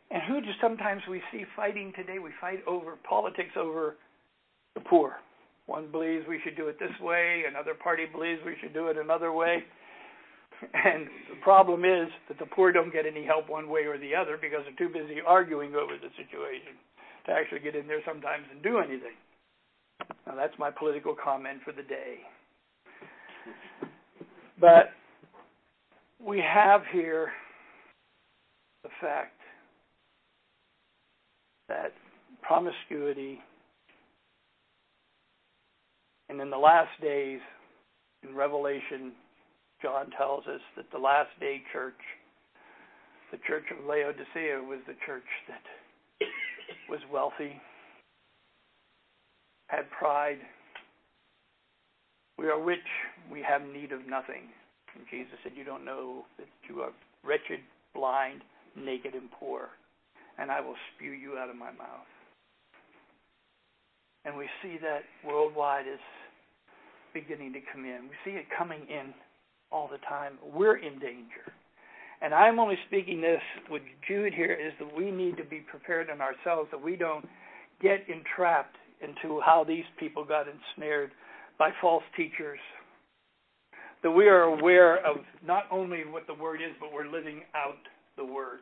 And 0.10 0.22
who 0.24 0.40
do 0.40 0.48
sometimes 0.62 1.02
we 1.10 1.22
see 1.32 1.44
fighting 1.56 1.92
today? 1.96 2.20
We 2.20 2.32
fight 2.40 2.60
over 2.66 2.96
politics 3.08 3.52
over 3.58 3.98
the 4.74 4.80
poor. 4.82 5.18
One 5.66 5.92
believes 5.92 6.26
we 6.28 6.40
should 6.44 6.56
do 6.56 6.70
it 6.70 6.80
this 6.80 6.96
way, 7.02 7.44
another 7.48 7.74
party 7.74 8.06
believes 8.06 8.40
we 8.46 8.56
should 8.62 8.74
do 8.74 8.88
it 8.88 8.98
another 8.98 9.34
way. 9.34 9.64
And 10.74 11.06
the 11.30 11.38
problem 11.44 11.86
is 11.86 12.08
that 12.30 12.40
the 12.40 12.48
poor 12.48 12.72
don't 12.72 12.92
get 12.92 13.06
any 13.06 13.26
help 13.26 13.50
one 13.50 13.70
way 13.70 13.82
or 13.82 13.98
the 14.00 14.16
other 14.16 14.38
because 14.42 14.62
they're 14.64 14.88
too 14.88 14.92
busy 14.92 15.22
arguing 15.22 15.76
over 15.76 15.94
the 16.02 16.10
situation 16.18 16.80
to 17.28 17.32
actually 17.32 17.60
get 17.60 17.76
in 17.76 17.86
there 17.86 18.02
sometimes 18.08 18.46
and 18.52 18.64
do 18.64 18.80
anything. 18.80 19.14
Now, 20.26 20.36
that's 20.36 20.58
my 20.60 20.72
political 20.72 21.16
comment 21.22 21.60
for 21.64 21.72
the 21.72 21.84
day. 21.84 22.18
But 24.60 24.92
we 26.26 26.40
have 26.40 26.82
here 26.92 27.32
the 28.84 28.90
fact 29.02 29.40
that 31.70 31.94
promiscuity, 32.42 33.40
and 36.30 36.42
in 36.42 36.50
the 36.50 36.58
last 36.58 36.90
days, 37.02 37.40
in 38.28 38.36
Revelation, 38.36 39.12
John 39.82 40.10
tells 40.18 40.46
us 40.48 40.62
that 40.76 40.86
the 40.92 40.98
last 40.98 41.30
day 41.40 41.62
church, 41.72 42.00
the 43.32 43.38
church 43.48 43.66
of 43.78 43.86
Laodicea, 43.86 44.62
was 44.64 44.80
the 44.88 44.96
church 45.06 45.24
that 45.48 45.62
was 46.90 47.00
wealthy, 47.12 47.62
had 49.68 49.90
pride. 49.92 50.40
We 52.38 52.48
are 52.48 52.62
rich, 52.62 52.80
we 53.32 53.42
have 53.42 53.62
need 53.62 53.92
of 53.92 54.08
nothing. 54.08 54.50
And 54.96 55.06
Jesus 55.10 55.34
said, 55.44 55.54
You 55.56 55.64
don't 55.64 55.86
know 55.86 56.26
that 56.38 56.48
you 56.70 56.82
are 56.82 56.92
wretched, 57.24 57.60
blind, 57.94 58.42
naked, 58.76 59.14
and 59.14 59.30
poor, 59.32 59.70
and 60.38 60.52
I 60.52 60.62
will 60.62 60.76
spew 60.96 61.12
you 61.12 61.38
out 61.38 61.50
of 61.50 61.56
my 61.56 61.72
mouth. 61.72 62.08
And 64.26 64.38
we 64.38 64.48
see 64.62 64.78
that 64.82 65.04
worldwide 65.26 65.88
is 65.88 66.00
beginning 67.14 67.54
to 67.54 67.60
come 67.72 67.86
in. 67.86 68.10
We 68.10 68.32
see 68.32 68.38
it 68.38 68.46
coming 68.56 68.82
in 68.90 69.14
all 69.72 69.90
the 69.92 70.00
time. 70.08 70.34
We're 70.54 70.78
in 70.78 71.00
danger. 71.00 71.54
And 72.22 72.34
I'm 72.34 72.60
only 72.60 72.78
speaking 72.88 73.22
this 73.22 73.42
with 73.70 73.84
Jude 74.08 74.34
here 74.34 74.54
is 74.54 74.74
that 74.80 74.96
we 74.96 75.12
need 75.12 75.38
to 75.38 75.44
be 75.44 75.60
prepared 75.60 76.10
in 76.10 76.20
ourselves 76.20 76.70
that 76.72 76.82
we 76.82 76.96
don't 76.96 77.26
get 77.82 78.06
entrapped 78.10 78.76
into 79.02 79.40
how 79.46 79.64
these 79.64 79.86
people 80.00 80.24
got 80.26 80.46
ensnared 80.48 81.12
by 81.60 81.72
false 81.82 82.04
teachers. 82.16 82.60
that 84.04 84.12
we 84.12 84.28
are 84.28 84.44
aware 84.44 84.98
of 85.06 85.18
not 85.46 85.64
only 85.72 86.04
what 86.06 86.28
the 86.28 86.34
Word 86.34 86.62
is, 86.62 86.76
but 86.80 86.94
we're 86.94 87.08
living 87.08 87.42
out 87.56 87.78
the 88.16 88.26
Word. 88.26 88.60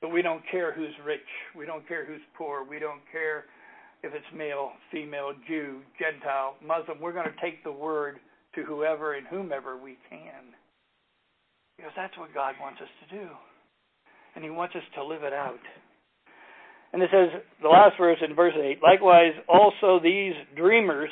But 0.00 0.10
we 0.10 0.22
don't 0.22 0.42
care 0.50 0.72
who's 0.72 0.94
rich. 1.04 1.26
We 1.56 1.66
don't 1.66 1.86
care 1.88 2.04
who's 2.04 2.20
poor. 2.36 2.64
We 2.64 2.78
don't 2.78 3.00
care 3.10 3.46
if 4.04 4.14
it's 4.14 4.24
male, 4.34 4.70
female, 4.92 5.32
Jew, 5.48 5.80
Gentile, 5.98 6.54
Muslim. 6.64 7.00
We're 7.00 7.12
going 7.12 7.26
to 7.26 7.40
take 7.42 7.64
the 7.64 7.72
Word 7.72 8.18
to 8.54 8.62
whoever 8.62 9.14
and 9.14 9.26
whomever 9.26 9.76
we 9.76 9.98
can. 10.08 10.54
Because 11.76 11.92
that's 11.96 12.16
what 12.16 12.32
God 12.32 12.54
wants 12.60 12.80
us 12.80 12.88
to 13.08 13.18
do. 13.18 13.26
And 14.36 14.44
He 14.44 14.50
wants 14.50 14.76
us 14.76 14.82
to 14.94 15.04
live 15.04 15.24
it 15.24 15.32
out. 15.32 15.58
And 16.92 17.02
it 17.02 17.10
says, 17.12 17.42
the 17.62 17.68
last 17.68 17.96
verse 17.98 18.18
in 18.26 18.34
verse 18.34 18.54
8, 18.56 18.78
likewise 18.82 19.32
also 19.48 20.00
these 20.02 20.32
dreamers, 20.56 21.10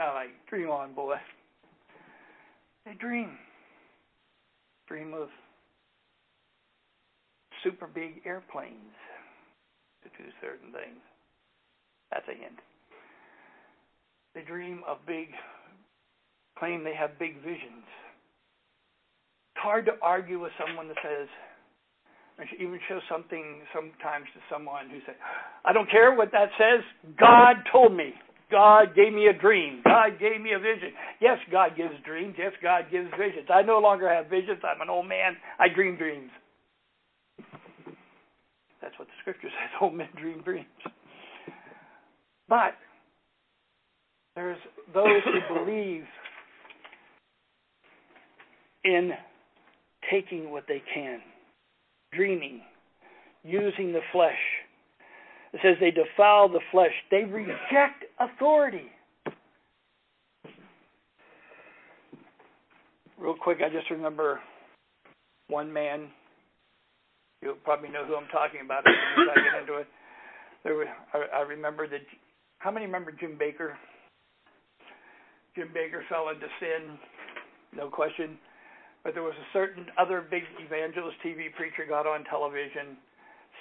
oh, 0.00 0.22
dream 0.48 0.68
on, 0.68 0.94
boy. 0.94 1.16
They 2.86 2.94
dream. 2.94 3.36
Dream 4.88 5.14
of 5.14 5.28
super 7.62 7.86
big 7.86 8.22
airplanes 8.24 8.96
to 10.02 10.08
do 10.22 10.28
certain 10.40 10.72
things. 10.72 10.98
That's 12.10 12.26
a 12.28 12.32
hint. 12.32 12.58
They 14.34 14.42
dream 14.42 14.82
of 14.88 14.98
big, 15.06 15.28
claim 16.58 16.84
they 16.84 16.94
have 16.94 17.18
big 17.18 17.36
visions. 17.42 17.84
It's 19.54 19.62
hard 19.62 19.86
to 19.86 19.92
argue 20.02 20.40
with 20.40 20.52
someone 20.58 20.88
that 20.88 20.96
says, 21.02 21.28
I 22.38 22.44
even 22.58 22.78
show 22.88 22.98
something 23.10 23.60
sometimes 23.74 24.26
to 24.34 24.40
someone 24.50 24.88
who 24.88 24.98
says, 25.06 25.16
I 25.64 25.72
don't 25.72 25.90
care 25.90 26.14
what 26.14 26.32
that 26.32 26.48
says. 26.58 26.82
God 27.18 27.56
told 27.70 27.94
me. 27.94 28.14
God 28.50 28.94
gave 28.94 29.12
me 29.12 29.26
a 29.28 29.32
dream. 29.32 29.80
God 29.84 30.20
gave 30.20 30.40
me 30.40 30.52
a 30.52 30.58
vision. 30.58 30.92
Yes, 31.20 31.38
God 31.50 31.70
gives 31.76 31.94
dreams. 32.04 32.34
Yes, 32.38 32.52
God 32.62 32.84
gives 32.90 33.08
visions. 33.18 33.48
I 33.52 33.62
no 33.62 33.78
longer 33.78 34.12
have 34.12 34.26
visions. 34.26 34.60
I'm 34.62 34.80
an 34.82 34.90
old 34.90 35.08
man. 35.08 35.36
I 35.58 35.68
dream 35.74 35.96
dreams. 35.96 36.30
That's 38.82 38.98
what 38.98 39.08
the 39.08 39.14
scripture 39.20 39.48
says. 39.48 39.70
Old 39.80 39.94
men 39.94 40.08
dream 40.20 40.42
dreams. 40.42 40.66
But 42.48 42.74
there's 44.36 44.58
those 44.92 45.22
who 45.24 45.64
believe 45.64 46.04
in 48.84 49.12
taking 50.10 50.50
what 50.50 50.64
they 50.68 50.82
can 50.92 51.20
dreaming, 52.12 52.60
using 53.44 53.92
the 53.92 54.00
flesh. 54.12 54.38
It 55.52 55.60
says 55.62 55.76
they 55.80 55.90
defile 55.90 56.48
the 56.48 56.60
flesh. 56.70 56.92
They 57.10 57.24
reject 57.24 58.04
authority. 58.18 58.90
Real 63.18 63.34
quick, 63.40 63.58
I 63.64 63.68
just 63.68 63.90
remember 63.90 64.40
one 65.48 65.72
man. 65.72 66.08
You'll 67.42 67.54
probably 67.56 67.88
know 67.88 68.04
who 68.04 68.14
I'm 68.14 68.28
talking 68.28 68.60
about 68.64 68.86
as 68.86 68.94
soon 69.16 69.28
as 69.28 69.36
I 69.36 69.40
get 69.40 69.60
into 69.60 69.80
it. 69.80 69.86
There 70.64 70.74
was, 70.74 70.86
I, 71.12 71.38
I 71.38 71.40
remember 71.42 71.86
that. 71.88 72.00
How 72.58 72.70
many 72.70 72.86
remember 72.86 73.12
Jim 73.12 73.38
Bakker? 73.40 73.74
Jim 75.54 75.68
Bakker 75.68 76.00
fell 76.08 76.30
into 76.30 76.46
sin, 76.60 76.98
no 77.76 77.88
question. 77.88 78.38
But 79.04 79.14
there 79.14 79.22
was 79.22 79.34
a 79.34 79.52
certain 79.52 79.86
other 79.98 80.22
big 80.30 80.42
evangelist 80.60 81.16
TV 81.24 81.52
preacher 81.56 81.84
got 81.88 82.06
on 82.06 82.24
television, 82.24 82.96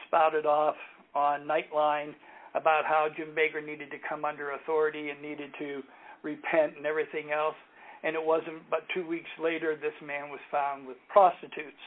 spouted 0.08 0.46
off 0.46 0.76
on 1.16 1.48
Nightline 1.48 2.14
about 2.54 2.86
how 2.86 3.08
Jim 3.16 3.30
Bakker 3.36 3.66
needed 3.66 3.90
to 3.92 3.98
come 4.08 4.26
under 4.26 4.52
authority 4.52 5.10
and 5.10 5.22
needed 5.22 5.52
to 5.60 5.82
repent 6.24 6.78
and 6.78 6.86
everything 6.86 7.32
else. 7.32 7.56
And 8.04 8.16
it 8.16 8.24
wasn't 8.24 8.70
but 8.70 8.82
two 8.94 9.08
weeks 9.08 9.30
later 9.42 9.76
this 9.76 9.96
man 10.06 10.30
was 10.30 10.40
found 10.52 10.88
with 10.88 10.98
prostitutes. 11.10 11.82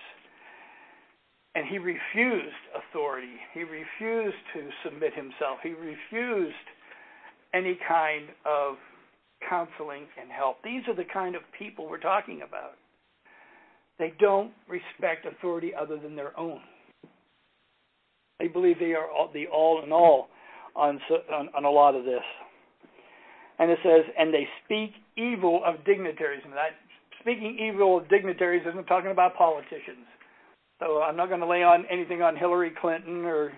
And 1.55 1.67
he 1.69 1.79
refused 1.79 2.65
authority. 2.75 3.39
He 3.53 3.63
refused 3.63 4.43
to 4.55 4.69
submit 4.85 5.15
himself. 5.15 5.63
He 5.63 5.71
refused 5.71 6.67
any 7.53 7.79
kind 7.87 8.27
of 8.45 8.75
counseling 9.49 10.07
and 10.21 10.33
help. 10.33 10.57
These 10.65 10.83
are 10.89 10.97
the 10.97 11.07
kind 11.13 11.37
of 11.37 11.43
people 11.57 11.89
we're 11.89 12.01
talking 12.01 12.43
about. 12.43 12.75
They 13.99 14.13
don't 14.19 14.53
respect 14.69 15.27
authority 15.27 15.73
other 15.75 15.99
than 15.99 16.17
their 16.17 16.39
own. 16.39 16.61
They 18.41 18.49
believe 18.49 18.79
they 18.79 18.95
are 18.95 19.09
all, 19.09 19.31
the 19.33 19.47
all 19.47 19.83
in 19.85 19.93
all 19.93 20.29
on, 20.75 21.01
on, 21.33 21.49
on 21.57 21.65
a 21.65 21.71
lot 21.71 21.95
of 21.95 22.05
this. 22.05 22.23
And 23.59 23.71
it 23.71 23.79
says, 23.85 24.05
and 24.19 24.35
they 24.35 24.49
speak 24.65 24.91
evil 25.17 25.63
of 25.65 25.85
dignitaries. 25.85 26.43
And 26.45 26.53
that 26.55 26.75
speaking 27.21 27.57
evil 27.61 27.99
of 27.99 28.09
dignitaries 28.09 28.63
isn't 28.69 28.87
talking 28.87 29.13
about 29.13 29.37
politicians. 29.37 30.07
So 30.81 31.01
I'm 31.03 31.17
not 31.17 31.29
going 31.29 31.41
to 31.41 31.47
lay 31.47 31.63
on 31.63 31.85
anything 31.91 32.21
on 32.21 32.37
Hillary 32.37 32.73
Clinton 32.81 33.25
or 33.25 33.53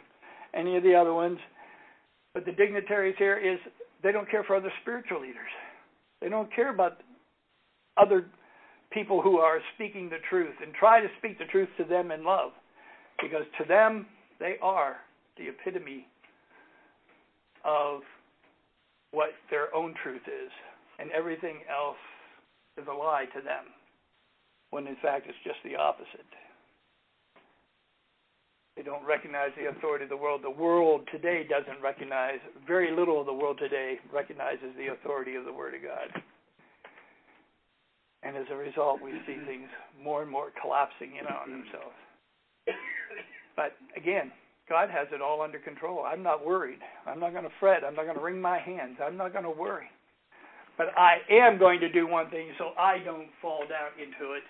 any 0.54 0.76
of 0.76 0.82
the 0.82 0.94
other 0.94 1.14
ones. 1.14 1.38
But 2.34 2.44
the 2.44 2.52
dignitaries 2.52 3.16
here 3.18 3.38
is 3.38 3.58
they 4.02 4.12
don't 4.12 4.30
care 4.30 4.44
for 4.44 4.56
other 4.56 4.72
spiritual 4.82 5.22
leaders. 5.22 5.48
They 6.20 6.28
don't 6.28 6.54
care 6.54 6.72
about 6.72 6.98
other 7.96 8.26
people 8.92 9.20
who 9.20 9.38
are 9.38 9.60
speaking 9.74 10.08
the 10.08 10.18
truth 10.28 10.54
and 10.62 10.72
try 10.74 11.00
to 11.00 11.08
speak 11.18 11.38
the 11.38 11.44
truth 11.46 11.68
to 11.78 11.84
them 11.84 12.10
in 12.10 12.24
love. 12.24 12.52
Because 13.22 13.44
to 13.58 13.64
them, 13.66 14.06
they 14.38 14.56
are 14.62 14.96
the 15.38 15.48
epitome 15.48 16.06
of 17.64 18.00
what 19.10 19.30
their 19.50 19.74
own 19.74 19.94
truth 20.02 20.22
is. 20.26 20.50
And 20.98 21.10
everything 21.10 21.56
else 21.70 21.96
is 22.78 22.86
a 22.88 22.92
lie 22.92 23.26
to 23.34 23.40
them, 23.40 23.64
when 24.70 24.86
in 24.86 24.96
fact 25.02 25.26
it's 25.28 25.38
just 25.44 25.58
the 25.64 25.76
opposite. 25.76 26.26
They 28.76 28.82
don't 28.82 29.04
recognize 29.06 29.50
the 29.56 29.70
authority 29.70 30.04
of 30.04 30.10
the 30.10 30.16
world. 30.16 30.42
The 30.44 30.50
world 30.50 31.08
today 31.10 31.46
doesn't 31.48 31.82
recognize, 31.82 32.38
very 32.66 32.94
little 32.94 33.18
of 33.20 33.26
the 33.26 33.32
world 33.32 33.58
today 33.58 33.98
recognizes 34.12 34.76
the 34.76 34.92
authority 34.92 35.34
of 35.34 35.46
the 35.46 35.52
Word 35.52 35.74
of 35.74 35.82
God. 35.82 36.22
And 38.22 38.36
as 38.36 38.46
a 38.50 38.56
result, 38.56 39.00
we 39.02 39.12
see 39.26 39.36
things 39.46 39.68
more 40.02 40.22
and 40.22 40.30
more 40.30 40.50
collapsing 40.60 41.16
in 41.20 41.26
on 41.26 41.50
themselves. 41.50 41.96
But 43.56 43.72
again, 43.96 44.32
God 44.68 44.90
has 44.90 45.06
it 45.12 45.22
all 45.22 45.40
under 45.42 45.58
control. 45.58 46.04
I'm 46.04 46.22
not 46.22 46.44
worried. 46.44 46.80
I'm 47.06 47.20
not 47.20 47.32
going 47.32 47.44
to 47.44 47.56
fret. 47.60 47.84
I'm 47.84 47.94
not 47.94 48.04
going 48.04 48.16
to 48.16 48.22
wring 48.22 48.40
my 48.40 48.58
hands. 48.58 48.98
I'm 49.02 49.16
not 49.16 49.32
going 49.32 49.44
to 49.44 49.50
worry. 49.50 49.86
But 50.76 50.92
I 50.98 51.22
am 51.30 51.58
going 51.58 51.80
to 51.80 51.88
do 51.88 52.06
one 52.06 52.28
thing 52.30 52.52
so 52.58 52.72
I 52.76 52.98
don't 53.04 53.30
fall 53.40 53.64
down 53.68 53.96
into 53.96 54.34
it. 54.34 54.42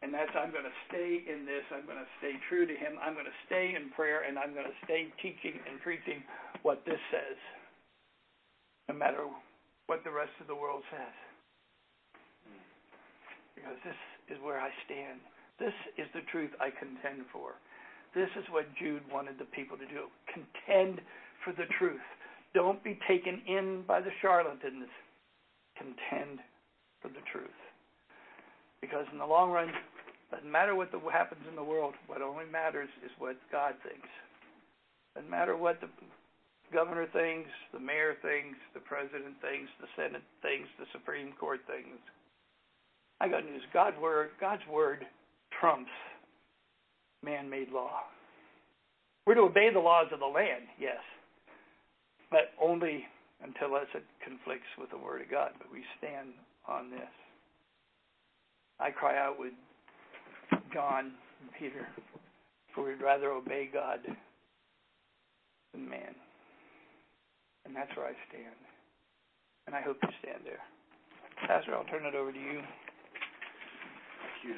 And 0.00 0.14
that's 0.14 0.30
I'm 0.38 0.52
going 0.54 0.64
to 0.64 0.78
stay 0.86 1.26
in 1.26 1.44
this. 1.44 1.66
I'm 1.74 1.84
going 1.84 1.98
to 1.98 2.08
stay 2.22 2.38
true 2.48 2.64
to 2.64 2.72
Him. 2.72 2.96
I'm 3.02 3.14
going 3.14 3.26
to 3.26 3.40
stay 3.50 3.74
in 3.74 3.90
prayer, 3.90 4.22
and 4.22 4.38
I'm 4.38 4.54
going 4.54 4.70
to 4.70 4.78
stay 4.86 5.10
teaching 5.18 5.58
and 5.66 5.82
preaching 5.82 6.22
what 6.62 6.86
this 6.86 7.02
says, 7.10 7.34
no 8.88 8.94
matter 8.94 9.26
what 9.90 10.06
the 10.06 10.14
rest 10.14 10.30
of 10.40 10.46
the 10.46 10.54
world 10.54 10.86
says 10.94 11.27
because 13.58 13.78
this 13.82 13.98
is 14.30 14.38
where 14.42 14.62
I 14.62 14.70
stand. 14.86 15.18
This 15.58 15.74
is 15.98 16.06
the 16.14 16.22
truth 16.30 16.54
I 16.62 16.70
contend 16.70 17.26
for. 17.34 17.58
This 18.14 18.30
is 18.38 18.46
what 18.54 18.70
Jude 18.78 19.02
wanted 19.10 19.38
the 19.38 19.50
people 19.50 19.76
to 19.76 19.86
do. 19.86 20.06
Contend 20.30 21.02
for 21.42 21.52
the 21.52 21.66
truth. 21.78 22.06
Don't 22.54 22.82
be 22.82 22.98
taken 23.10 23.42
in 23.46 23.82
by 23.86 24.00
the 24.00 24.14
charlatans. 24.22 24.88
Contend 25.76 26.38
for 27.02 27.08
the 27.08 27.22
truth. 27.30 27.58
Because 28.80 29.04
in 29.12 29.18
the 29.18 29.26
long 29.26 29.50
run, 29.50 29.68
doesn't 30.30 30.50
matter 30.50 30.74
what 30.74 30.92
the, 30.92 31.00
happens 31.10 31.42
in 31.48 31.56
the 31.56 31.64
world. 31.64 31.94
What 32.06 32.22
only 32.22 32.46
matters 32.46 32.88
is 33.04 33.10
what 33.18 33.36
God 33.50 33.74
thinks. 33.82 34.08
Doesn't 35.14 35.30
matter 35.30 35.56
what 35.56 35.80
the 35.80 35.88
governor 36.72 37.06
thinks, 37.12 37.50
the 37.72 37.80
mayor 37.80 38.14
thinks, 38.22 38.58
the 38.74 38.80
president 38.80 39.34
thinks, 39.40 39.70
the 39.80 39.88
Senate 39.96 40.22
thinks, 40.42 40.68
the 40.78 40.86
Supreme 40.92 41.32
Court 41.40 41.60
thinks. 41.66 41.98
I 43.20 43.28
got 43.28 43.44
news. 43.44 43.62
God's 43.72 43.96
word, 43.98 44.30
God's 44.40 44.62
word 44.70 45.04
trumps 45.60 45.90
man-made 47.22 47.70
law. 47.70 48.00
We're 49.26 49.34
to 49.34 49.42
obey 49.42 49.70
the 49.72 49.80
laws 49.80 50.06
of 50.12 50.20
the 50.20 50.26
land, 50.26 50.64
yes, 50.80 51.02
but 52.30 52.52
only 52.62 53.04
until 53.42 53.76
it 53.76 53.88
conflicts 54.24 54.70
with 54.78 54.90
the 54.90 54.98
word 54.98 55.20
of 55.22 55.30
God. 55.30 55.50
But 55.58 55.70
we 55.72 55.82
stand 55.98 56.28
on 56.66 56.90
this. 56.90 57.10
I 58.80 58.90
cry 58.90 59.18
out 59.18 59.38
with 59.38 59.52
John 60.72 61.12
and 61.40 61.50
Peter, 61.58 61.86
for 62.74 62.84
we'd 62.86 63.02
rather 63.02 63.32
obey 63.32 63.68
God 63.72 64.00
than 65.72 65.88
man. 65.88 66.14
And 67.66 67.74
that's 67.74 67.94
where 67.96 68.06
I 68.06 68.14
stand. 68.28 68.54
And 69.66 69.76
I 69.76 69.82
hope 69.82 69.98
you 70.02 70.08
stand 70.22 70.42
there. 70.44 70.62
Pastor, 71.46 71.74
I'll 71.74 71.84
turn 71.84 72.06
it 72.06 72.14
over 72.14 72.32
to 72.32 72.38
you 72.38 72.62
you. 74.44 74.54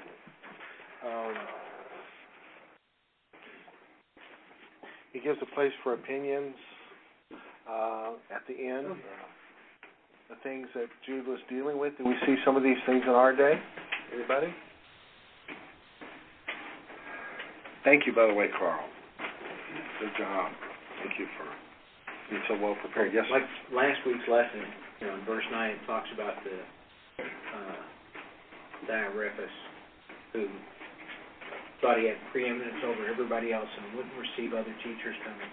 Um, 1.09 1.35
he 5.13 5.21
gives 5.21 5.39
a 5.43 5.55
place 5.55 5.73
for 5.83 5.95
opinions 5.95 6.55
uh, 7.69 8.13
at 8.35 8.43
the 8.49 8.55
end. 8.55 8.97
the 10.29 10.37
things 10.43 10.69
that 10.75 10.87
Jude 11.07 11.27
was 11.27 11.41
dealing 11.49 11.79
with? 11.79 11.93
Do 11.99 12.05
we 12.05 12.15
see 12.27 12.37
some 12.45 12.57
of 12.57 12.63
these 12.63 12.79
things 12.87 13.03
in 13.05 13.11
our 13.11 13.35
day? 13.35 13.55
Anybody? 14.15 14.55
Thank 17.85 18.07
you, 18.07 18.15
by 18.15 18.27
the 18.27 18.35
way, 18.35 18.49
Carl. 18.59 18.85
Good 20.01 20.13
job. 20.19 20.53
Thank 21.03 21.19
you 21.19 21.27
for 21.37 21.49
being 22.31 22.43
so 22.49 22.55
well 22.61 22.77
prepared. 22.81 23.13
Yes. 23.13 23.25
Like 23.31 23.43
last 23.73 23.99
week's 24.07 24.29
lesson, 24.29 24.63
you 25.01 25.07
know, 25.07 25.15
in 25.17 25.25
verse 25.25 25.45
nine, 25.51 25.71
it 25.71 25.87
talks 25.87 26.09
about 26.15 26.35
the 26.45 27.25
uh, 27.25 27.77
Diotrephes 28.89 29.57
who 30.33 30.47
thought 31.81 31.99
he 31.99 32.07
had 32.07 32.21
preeminence 32.33 32.81
over 32.85 33.09
everybody 33.09 33.53
else 33.53 33.69
and 33.69 33.97
wouldn't 33.97 34.15
receive 34.17 34.53
other 34.53 34.73
teachers 34.85 35.17
coming, 35.25 35.51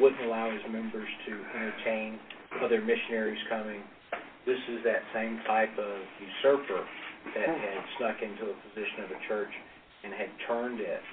wouldn't 0.00 0.22
allow 0.24 0.50
his 0.50 0.64
members 0.72 1.08
to 1.28 1.32
entertain 1.54 2.18
other 2.64 2.80
missionaries 2.80 3.40
coming. 3.48 3.84
This 4.46 4.60
is 4.72 4.80
that 4.84 5.04
same 5.12 5.40
type 5.46 5.76
of 5.76 6.00
usurper 6.18 6.80
that 7.36 7.48
hmm. 7.52 7.60
had 7.60 7.80
snuck 8.00 8.18
into 8.24 8.48
a 8.48 8.56
position 8.72 9.04
of 9.04 9.10
a 9.12 9.20
church 9.28 9.52
and 10.04 10.14
had 10.14 10.30
turned 10.48 10.80
it 10.80 11.04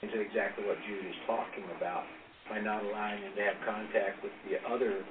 into 0.00 0.20
exactly 0.20 0.64
what 0.64 0.76
Jude 0.88 1.04
is 1.04 1.18
talking 1.26 1.64
about 1.76 2.04
by 2.48 2.60
not 2.60 2.84
allowing 2.84 3.20
him 3.20 3.32
to 3.36 3.42
have 3.44 3.56
contact 3.64 4.22
with 4.22 4.32
the 4.48 4.60
other 4.68 5.04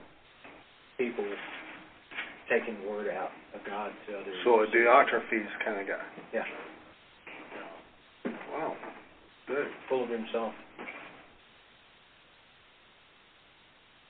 people 0.98 1.26
taking 2.50 2.78
the 2.82 2.90
word 2.90 3.10
out 3.10 3.32
of 3.54 3.62
God 3.66 3.92
to 4.08 4.20
others. 4.20 4.36
So 4.44 4.62
a 4.62 4.68
Diotrephes 4.68 5.50
kind 5.66 5.82
of 5.82 5.88
guy. 5.88 6.06
Yeah. 6.34 6.46
Wow. 8.64 8.76
Good. 9.47 9.68
Full 9.89 10.03
of 10.05 10.09
himself. 10.09 10.53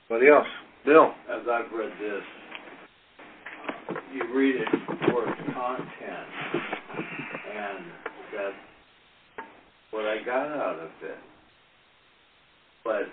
Anybody 0.08 0.30
else? 0.30 0.46
Bill. 0.86 1.12
As 1.28 1.42
I've 1.50 1.72
read 1.72 1.90
this, 2.00 2.22
you 4.14 4.22
read 4.32 4.54
it 4.56 4.68
for 5.10 5.24
content, 5.52 6.28
and 7.52 7.84
that's 8.32 8.54
what 9.90 10.04
I 10.04 10.22
got 10.24 10.46
out 10.46 10.78
of 10.78 10.90
it. 11.02 11.18
But 12.84 13.08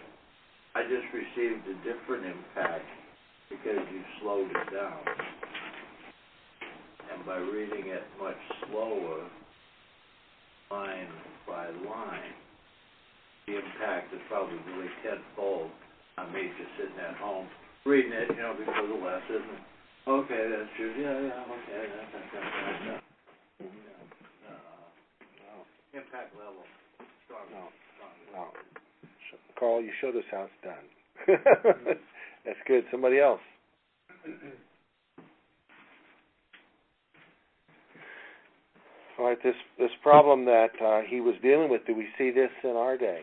I 0.76 0.84
just 0.84 1.08
received 1.12 1.66
a 1.68 1.74
different 1.84 2.26
impact 2.26 2.86
because 3.50 3.80
you 3.92 4.02
slowed 4.22 4.52
it 4.52 4.74
down. 4.74 5.00
And 7.16 7.26
by 7.26 7.38
reading 7.38 7.88
it 7.88 8.04
much 8.22 8.38
slower, 8.68 9.28
line 10.70 11.08
by 11.48 11.70
line, 11.86 12.36
the 13.48 13.58
impact 13.58 14.14
is 14.14 14.22
probably 14.28 14.58
really 14.70 14.90
tenfold 15.04 15.70
on 16.18 16.32
me 16.34 16.52
just 16.58 16.72
sitting 16.78 17.00
at 17.00 17.16
home 17.18 17.48
reading 17.86 18.14
it, 18.14 18.30
you 18.30 18.42
know, 18.42 18.54
before 18.54 18.88
the 18.88 19.00
lesson. 19.00 19.42
Okay, 20.08 20.44
that's 20.50 20.70
true. 20.78 20.94
Yeah, 20.98 21.18
yeah, 21.18 21.46
okay, 21.46 21.82
that's 21.90 22.10
that's 22.14 22.30
that's 22.34 22.50
that's. 22.90 23.04
Uh, 24.50 25.64
impact 25.94 26.34
level. 26.38 26.66
Strong. 27.26 27.46
No. 27.54 27.70
strong. 27.96 28.14
Wow. 28.34 28.52
Sh- 29.30 29.42
Carl, 29.58 29.82
you 29.82 29.92
showed 30.02 30.16
us 30.16 30.26
how 30.32 30.48
it's 30.50 30.62
done. 30.64 30.88
That's 32.46 32.58
good. 32.68 32.86
Somebody 32.90 33.20
else. 33.20 33.42
All 39.22 39.30
right, 39.30 39.38
this 39.46 39.54
this 39.78 39.94
problem 40.02 40.50
that 40.50 40.74
uh, 40.82 41.06
he 41.06 41.22
was 41.22 41.38
dealing 41.46 41.70
with, 41.70 41.86
do 41.86 41.94
we 41.94 42.10
see 42.18 42.34
this 42.34 42.50
in 42.66 42.74
our 42.74 42.98
day? 42.98 43.22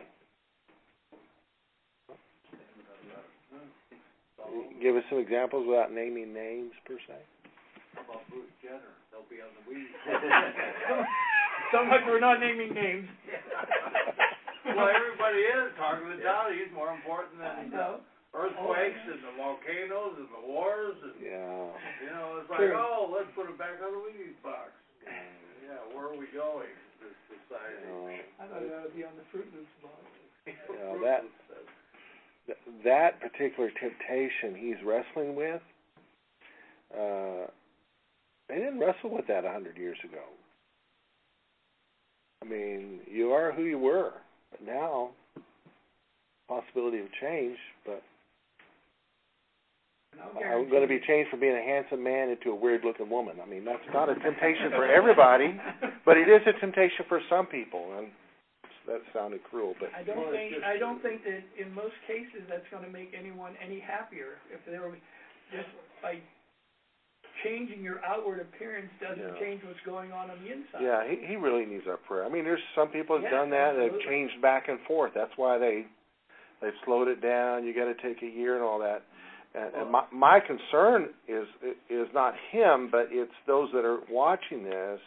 Give 4.79 4.95
us 4.95 5.03
some 5.11 5.19
examples 5.19 5.67
without 5.67 5.91
naming 5.91 6.31
names 6.31 6.71
per 6.87 7.03
se. 7.03 7.19
How 7.99 8.07
about 8.07 8.23
Bruce 8.31 8.47
Jenner? 8.63 8.95
They'll 9.11 9.27
be 9.27 9.43
on 9.43 9.51
the 9.59 9.67
Wheaties. 9.67 9.91
Sounds 11.75 11.91
like 11.91 12.07
we're 12.07 12.23
not 12.23 12.39
naming 12.39 12.71
names. 12.79 13.11
well, 14.71 14.87
everybody 14.95 15.43
is 15.51 15.75
talking 15.83 16.15
it 16.15 16.23
down. 16.23 16.55
He's 16.55 16.71
more 16.71 16.95
important 16.95 17.43
than 17.43 17.75
know. 17.75 17.99
the 18.31 18.39
earthquakes 18.39 19.03
and 19.03 19.19
the 19.19 19.35
volcanoes 19.35 20.15
and 20.15 20.31
the 20.31 20.47
wars 20.47 20.95
and 21.03 21.19
Yeah. 21.19 21.75
you 22.07 22.11
know, 22.15 22.39
it's 22.39 22.47
like, 22.47 22.71
True. 22.71 22.79
oh, 22.79 23.11
let's 23.11 23.35
put 23.35 23.51
it 23.51 23.59
back 23.59 23.83
on 23.83 23.91
the 23.91 23.99
Wheaties 23.99 24.39
box. 24.47 24.71
Yeah, 25.69 25.77
where 25.95 26.07
are 26.07 26.17
we 26.17 26.27
going? 26.33 26.73
This 27.01 27.13
society. 27.29 27.85
Uh, 27.85 28.43
I 28.43 28.47
thought 28.49 28.63
it 28.63 28.73
ought 28.73 28.89
to 28.89 28.95
be 28.97 29.05
on 29.05 29.13
the 29.17 29.27
Froot 29.29 29.53
Loops 29.53 29.69
box. 29.83 30.01
Yeah, 30.47 30.97
that- 31.05 31.25
that 32.83 33.21
particular 33.21 33.71
temptation 33.71 34.55
he's 34.55 34.83
wrestling 34.83 35.35
with, 35.37 35.63
uh, 36.95 37.47
they 38.49 38.55
didn't 38.57 38.79
wrestle 38.79 39.11
with 39.11 39.27
that 39.27 39.45
a 39.45 39.53
hundred 39.53 39.77
years 39.77 39.99
ago. 40.05 40.25
I 42.41 42.47
mean, 42.47 43.01
you 43.07 43.33
are 43.33 43.53
who 43.53 43.65
you 43.65 43.79
were, 43.79 44.15
but 44.51 44.63
now 44.63 45.11
possibility 46.49 47.01
of 47.01 47.13
change. 47.21 47.59
But 47.85 48.03
I'm 50.23 50.69
going 50.69 50.83
to 50.83 50.89
be 50.89 51.01
changed 51.07 51.31
from 51.31 51.41
being 51.41 51.57
a 51.57 51.63
handsome 51.63 52.03
man 52.03 52.29
into 52.31 52.51
a 52.51 52.55
weird-looking 52.55 53.09
woman. 53.09 53.37
I 53.43 53.47
mean, 53.49 53.65
that's 53.65 53.85
not 53.93 54.09
a 54.09 54.15
temptation 54.15 54.71
for 54.71 54.85
everybody, 54.91 55.59
but 56.05 56.17
it 56.17 56.29
is 56.29 56.43
a 56.47 56.59
temptation 56.61 57.05
for 57.09 57.21
some 57.31 57.47
people, 57.47 57.97
and 57.99 58.09
that 58.87 59.03
sounded 59.13 59.45
cruel, 59.45 59.75
but 59.79 59.91
I 59.95 60.03
don't 60.03 60.31
think 60.33 60.65
I 60.65 60.79
don't 60.79 61.03
think 61.03 61.23
that 61.25 61.45
in 61.61 61.75
most 61.75 61.93
cases 62.07 62.41
that's 62.49 62.65
going 62.71 62.85
to 62.85 62.91
make 62.91 63.13
anyone 63.13 63.53
any 63.63 63.79
happier. 63.81 64.41
If 64.49 64.65
they 64.65 64.79
were 64.79 64.97
just 65.53 65.69
by 66.01 66.17
changing 67.45 67.83
your 67.85 68.01
outward 68.05 68.41
appearance 68.41 68.89
doesn't 69.01 69.21
Yeah. 69.23 69.39
change 69.41 69.63
what's 69.65 69.81
going 69.85 70.11
on 70.13 70.31
on 70.31 70.43
the 70.43 70.51
inside. 70.53 70.81
Yeah, 70.83 71.07
he 71.07 71.17
he 71.27 71.37
really 71.37 71.67
needs 71.67 71.87
our 71.87 71.99
prayer. 71.99 72.25
I 72.25 72.29
mean, 72.29 72.45
there's 72.45 72.63
some 72.75 72.89
people 72.89 73.17
have 73.17 73.25
Yeah, 73.25 73.31
done 73.45 73.51
that. 73.51 73.77
They've 73.77 74.01
changed 74.09 74.41
back 74.41 74.69
and 74.69 74.81
forth. 74.89 75.13
That's 75.15 75.37
why 75.37 75.59
they 75.59 75.87
they've 76.61 76.77
slowed 76.85 77.09
it 77.09 77.21
down. 77.21 77.65
You 77.65 77.75
got 77.75 77.93
to 77.93 77.95
take 77.95 78.23
a 78.23 78.27
year 78.27 78.55
and 78.55 78.65
all 78.65 78.79
that. 78.81 79.03
And, 79.55 79.75
and 79.75 79.91
my 79.91 80.05
my 80.13 80.41
concern 80.41 81.09
is 81.27 81.47
is 81.91 82.09
not 82.15 82.35
him, 82.51 82.89
but 82.91 83.09
it's 83.11 83.33
those 83.47 83.69
that 83.73 83.85
are 83.85 84.01
watching 84.11 84.65
this. 84.65 85.01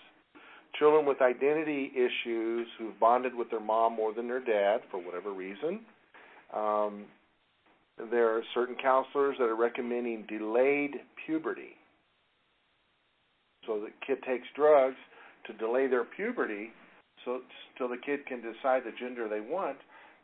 Children 0.79 1.05
with 1.05 1.21
identity 1.21 1.91
issues 1.93 2.67
who've 2.79 2.97
bonded 2.99 3.35
with 3.35 3.49
their 3.49 3.59
mom 3.59 3.95
more 3.95 4.13
than 4.13 4.27
their 4.27 4.39
dad 4.39 4.81
for 4.89 4.97
whatever 4.97 5.31
reason. 5.31 5.81
Um, 6.55 7.05
there 8.09 8.35
are 8.35 8.41
certain 8.53 8.75
counselors 8.81 9.35
that 9.37 9.45
are 9.45 9.55
recommending 9.55 10.25
delayed 10.27 10.91
puberty. 11.25 11.75
So 13.67 13.81
the 13.81 13.89
kid 14.05 14.23
takes 14.23 14.47
drugs 14.55 14.95
to 15.45 15.53
delay 15.53 15.87
their 15.87 16.05
puberty 16.05 16.71
so 17.25 17.41
till 17.77 17.89
the 17.89 17.97
kid 17.97 18.25
can 18.25 18.41
decide 18.41 18.83
the 18.85 18.91
gender 18.99 19.27
they 19.27 19.41
want 19.41 19.77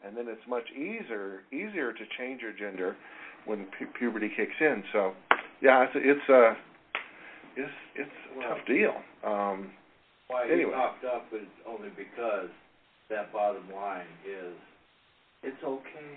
and 0.05 0.15
then 0.15 0.25
it's 0.27 0.45
much 0.47 0.65
easier 0.71 1.41
easier 1.51 1.91
to 1.93 2.03
change 2.17 2.41
your 2.41 2.53
gender 2.53 2.95
when 3.47 3.65
pu- 3.79 3.87
puberty 3.97 4.29
kicks 4.35 4.59
in. 4.59 4.83
So 4.91 5.13
yeah, 5.61 5.83
it's 5.83 5.93
it's 5.95 6.29
a 6.29 6.53
it's 7.55 7.73
it's 7.95 8.11
a 8.37 8.47
tough 8.47 8.65
deal. 8.67 8.93
Um 9.23 9.71
Why 10.27 10.49
Anyway. 10.49 10.73
popped 10.73 11.03
up 11.05 11.25
is 11.33 11.47
only 11.65 11.89
because 11.95 12.49
that 13.09 13.31
bottom 13.31 13.63
line 13.73 14.11
is 14.27 14.53
it's 15.43 15.63
okay. 15.63 16.13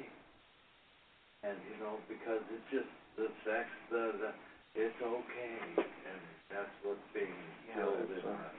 And 1.42 1.56
you 1.72 1.78
know, 1.80 1.96
because 2.08 2.42
it's 2.52 2.68
just 2.70 2.90
the 3.16 3.28
sex, 3.46 3.64
the, 3.90 4.12
the 4.20 4.30
it's 4.74 5.00
okay, 5.02 5.56
and 5.76 6.20
that's 6.50 6.70
what's 6.84 7.00
being 7.14 7.32
Yeah, 7.68 7.86
in 7.86 8.22
uh, 8.26 8.50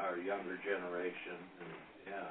our 0.00 0.16
younger 0.18 0.58
generation. 0.64 1.38
And 1.60 1.72
yeah, 2.06 2.26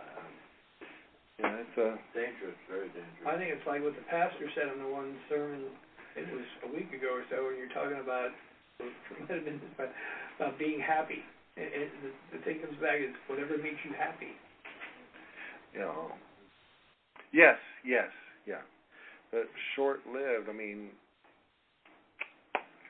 yeah, 1.39 1.61
it's 1.61 1.77
a 1.77 1.97
dangerous, 2.17 2.57
very 2.65 2.89
dangerous. 2.93 3.25
I 3.25 3.37
think 3.37 3.53
it's 3.53 3.67
like 3.69 3.81
what 3.85 3.93
the 3.93 4.05
pastor 4.09 4.49
said 4.57 4.73
in 4.73 4.81
the 4.81 4.89
one 4.89 5.13
sermon. 5.29 5.69
It 6.17 6.25
was 6.33 6.49
a 6.65 6.69
week 6.73 6.89
ago 6.97 7.13
or 7.13 7.25
so, 7.29 7.45
when 7.45 7.61
you're 7.61 7.69
talking 7.77 8.01
about 8.01 8.33
it 8.81 8.93
might 9.21 9.41
have 9.41 9.45
been 9.45 9.61
about, 9.77 9.93
about 10.37 10.55
being 10.57 10.81
happy. 10.81 11.21
It, 11.57 11.69
it, 11.73 11.89
the, 12.01 12.37
the 12.37 12.39
thing 12.45 12.61
comes 12.61 12.77
back 12.81 13.01
is 13.01 13.13
whatever 13.25 13.57
makes 13.57 13.81
you 13.85 13.93
happy. 13.97 14.33
you 15.73 15.81
know 15.81 16.13
Yes, 17.33 17.57
yes, 17.85 18.09
yeah. 18.45 18.63
But 19.31 19.49
short 19.75 20.01
lived, 20.09 20.49
I 20.49 20.53
mean 20.53 20.89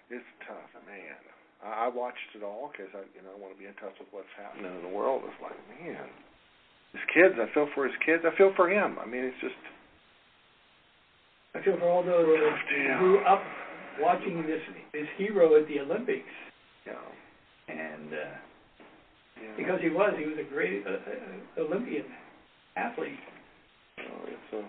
it's 0.08 0.28
tough, 0.48 0.72
man. 0.88 1.20
I, 1.60 1.88
I 1.88 1.88
watched 1.91 2.32
it 2.36 2.43
all 2.43 2.72
because 2.72 2.91
I, 2.95 3.04
you 3.12 3.24
know, 3.24 3.36
I 3.36 3.39
want 3.39 3.52
to 3.56 3.60
be 3.60 3.68
in 3.68 3.76
touch 3.76 3.95
with 4.00 4.08
what's 4.16 4.32
happening 4.39 4.72
in 4.72 4.84
the 4.88 4.93
world. 4.93 5.24
It's 5.28 5.41
like, 5.43 5.58
man, 5.76 6.08
his 6.98 7.06
kids. 7.14 7.36
I 7.38 7.45
feel 7.54 7.70
for 7.78 7.86
his 7.86 7.95
kids. 8.06 8.26
I 8.26 8.36
feel 8.38 8.52
for 8.58 8.70
him. 8.70 8.98
I 8.98 9.06
mean, 9.06 9.24
it's 9.24 9.41
just 9.41 9.62
I 11.58 11.64
feel 11.64 11.78
for 11.78 11.89
all 11.89 12.04
those 12.04 12.26
that 12.26 12.58
Damn. 12.70 13.00
grew 13.00 13.20
up 13.26 13.41
watching 14.02 14.45
this 14.45 14.62
this 14.93 15.08
hero 15.18 15.60
at 15.60 15.68
the 15.68 15.80
Olympics, 15.80 16.34
you 16.86 16.91
know, 16.93 17.10
and 17.70 18.14
uh, 18.14 18.34
yeah, 19.41 19.54
because 19.58 19.80
he 19.82 19.89
was, 19.89 20.14
he 20.18 20.26
was 20.26 20.38
a 20.38 20.50
great 20.54 20.86
uh, 20.86 21.02
uh, 21.02 21.62
Olympian 21.66 22.06
athlete. 22.76 23.18
you 23.98 24.04
know, 24.04 24.22
it's 24.28 24.54
a. 24.54 24.62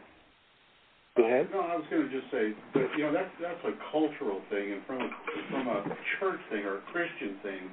But 1.16 1.24
ahead. 1.24 1.48
No, 1.52 1.60
I 1.60 1.74
was 1.74 1.84
going 1.90 2.08
to 2.08 2.12
just 2.14 2.30
say, 2.30 2.54
that, 2.74 2.88
you 2.96 3.02
know, 3.02 3.12
that's 3.12 3.34
that's 3.42 3.64
a 3.66 3.74
cultural 3.90 4.40
thing, 4.48 4.72
and 4.72 4.82
from 4.86 5.10
from 5.50 5.66
a 5.68 5.82
church 6.20 6.40
thing 6.48 6.64
or 6.64 6.78
a 6.78 6.84
Christian 6.92 7.36
thing, 7.42 7.68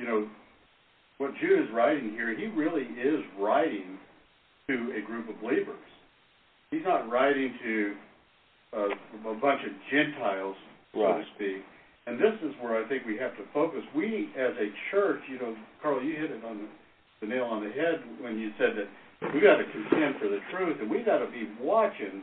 you 0.00 0.06
know, 0.06 0.28
what 1.24 1.32
Jude 1.40 1.64
is 1.64 1.72
writing 1.72 2.12
here, 2.12 2.36
he 2.36 2.52
really 2.52 2.84
is 3.00 3.24
writing 3.40 3.96
to 4.68 4.92
a 4.92 5.00
group 5.06 5.26
of 5.30 5.40
believers. 5.40 5.80
He's 6.70 6.84
not 6.84 7.08
writing 7.08 7.54
to 7.64 7.94
uh, 8.76 9.30
a 9.32 9.34
bunch 9.40 9.64
of 9.64 9.72
Gentiles, 9.90 10.56
so 10.92 11.00
Right. 11.00 11.24
to 11.24 11.24
speak. 11.34 11.64
And 12.06 12.20
this 12.20 12.36
is 12.44 12.52
where 12.60 12.76
I 12.76 12.86
think 12.88 13.06
we 13.06 13.16
have 13.16 13.32
to 13.40 13.44
focus. 13.54 13.80
We, 13.96 14.28
as 14.36 14.52
a 14.60 14.68
church, 14.90 15.20
you 15.30 15.38
know, 15.40 15.56
Carl, 15.80 16.04
you 16.04 16.12
hit 16.12 16.30
it 16.30 16.44
on 16.44 16.58
the, 16.58 16.68
the 17.24 17.26
nail 17.32 17.44
on 17.44 17.64
the 17.64 17.72
head 17.72 18.04
when 18.20 18.38
you 18.38 18.52
said 18.58 18.76
that 18.76 19.32
we 19.32 19.40
got 19.40 19.56
to 19.56 19.64
contend 19.64 20.20
for 20.20 20.28
the 20.28 20.40
truth, 20.52 20.76
and 20.82 20.90
we 20.90 21.00
got 21.02 21.24
to 21.24 21.30
be 21.32 21.48
watching 21.58 22.20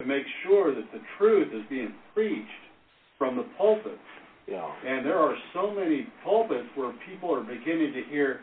to 0.00 0.06
make 0.06 0.24
sure 0.46 0.74
that 0.74 0.88
the 0.92 1.00
truth 1.18 1.52
is 1.52 1.68
being 1.68 1.92
preached 2.14 2.64
from 3.18 3.36
the 3.36 3.44
pulpit. 3.58 3.98
Yeah. 4.50 4.66
And 4.86 5.04
there 5.04 5.18
are 5.18 5.34
so 5.52 5.70
many 5.70 6.06
pulpits 6.24 6.68
where 6.74 6.92
people 7.08 7.34
are 7.34 7.42
beginning 7.42 7.92
to 7.92 8.02
hear, 8.10 8.40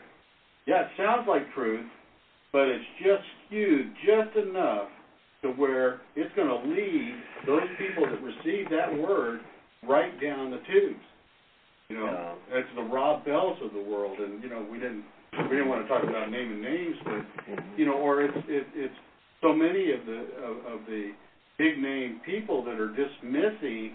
yeah, 0.66 0.82
it 0.82 0.88
sounds 0.96 1.26
like 1.28 1.42
truth, 1.52 1.86
but 2.52 2.68
it's 2.68 2.84
just 3.02 3.22
skewed 3.46 3.86
just 4.06 4.36
enough 4.36 4.88
to 5.42 5.48
where 5.50 6.00
it's 6.14 6.34
going 6.36 6.48
to 6.48 6.68
lead 6.68 7.14
those 7.46 7.68
people 7.78 8.06
that 8.06 8.22
receive 8.22 8.70
that 8.70 8.96
word 8.96 9.40
right 9.86 10.20
down 10.20 10.50
the 10.50 10.58
tubes. 10.58 11.02
You 11.88 11.96
know, 11.98 12.34
it's 12.50 12.68
the 12.74 12.82
Rob 12.82 13.24
Bells 13.24 13.58
of 13.62 13.72
the 13.72 13.80
world, 13.80 14.18
and 14.18 14.42
you 14.42 14.48
know 14.48 14.66
we 14.70 14.78
didn't 14.78 15.04
we 15.38 15.54
didn't 15.56 15.68
want 15.68 15.82
to 15.84 15.88
talk 15.88 16.02
about 16.02 16.30
naming 16.30 16.60
names, 16.60 16.96
but 17.04 17.22
Mhm. 17.46 17.78
you 17.78 17.86
know, 17.86 17.92
or 17.92 18.22
it's 18.22 18.36
it, 18.48 18.66
it's 18.74 18.94
so 19.40 19.52
many 19.52 19.92
of 19.92 20.04
the 20.04 20.18
of, 20.42 20.56
of 20.66 20.86
the 20.86 21.12
big 21.58 21.78
name 21.78 22.20
people 22.26 22.64
that 22.64 22.80
are 22.80 22.88
dismissing, 22.88 23.94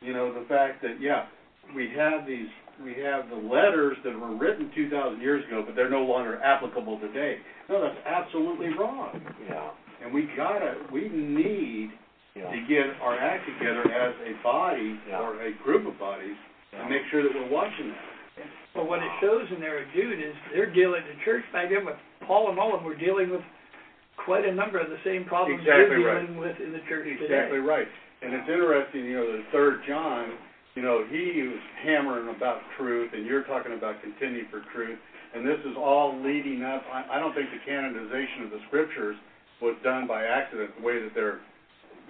you 0.00 0.12
know, 0.12 0.32
the 0.32 0.46
fact 0.46 0.82
that 0.82 1.00
yeah, 1.00 1.26
we 1.74 1.90
have 1.96 2.26
these 2.26 2.48
we 2.82 2.94
have 3.04 3.28
the 3.28 3.36
letters 3.36 3.96
that 4.02 4.18
were 4.18 4.34
written 4.34 4.72
2,000 4.74 5.20
years 5.20 5.44
ago, 5.46 5.62
but 5.64 5.76
they're 5.76 5.90
no 5.92 6.02
longer 6.02 6.40
applicable 6.42 6.98
today. 6.98 7.36
No, 7.68 7.80
that's 7.80 8.00
absolutely 8.06 8.70
wrong. 8.74 9.20
Yeah. 9.48 9.70
And 10.02 10.12
we 10.12 10.26
gotta 10.36 10.74
we 10.92 11.08
need 11.08 11.90
Yeah. 12.34 12.50
to 12.50 12.58
get 12.66 12.86
our 13.02 13.14
act 13.18 13.44
together 13.46 13.84
as 13.92 14.14
a 14.24 14.32
body 14.42 14.98
Yeah. 15.08 15.20
or 15.20 15.40
a 15.42 15.52
group 15.62 15.86
of 15.86 15.98
bodies 15.98 16.36
and 16.72 16.88
make 16.88 17.04
sure 17.10 17.22
that 17.22 17.34
we're 17.34 17.48
watching 17.52 17.88
that. 17.90 18.46
But 18.74 18.86
what 18.88 19.02
it 19.02 19.10
shows 19.20 19.50
in 19.52 19.60
there, 19.60 19.84
Jude, 19.94 20.18
is 20.18 20.34
they're 20.52 20.66
dealing, 20.72 21.02
the 21.06 21.22
church 21.24 21.44
back 21.52 21.68
then 21.68 21.84
with 21.84 21.96
Paul 22.26 22.48
and 22.48 22.58
all 22.58 22.72
of 22.74 22.80
them 22.80 22.84
were 22.88 22.94
dealing 22.96 23.28
with 23.30 23.42
quite 24.16 24.46
a 24.46 24.52
number 24.52 24.78
of 24.78 24.88
the 24.88 24.98
same 25.04 25.24
problems 25.26 25.60
Exactly 25.60 25.98
we're 25.98 26.08
right. 26.08 26.20
dealing 26.26 26.38
with 26.38 26.58
in 26.60 26.72
the 26.72 26.80
church 26.88 27.06
Exactly 27.06 27.28
today. 27.28 27.58
right. 27.58 27.88
And 28.22 28.32
it's 28.32 28.48
interesting, 28.48 29.04
you 29.04 29.16
know, 29.16 29.36
the 29.36 29.42
third 29.52 29.84
John, 29.86 30.32
you 30.74 30.80
know, 30.82 31.04
he 31.04 31.41
was 31.41 31.41
hammering 31.84 32.34
about 32.34 32.60
truth, 32.78 33.10
and 33.12 33.26
you're 33.26 33.44
talking 33.44 33.72
about 33.74 34.00
contending 34.02 34.46
for 34.50 34.62
truth. 34.72 34.98
And 35.34 35.46
this 35.46 35.58
is 35.64 35.76
all 35.76 36.14
leading 36.22 36.62
up. 36.62 36.82
I, 36.92 37.16
I 37.16 37.20
don't 37.20 37.34
think 37.34 37.48
the 37.50 37.62
canonization 37.64 38.44
of 38.44 38.50
the 38.50 38.60
scriptures 38.68 39.16
was 39.60 39.76
done 39.82 40.06
by 40.06 40.24
accident, 40.24 40.70
the 40.78 40.84
way 40.84 41.00
that 41.02 41.12
they're 41.14 41.40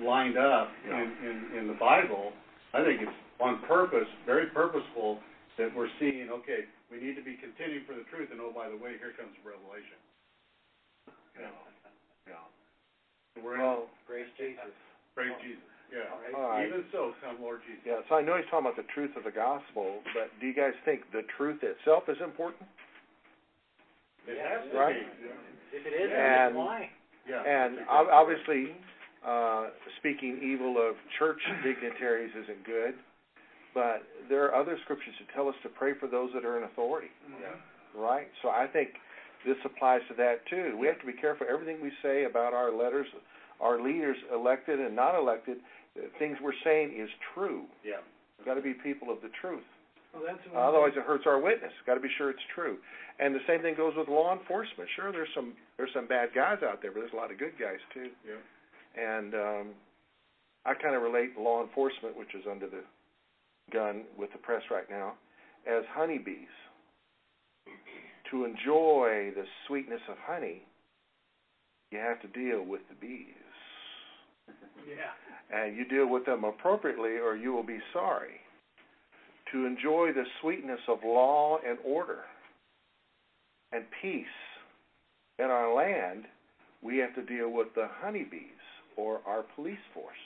lined 0.01 0.37
up 0.39 0.68
Yeah. 0.89 1.03
in, 1.03 1.09
in, 1.23 1.37
in 1.59 1.64
the 1.68 1.79
Bible. 1.79 2.33
I 2.75 2.83
think 2.83 3.03
it's 3.03 3.18
on 3.41 3.61
purpose, 3.68 4.09
very 4.27 4.47
purposeful, 4.51 5.18
that 5.59 5.68
we're 5.77 5.91
seeing, 6.01 6.31
okay, 6.43 6.64
we 6.91 6.97
need 6.99 7.14
to 7.16 7.23
be 7.25 7.37
contending 7.37 7.85
for 7.87 7.93
the 7.95 8.05
truth, 8.09 8.33
and 8.33 8.41
oh, 8.41 8.51
by 8.55 8.68
the 8.73 8.77
way, 8.77 8.97
here 8.99 9.12
comes 9.14 9.37
Revelation. 9.45 10.01
Yeah. 11.37 11.53
Yeah. 12.29 13.43
We're 13.43 13.57
in, 13.61 13.87
Praise 14.09 14.29
Jesus. 14.37 14.73
praise 15.14 15.33
Jesus. 15.45 15.72
Yeah. 15.93 16.09
all 16.34 16.49
right. 16.57 16.66
Even 16.66 16.84
so, 16.90 17.12
come 17.20 17.36
Lord 17.43 17.61
Jesus. 17.68 17.82
Yeah, 17.84 18.01
so 18.09 18.14
I 18.16 18.22
know 18.22 18.36
he's 18.36 18.47
talking 18.49 18.64
about 18.66 18.76
the 18.80 18.88
truth 18.95 19.12
of 19.16 19.24
the 19.24 19.30
gospel, 19.30 20.01
but 20.16 20.32
do 20.40 20.47
you 20.49 20.55
guys 20.55 20.72
think 20.84 21.03
the 21.12 21.22
truth 21.36 21.61
itself 21.62 22.09
is 22.09 22.16
important? 22.24 22.64
It 24.26 24.38
has 24.40 24.64
to 24.70 24.78
Right. 24.78 25.05
be. 25.20 25.76
If 25.76 25.86
it 25.86 25.93
is, 25.93 26.11
And- 26.11 26.12
then 26.12 26.55
why? 26.55 26.90
Yeah. 27.28 27.43
And 27.43 27.80
ob- 27.88 28.09
obviously, 28.09 28.74
uh, 29.24 29.70
speaking 29.99 30.40
evil 30.43 30.78
of 30.78 30.97
church 31.18 31.43
dignitaries 31.62 32.34
isn't 32.34 32.64
good, 32.64 32.99
but 33.74 34.03
there 34.28 34.45
are 34.45 34.55
other 34.55 34.78
scriptures 34.78 35.14
that 35.18 35.28
tell 35.30 35.49
us 35.49 35.57
to 35.62 35.68
pray 35.68 35.93
for 35.95 36.07
those 36.07 36.32
that 36.32 36.45
are 36.45 36.57
in 36.57 36.64
authority, 36.64 37.11
Yeah. 37.40 37.55
right? 37.95 38.28
So 38.43 38.51
I 38.51 38.66
think 38.66 39.01
this 39.45 39.59
applies 39.64 40.07
to 40.09 40.14
that 40.14 40.47
too. 40.47 40.76
We 40.76 40.86
have 40.86 40.99
to 41.01 41.07
be 41.07 41.12
careful 41.14 41.47
everything 41.49 41.80
we 41.80 41.90
say 42.03 42.24
about 42.24 42.55
our 42.55 42.70
letters, 42.70 43.09
our 43.61 43.78
leaders, 43.78 44.16
elected 44.30 44.80
and 44.80 44.95
not 44.95 45.14
elected. 45.14 45.62
The 45.97 46.09
things 46.18 46.38
we're 46.43 46.57
saying 46.64 46.95
is 46.97 47.09
true. 47.34 47.64
Yeah. 47.84 48.01
We've 48.38 48.47
got 48.47 48.55
to 48.55 48.62
be 48.62 48.74
people 48.74 49.11
of 49.12 49.20
the 49.20 49.30
truth. 49.40 49.64
Well, 50.12 50.22
that's 50.26 50.40
Otherwise, 50.55 50.93
it 50.97 51.05
hurts 51.05 51.24
our 51.26 51.40
witness. 51.40 51.72
Got 51.86 51.95
to 51.95 52.01
be 52.01 52.12
sure 52.18 52.30
it's 52.30 52.45
true. 52.55 52.76
And 53.18 53.34
the 53.34 53.45
same 53.47 53.62
thing 53.62 53.74
goes 53.76 53.95
with 53.97 54.09
law 54.09 54.36
enforcement. 54.36 54.88
Sure, 54.97 55.12
there's 55.12 55.28
some 55.34 55.55
there's 55.76 55.93
some 55.95 56.07
bad 56.07 56.30
guys 56.34 56.59
out 56.62 56.82
there, 56.82 56.93
but 56.93 57.01
there's 57.01 57.12
a 57.12 57.16
lot 57.16 57.30
of 57.30 57.38
good 57.38 57.57
guys 57.59 57.80
too. 57.95 58.09
Yeah. 58.26 58.40
And 58.93 59.34
um, 59.34 59.66
I 60.66 60.74
kind 60.74 60.95
of 60.95 61.03
relate 61.03 61.38
law 61.38 61.62
enforcement, 61.62 62.16
which 62.16 62.34
is 62.34 62.45
under 62.51 62.68
the 62.68 62.84
gun 63.72 64.05
with 64.18 64.32
the 64.32 64.38
press 64.38 64.62
right 64.70 64.88
now, 64.90 65.14
as 65.66 65.84
honeybees. 65.95 66.53
To 68.30 68.45
enjoy 68.45 69.32
the 69.36 69.45
sweetness 69.66 70.01
of 70.09 70.16
honey, 70.24 70.62
you 71.90 71.99
have 71.99 72.20
to 72.22 72.28
deal 72.28 72.64
with 72.64 72.80
the 72.88 72.95
bees. 72.95 73.26
Yeah. 74.88 75.12
And 75.53 75.77
you 75.77 75.85
deal 75.85 76.09
with 76.09 76.25
them 76.25 76.45
appropriately, 76.45 77.19
or 77.19 77.37
you 77.37 77.53
will 77.53 77.63
be 77.63 77.79
sorry. 77.93 78.41
To 79.53 79.67
enjoy 79.67 80.13
the 80.15 80.25
sweetness 80.41 80.81
of 80.89 80.99
law 81.05 81.59
and 81.67 81.79
order 81.85 82.21
and 83.71 83.85
peace 84.01 84.25
in 85.39 85.47
our 85.47 85.75
land, 85.75 86.25
we 86.83 86.97
have 86.99 87.15
to 87.15 87.23
deal 87.23 87.51
with 87.51 87.69
the 87.75 87.89
honeybees 88.01 88.41
or 88.97 89.21
our 89.27 89.45
police 89.55 89.77
force. 89.93 90.17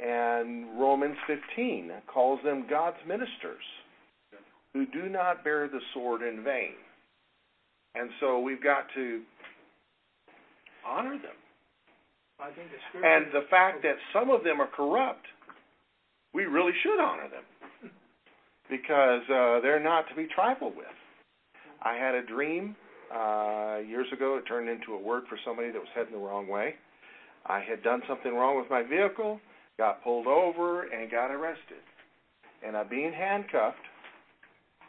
And 0.00 0.80
Romans 0.80 1.16
15 1.26 1.92
calls 2.12 2.40
them 2.42 2.66
God's 2.68 2.96
ministers 3.06 3.62
who 4.72 4.86
do 4.86 5.08
not 5.08 5.44
bear 5.44 5.68
the 5.68 5.80
sword 5.94 6.22
in 6.22 6.42
vain. 6.42 6.74
And 7.94 8.10
so 8.20 8.40
we've 8.40 8.62
got 8.62 8.86
to 8.94 9.20
honor 10.86 11.18
them. 11.18 11.36
I 12.29 12.29
think 12.29 12.29
the 12.29 12.29
scripture. 12.29 12.29
And 13.04 13.26
the 13.32 13.46
fact 13.50 13.82
that 13.82 13.96
some 14.12 14.30
of 14.30 14.44
them 14.44 14.60
are 14.60 14.68
corrupt, 14.68 15.26
we 16.32 16.44
really 16.44 16.72
should 16.82 17.00
honor 17.00 17.28
them 17.28 17.90
because 18.70 19.22
uh, 19.28 19.60
they're 19.60 19.82
not 19.82 20.08
to 20.08 20.14
be 20.14 20.26
trifled 20.34 20.76
with. 20.76 20.86
I 21.82 21.94
had 21.94 22.14
a 22.14 22.24
dream 22.24 22.76
uh, 23.12 23.78
years 23.86 24.06
ago. 24.12 24.36
It 24.36 24.46
turned 24.46 24.68
into 24.68 24.94
a 24.94 24.98
word 24.98 25.24
for 25.28 25.38
somebody 25.44 25.70
that 25.72 25.78
was 25.78 25.88
heading 25.94 26.12
the 26.12 26.18
wrong 26.18 26.46
way. 26.46 26.74
I 27.46 27.60
had 27.60 27.82
done 27.82 28.02
something 28.08 28.34
wrong 28.34 28.58
with 28.58 28.70
my 28.70 28.82
vehicle, 28.82 29.40
got 29.78 30.04
pulled 30.04 30.26
over, 30.26 30.82
and 30.82 31.10
got 31.10 31.30
arrested. 31.30 31.82
And 32.64 32.76
I'm 32.76 32.88
being 32.88 33.12
handcuffed, 33.12 33.78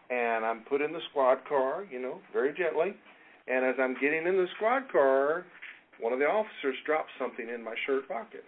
and 0.10 0.46
I'm 0.46 0.62
put 0.70 0.82
in 0.82 0.92
the 0.92 1.00
squad 1.10 1.40
car, 1.48 1.86
you 1.90 2.02
know, 2.02 2.20
very 2.34 2.54
gently. 2.54 2.94
And 3.48 3.66
as 3.66 3.76
I'm 3.80 3.96
getting 3.96 4.28
in 4.28 4.36
the 4.36 4.48
squad 4.58 4.92
car, 4.92 5.46
one 6.02 6.12
of 6.12 6.20
the 6.20 6.26
officers 6.26 6.76
dropped 6.86 7.10
something 7.18 7.48
in 7.48 7.64
my 7.64 7.76
shirt 7.86 8.08
pocket. 8.10 8.44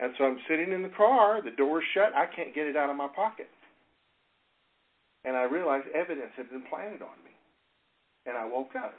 And 0.00 0.12
so 0.18 0.24
I'm 0.24 0.38
sitting 0.48 0.72
in 0.72 0.82
the 0.82 0.90
car, 0.96 1.40
the 1.44 1.52
door's 1.52 1.84
shut, 1.94 2.16
I 2.16 2.26
can't 2.26 2.54
get 2.54 2.66
it 2.66 2.76
out 2.76 2.90
of 2.90 2.96
my 2.96 3.06
pocket. 3.14 3.46
And 5.24 5.36
I 5.36 5.44
realized 5.44 5.86
evidence 5.94 6.32
had 6.36 6.50
been 6.50 6.64
planted 6.68 7.00
on 7.00 7.16
me. 7.24 7.30
And 8.26 8.36
I 8.36 8.44
woke 8.44 8.74
up. 8.74 8.94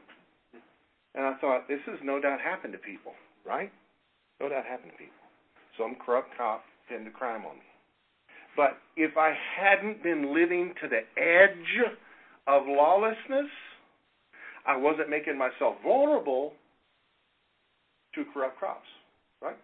And 1.16 1.26
I 1.26 1.34
thought, 1.41 1.68
this 1.68 1.80
has 1.88 1.99
no 2.03 2.22
doubt 2.22 2.39
happened 2.39 2.74
to 2.74 2.80
people, 2.80 3.13
right? 3.45 3.72
No 4.39 4.49
doubt 4.49 4.66
happened 4.66 4.91
to 4.91 4.97
people. 4.97 5.13
Some 5.78 5.95
corrupt 6.03 6.30
cop 6.38 6.63
pinned 6.88 7.07
a 7.07 7.11
crime 7.11 7.45
on 7.45 7.55
me. 7.55 7.70
But 8.55 8.78
if 8.95 9.18
I 9.18 9.34
hadn't 9.57 10.03
been 10.03 10.34
living 10.34 10.74
to 10.82 10.88
the 10.88 11.03
edge 11.20 11.91
of 12.47 12.63
lawlessness, 12.68 13.51
I 14.68 14.78
wasn't 14.78 15.09
making 15.09 15.38
myself 15.38 15.76
vulnerable 15.84 16.53
to 18.16 18.26
corrupt 18.34 18.57
crops, 18.57 18.88
right? 19.41 19.57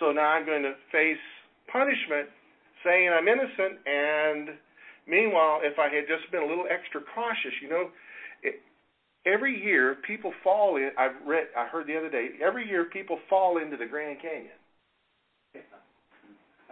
So 0.00 0.12
now 0.12 0.28
I'm 0.28 0.46
going 0.46 0.62
to 0.62 0.74
face 0.90 1.20
punishment 1.70 2.28
saying 2.84 3.10
I'm 3.10 3.28
innocent, 3.28 3.80
and 3.86 4.48
meanwhile, 5.06 5.60
if 5.62 5.78
I 5.78 5.84
had 5.84 6.04
just 6.08 6.30
been 6.32 6.42
a 6.42 6.46
little 6.46 6.66
extra 6.70 7.00
cautious, 7.14 7.52
you 7.62 7.68
know, 7.68 7.88
it, 8.42 8.60
every 9.26 9.60
year 9.60 9.96
people 10.06 10.32
fall 10.42 10.76
in. 10.76 10.90
I've 10.98 11.16
read, 11.26 11.48
I 11.56 11.66
heard 11.66 11.86
the 11.86 11.96
other 11.96 12.10
day, 12.10 12.28
every 12.44 12.68
year 12.68 12.84
people 12.84 13.18
fall 13.28 13.58
into 13.58 13.76
the 13.76 13.86
Grand 13.86 14.18
Canyon. 14.20 14.58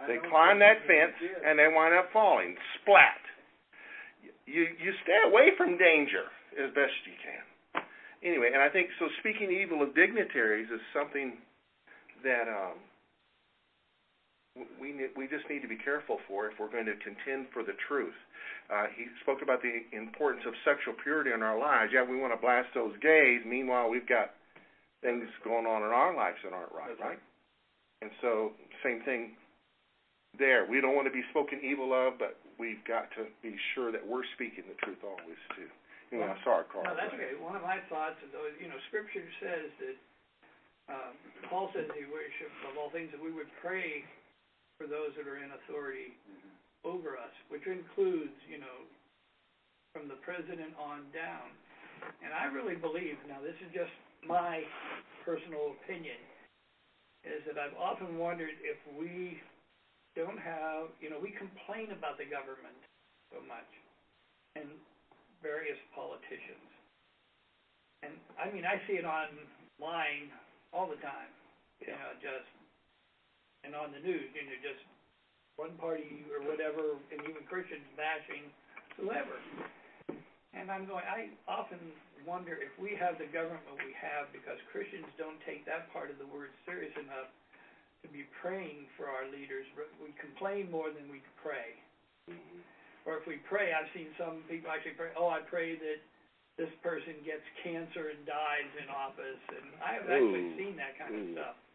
They 0.03 0.17
climb 0.27 0.59
that 0.59 0.83
fence 0.83 1.15
and 1.47 1.57
they 1.57 1.69
wind 1.71 1.95
up 1.95 2.11
falling, 2.11 2.55
splat. 2.81 3.23
You 4.45 4.67
you 4.77 4.91
stay 5.03 5.19
away 5.25 5.51
from 5.57 5.77
danger 5.77 6.27
as 6.59 6.69
best 6.75 6.93
you 7.07 7.15
can. 7.21 7.83
anyway, 8.23 8.51
and 8.53 8.61
I 8.61 8.69
think 8.69 8.89
so. 8.99 9.07
Speaking 9.19 9.51
evil 9.51 9.81
of 9.81 9.95
dignitaries 9.95 10.67
is 10.73 10.81
something 10.93 11.37
that 12.23 12.47
um, 12.47 12.77
we 14.79 14.93
we 15.15 15.27
just 15.27 15.47
need 15.49 15.61
to 15.61 15.67
be 15.67 15.79
careful 15.79 16.19
for 16.27 16.47
if 16.47 16.59
we're 16.59 16.71
going 16.71 16.85
to 16.85 16.95
contend 16.99 17.47
for 17.53 17.63
the 17.63 17.73
truth. 17.87 18.15
Uh, 18.71 18.87
he 18.95 19.07
spoke 19.21 19.41
about 19.41 19.61
the 19.61 19.83
importance 19.95 20.43
of 20.47 20.53
sexual 20.63 20.93
purity 21.03 21.31
in 21.31 21.43
our 21.43 21.59
lives. 21.59 21.91
Yeah, 21.93 22.03
we 22.03 22.17
want 22.17 22.31
to 22.31 22.39
blast 22.39 22.67
those 22.73 22.93
gays. 23.01 23.41
Meanwhile, 23.45 23.89
we've 23.89 24.07
got 24.07 24.31
things 25.01 25.27
going 25.43 25.65
on 25.65 25.83
in 25.83 25.91
our 25.91 26.15
lives 26.15 26.37
that 26.43 26.53
aren't 26.53 26.71
right, 26.71 26.95
right? 26.99 27.19
And 28.01 28.11
so, 28.21 28.51
same 28.83 29.01
thing 29.03 29.35
there. 30.39 30.65
We 30.65 30.81
don't 30.81 30.95
want 30.95 31.07
to 31.07 31.13
be 31.13 31.23
spoken 31.29 31.59
evil 31.63 31.91
of, 31.91 32.19
but 32.19 32.39
we've 32.57 32.81
got 32.85 33.09
to 33.17 33.29
be 33.41 33.55
sure 33.73 33.91
that 33.91 34.01
we're 34.01 34.25
speaking 34.35 34.65
the 34.67 34.77
truth 34.85 35.01
always 35.03 35.39
too. 35.55 35.69
Anyway, 36.13 36.29
I'm 36.29 36.37
sorry, 36.45 36.65
Carl. 36.69 36.85
No, 36.85 36.93
that's 36.93 37.13
okay. 37.13 37.33
One 37.41 37.57
of 37.57 37.65
my 37.65 37.81
thoughts 37.89 38.21
is, 38.21 38.29
you 38.61 38.69
know, 38.69 38.77
Scripture 38.93 39.25
says 39.41 39.69
that 39.81 39.97
um, 40.93 41.13
Paul 41.49 41.73
says 41.73 41.89
he 41.97 42.05
worship 42.05 42.53
of 42.69 42.77
all 42.77 42.93
things 42.93 43.09
that 43.15 43.21
we 43.21 43.33
would 43.33 43.49
pray 43.63 44.05
for 44.77 44.85
those 44.85 45.15
that 45.17 45.25
are 45.25 45.41
in 45.41 45.49
authority 45.63 46.13
mm-hmm. 46.29 46.53
over 46.85 47.17
us, 47.17 47.33
which 47.49 47.65
includes, 47.65 48.35
you 48.45 48.61
know, 48.61 48.77
from 49.93 50.05
the 50.05 50.19
president 50.21 50.73
on 50.77 51.05
down. 51.13 51.49
And 52.21 52.33
I 52.33 52.51
really 52.51 52.75
believe, 52.75 53.15
now 53.25 53.39
this 53.39 53.55
is 53.63 53.71
just 53.73 53.93
my 54.27 54.65
personal 55.23 55.73
opinion, 55.81 56.19
is 57.23 57.41
that 57.47 57.55
I've 57.55 57.77
often 57.79 58.19
wondered 58.19 58.53
if 58.61 58.75
we 58.99 59.39
don't 60.13 60.37
have, 60.37 60.93
you 61.01 61.09
know, 61.09 61.17
we 61.17 61.33
complain 61.33 61.89
about 61.89 62.21
the 62.21 62.25
government 62.29 62.77
so 63.33 63.41
much 63.49 63.69
and 64.53 64.69
various 65.41 65.77
politicians. 65.97 66.69
And 68.05 68.13
I 68.37 68.53
mean, 68.53 68.65
I 68.65 68.77
see 68.85 69.01
it 69.01 69.05
online 69.05 70.29
all 70.69 70.85
the 70.85 70.99
time. 71.01 71.31
You 71.81 71.91
know, 71.91 72.15
just 72.21 72.47
and 73.65 73.73
on 73.75 73.91
the 73.91 73.99
news, 73.99 74.29
you 74.35 74.43
know, 74.45 74.59
just 74.61 74.83
one 75.55 75.73
party 75.79 76.23
or 76.31 76.43
whatever, 76.45 76.99
and 77.11 77.19
even 77.25 77.43
Christians 77.47 77.83
bashing 77.95 78.47
whoever. 78.99 79.35
And 80.53 80.69
I'm 80.69 80.85
going. 80.85 81.03
I 81.03 81.33
often 81.49 81.79
wonder 82.23 82.55
if 82.55 82.71
we 82.79 82.95
have 82.95 83.17
the 83.19 83.27
government 83.27 83.67
we 83.81 83.91
have 83.99 84.31
because 84.31 84.55
Christians 84.71 85.07
don't 85.17 85.39
take 85.43 85.65
that 85.65 85.91
part 85.91 86.07
of 86.07 86.21
the 86.21 86.29
word 86.29 86.53
serious 86.63 86.93
enough 86.95 87.27
to 88.03 88.07
be 88.11 88.27
praying 88.43 88.91
for 88.99 89.07
our 89.07 89.25
leaders. 89.31 89.65
We 90.03 90.11
complain 90.19 90.67
more 90.69 90.91
than 90.91 91.07
we 91.07 91.23
pray. 91.39 91.79
Mm-hmm. 92.27 92.59
Or 93.07 93.19
if 93.19 93.27
we 93.27 93.39
pray, 93.47 93.71
I've 93.75 93.91
seen 93.91 94.11
some 94.15 94.43
people 94.47 94.71
actually 94.71 94.95
pray. 94.95 95.11
Oh, 95.15 95.27
I 95.27 95.43
pray 95.43 95.75
that 95.75 95.99
this 96.55 96.71
person 96.85 97.19
gets 97.23 97.43
cancer 97.63 98.13
and 98.13 98.21
dies 98.23 98.71
in 98.79 98.87
office, 98.91 99.43
and 99.51 99.65
I've 99.81 100.07
actually 100.07 100.55
seen 100.55 100.75
that 100.79 100.95
kind 100.99 101.15
of 101.15 101.25
stuff. 101.35 101.57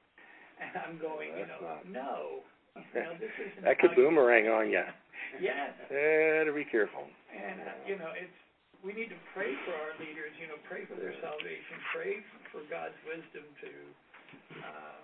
And 0.58 0.74
I'm 0.74 0.98
going, 0.98 1.30
you 1.38 1.46
know, 1.46 1.62
not... 1.62 1.86
no, 1.86 2.42
you 2.74 2.98
know, 2.98 3.14
this 3.22 3.30
isn't. 3.30 3.62
that 3.70 3.78
could 3.78 3.94
boomerang 3.94 4.50
you... 4.50 4.58
on 4.58 4.66
you. 4.66 4.82
yes. 5.38 5.70
Better 5.86 6.50
be 6.50 6.66
careful. 6.66 7.06
And 7.30 7.62
uh, 7.62 7.78
you 7.86 7.94
know, 7.94 8.10
it's 8.10 8.34
we 8.82 8.90
need 8.90 9.06
to 9.14 9.20
pray 9.30 9.54
for 9.62 9.70
our 9.70 9.94
leaders. 10.02 10.34
You 10.34 10.50
know, 10.50 10.58
pray 10.66 10.82
for 10.82 10.98
their 10.98 11.14
salvation. 11.22 11.78
Pray 11.94 12.26
for 12.50 12.66
God's 12.66 12.98
wisdom 13.06 13.46
to. 13.62 13.70
Uh, 14.58 14.98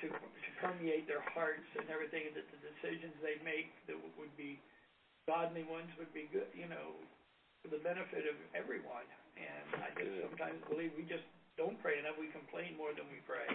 to, 0.00 0.06
to 0.08 0.50
permeate 0.62 1.06
their 1.10 1.22
hearts 1.34 1.66
and 1.74 1.86
everything 1.90 2.30
that 2.34 2.46
the 2.50 2.60
decisions 2.62 3.14
they 3.22 3.38
make 3.42 3.70
that 3.90 3.98
would 3.98 4.34
be 4.38 4.58
godly 5.26 5.66
ones 5.66 5.90
would 5.98 6.10
be 6.14 6.30
good, 6.32 6.48
you 6.54 6.70
know, 6.70 6.94
for 7.62 7.68
the 7.68 7.82
benefit 7.82 8.24
of 8.24 8.38
everyone. 8.54 9.06
And 9.36 9.82
I 9.82 9.90
just 9.98 10.14
sometimes 10.24 10.58
believe 10.70 10.94
we 10.94 11.04
just 11.04 11.26
don't 11.58 11.78
pray 11.82 11.98
enough. 11.98 12.14
We 12.18 12.30
complain 12.30 12.78
more 12.78 12.94
than 12.94 13.06
we 13.10 13.18
pray. 13.26 13.46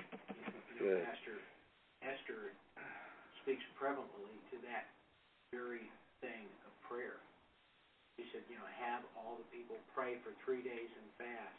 You 0.80 1.00
know, 1.00 1.04
Pastor 1.08 1.40
Esther 2.04 2.52
speaks 3.44 3.64
prevalently 3.80 4.36
to 4.52 4.60
that 4.68 4.88
very 5.56 5.88
thing 6.20 6.48
of 6.68 6.72
prayer. 6.88 7.20
He 8.20 8.28
said, 8.30 8.46
you 8.52 8.60
know, 8.60 8.68
have 8.78 9.02
all 9.18 9.40
the 9.40 9.48
people 9.50 9.80
pray 9.96 10.22
for 10.22 10.36
three 10.46 10.62
days 10.62 10.92
and 10.94 11.08
fast, 11.18 11.58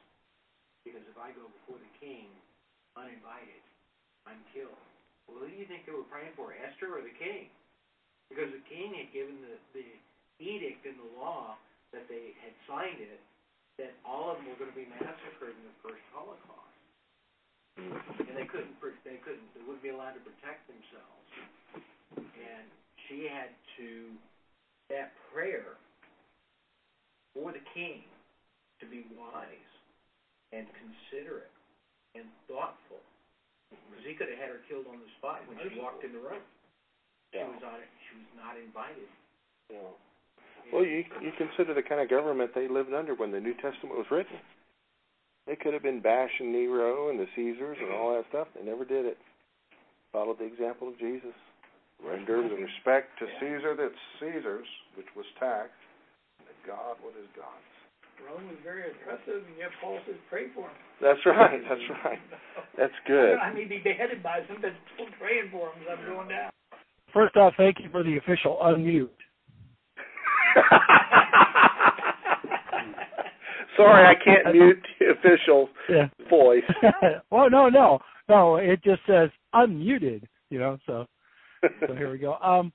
because 0.86 1.02
if 1.10 1.18
I 1.18 1.34
go 1.34 1.50
before 1.50 1.82
the 1.82 1.92
king 1.98 2.30
uninvited, 2.94 3.60
I'm. 4.26 4.40
Well, 5.28 5.40
who 5.40 5.48
do 5.48 5.56
you 5.56 5.66
think 5.66 5.86
they 5.88 5.94
were 5.96 6.06
praying 6.12 6.36
for, 6.36 6.52
Esther 6.52 6.92
or 6.92 7.02
the 7.02 7.14
king? 7.16 7.48
Because 8.28 8.52
the 8.52 8.64
king 8.68 8.92
had 8.92 9.08
given 9.12 9.40
the, 9.40 9.56
the 9.72 9.88
edict 10.42 10.84
in 10.84 10.96
the 10.98 11.10
law 11.16 11.56
that 11.92 12.08
they 12.08 12.34
had 12.42 12.52
signed 12.68 13.00
it 13.00 13.20
that 13.78 13.94
all 14.04 14.30
of 14.30 14.38
them 14.38 14.46
were 14.50 14.58
going 14.58 14.70
to 14.70 14.76
be 14.76 14.86
massacred 14.86 15.54
in 15.54 15.64
the 15.66 15.76
first 15.82 16.02
Holocaust, 16.14 16.78
and 17.78 18.34
they 18.38 18.46
couldn't 18.46 18.74
they 19.02 19.18
couldn't 19.22 19.46
they 19.54 19.62
wouldn't 19.66 19.82
be 19.82 19.90
allowed 19.90 20.14
to 20.14 20.22
protect 20.22 20.62
themselves, 20.70 21.28
and 22.18 22.64
she 23.08 23.26
had 23.26 23.50
to 23.78 24.14
that 24.90 25.10
prayer 25.32 25.74
for 27.34 27.50
the 27.50 27.62
king 27.74 28.02
to 28.78 28.86
be 28.86 29.02
wise 29.18 29.70
and 30.52 30.66
considerate 30.78 31.50
and 32.14 32.24
thoughtful, 32.46 32.83
he 34.04 34.14
could 34.14 34.28
have 34.28 34.38
had 34.38 34.50
her 34.52 34.62
killed 34.68 34.86
on 34.86 35.00
the 35.00 35.10
spot 35.18 35.42
when 35.48 35.56
she 35.64 35.80
walked 35.80 36.04
in 36.04 36.12
the 36.12 36.20
room. 36.20 36.44
She 37.32 37.42
was 37.42 37.64
on 37.66 37.82
it. 37.82 37.90
She 38.06 38.14
was 38.20 38.30
not 38.38 38.54
invited. 38.54 39.08
Yeah. 39.72 39.90
Well, 40.72 40.84
you 40.84 41.04
you 41.20 41.32
consider 41.36 41.74
the 41.74 41.82
kind 41.82 42.00
of 42.00 42.08
government 42.08 42.52
they 42.54 42.68
lived 42.68 42.94
under 42.94 43.14
when 43.14 43.32
the 43.32 43.40
New 43.40 43.54
Testament 43.54 43.98
was 43.98 44.06
written. 44.10 44.38
They 45.46 45.56
could 45.56 45.74
have 45.74 45.82
been 45.82 46.00
bashing 46.00 46.52
Nero 46.52 47.10
and 47.10 47.20
the 47.20 47.28
Caesars 47.36 47.76
and 47.80 47.92
all 47.92 48.14
that 48.16 48.24
stuff. 48.30 48.48
They 48.56 48.64
never 48.64 48.84
did 48.84 49.04
it. 49.04 49.18
Followed 50.12 50.38
the 50.38 50.48
example 50.48 50.88
of 50.88 50.98
Jesus. 50.98 51.34
Render 52.00 52.48
the 52.48 52.54
respect 52.54 53.18
to 53.18 53.26
Caesar 53.40 53.76
that's 53.76 54.00
Caesar's, 54.20 54.66
which 54.96 55.08
was 55.16 55.26
tax, 55.38 55.70
and 56.40 56.56
God 56.66 56.96
what 57.02 57.14
is 57.20 57.28
God's. 57.36 57.73
Rome 58.24 58.48
was 58.48 58.56
very 58.64 58.90
oppressive, 58.90 59.44
and 59.46 59.56
yet 59.58 59.68
Paul 59.80 59.98
says, 60.06 60.16
pray 60.30 60.46
for 60.54 60.62
him. 60.62 60.76
That's 61.00 61.20
right. 61.26 61.60
That's 61.68 61.80
right. 62.04 62.18
That's 62.78 62.92
good. 63.06 63.36
I 63.36 63.52
may 63.52 63.64
be 63.64 63.78
beheaded 63.78 64.22
by 64.22 64.40
some, 64.48 64.60
but 64.62 64.72
still 64.94 65.06
praying 65.18 65.50
for 65.52 65.68
him 65.68 65.82
as 65.82 65.98
I'm 65.98 66.06
going 66.06 66.28
down. 66.28 66.50
First 67.12 67.36
off, 67.36 67.54
thank 67.56 67.78
you 67.80 67.90
for 67.90 68.02
the 68.02 68.16
official 68.16 68.58
unmute. 68.62 69.08
Sorry, 73.76 74.06
I 74.06 74.14
can't 74.14 74.54
mute 74.54 74.86
the 74.98 75.06
official 75.10 75.68
yeah. 75.88 76.08
voice. 76.30 76.62
well, 77.30 77.50
no, 77.50 77.68
no, 77.68 77.98
no. 78.28 78.56
It 78.56 78.82
just 78.84 79.00
says 79.06 79.30
unmuted. 79.54 80.22
You 80.50 80.58
know, 80.60 80.78
so 80.86 81.06
so 81.86 81.94
here 81.94 82.10
we 82.10 82.18
go. 82.18 82.34
Um, 82.34 82.72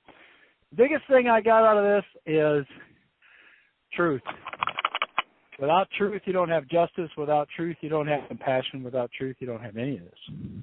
biggest 0.76 1.02
thing 1.08 1.28
I 1.28 1.40
got 1.40 1.64
out 1.64 1.78
of 1.78 1.84
this 1.84 2.04
is 2.26 2.66
truth. 3.94 4.22
Without 5.60 5.88
truth, 5.98 6.22
you 6.24 6.32
don't 6.32 6.48
have 6.48 6.66
justice. 6.68 7.10
Without 7.18 7.46
truth, 7.54 7.76
you 7.82 7.90
don't 7.90 8.06
have 8.06 8.26
compassion. 8.28 8.82
Without 8.82 9.10
truth, 9.16 9.36
you 9.40 9.46
don't 9.46 9.62
have 9.62 9.76
any 9.76 9.98
of 9.98 10.04
this. 10.04 10.62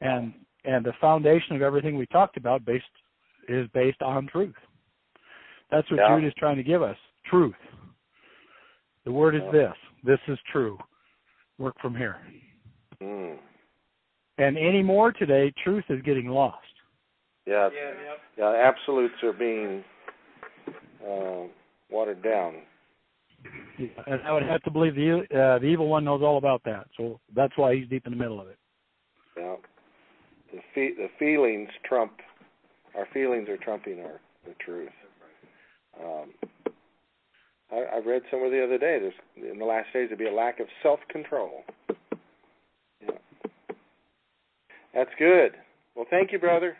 And 0.00 0.32
and 0.64 0.84
the 0.84 0.92
foundation 1.00 1.54
of 1.54 1.62
everything 1.62 1.96
we 1.96 2.06
talked 2.06 2.36
about 2.36 2.64
based 2.64 2.84
is 3.48 3.68
based 3.72 4.02
on 4.02 4.26
truth. 4.26 4.54
That's 5.70 5.88
what 5.90 5.98
yeah. 5.98 6.18
Jude 6.18 6.26
is 6.26 6.34
trying 6.38 6.56
to 6.56 6.64
give 6.64 6.82
us 6.82 6.96
truth. 7.30 7.54
The 9.04 9.12
word 9.12 9.36
is 9.36 9.42
this. 9.52 9.72
This 10.02 10.18
is 10.26 10.38
true. 10.50 10.76
Work 11.58 11.76
from 11.80 11.94
here. 11.94 12.16
Mm. 13.00 13.36
And 14.38 14.58
anymore 14.58 15.12
today, 15.12 15.52
truth 15.62 15.84
is 15.88 16.02
getting 16.02 16.26
lost. 16.26 16.58
Yeah, 17.46 17.68
yeah, 17.72 18.14
yeah 18.36 18.70
absolutes 18.72 19.14
are 19.22 19.32
being 19.32 19.84
uh, 21.08 21.46
watered 21.90 22.22
down. 22.22 22.56
Yeah, 23.78 23.88
and 24.06 24.22
I 24.22 24.32
would 24.32 24.42
have 24.42 24.62
to 24.62 24.70
believe 24.70 24.94
the 24.94 25.26
uh, 25.30 25.58
the 25.58 25.66
evil 25.66 25.88
one 25.88 26.04
knows 26.04 26.22
all 26.22 26.38
about 26.38 26.62
that. 26.64 26.86
So 26.96 27.20
that's 27.34 27.52
why 27.56 27.74
he's 27.74 27.88
deep 27.88 28.06
in 28.06 28.12
the 28.12 28.18
middle 28.18 28.40
of 28.40 28.48
it. 28.48 28.58
Yeah, 29.36 29.56
the 30.52 30.60
fe- 30.74 30.94
the 30.96 31.08
feelings 31.18 31.68
trump 31.84 32.12
our 32.96 33.06
feelings 33.12 33.48
are 33.48 33.58
trumping 33.58 34.00
our 34.00 34.20
the 34.46 34.54
truth. 34.64 34.88
Um, 36.02 36.30
I, 37.72 37.96
I 37.96 37.98
read 38.04 38.22
somewhere 38.30 38.50
the 38.50 38.64
other 38.64 38.78
day. 38.78 38.98
There's 39.00 39.52
in 39.52 39.58
the 39.58 39.64
last 39.64 39.92
days 39.92 40.08
there'd 40.08 40.18
be 40.18 40.26
a 40.26 40.32
lack 40.32 40.60
of 40.60 40.66
self-control. 40.82 41.64
Yeah. 43.02 43.10
That's 44.94 45.10
good. 45.18 45.52
Well, 45.94 46.06
thank 46.10 46.32
you, 46.32 46.38
brother. 46.38 46.76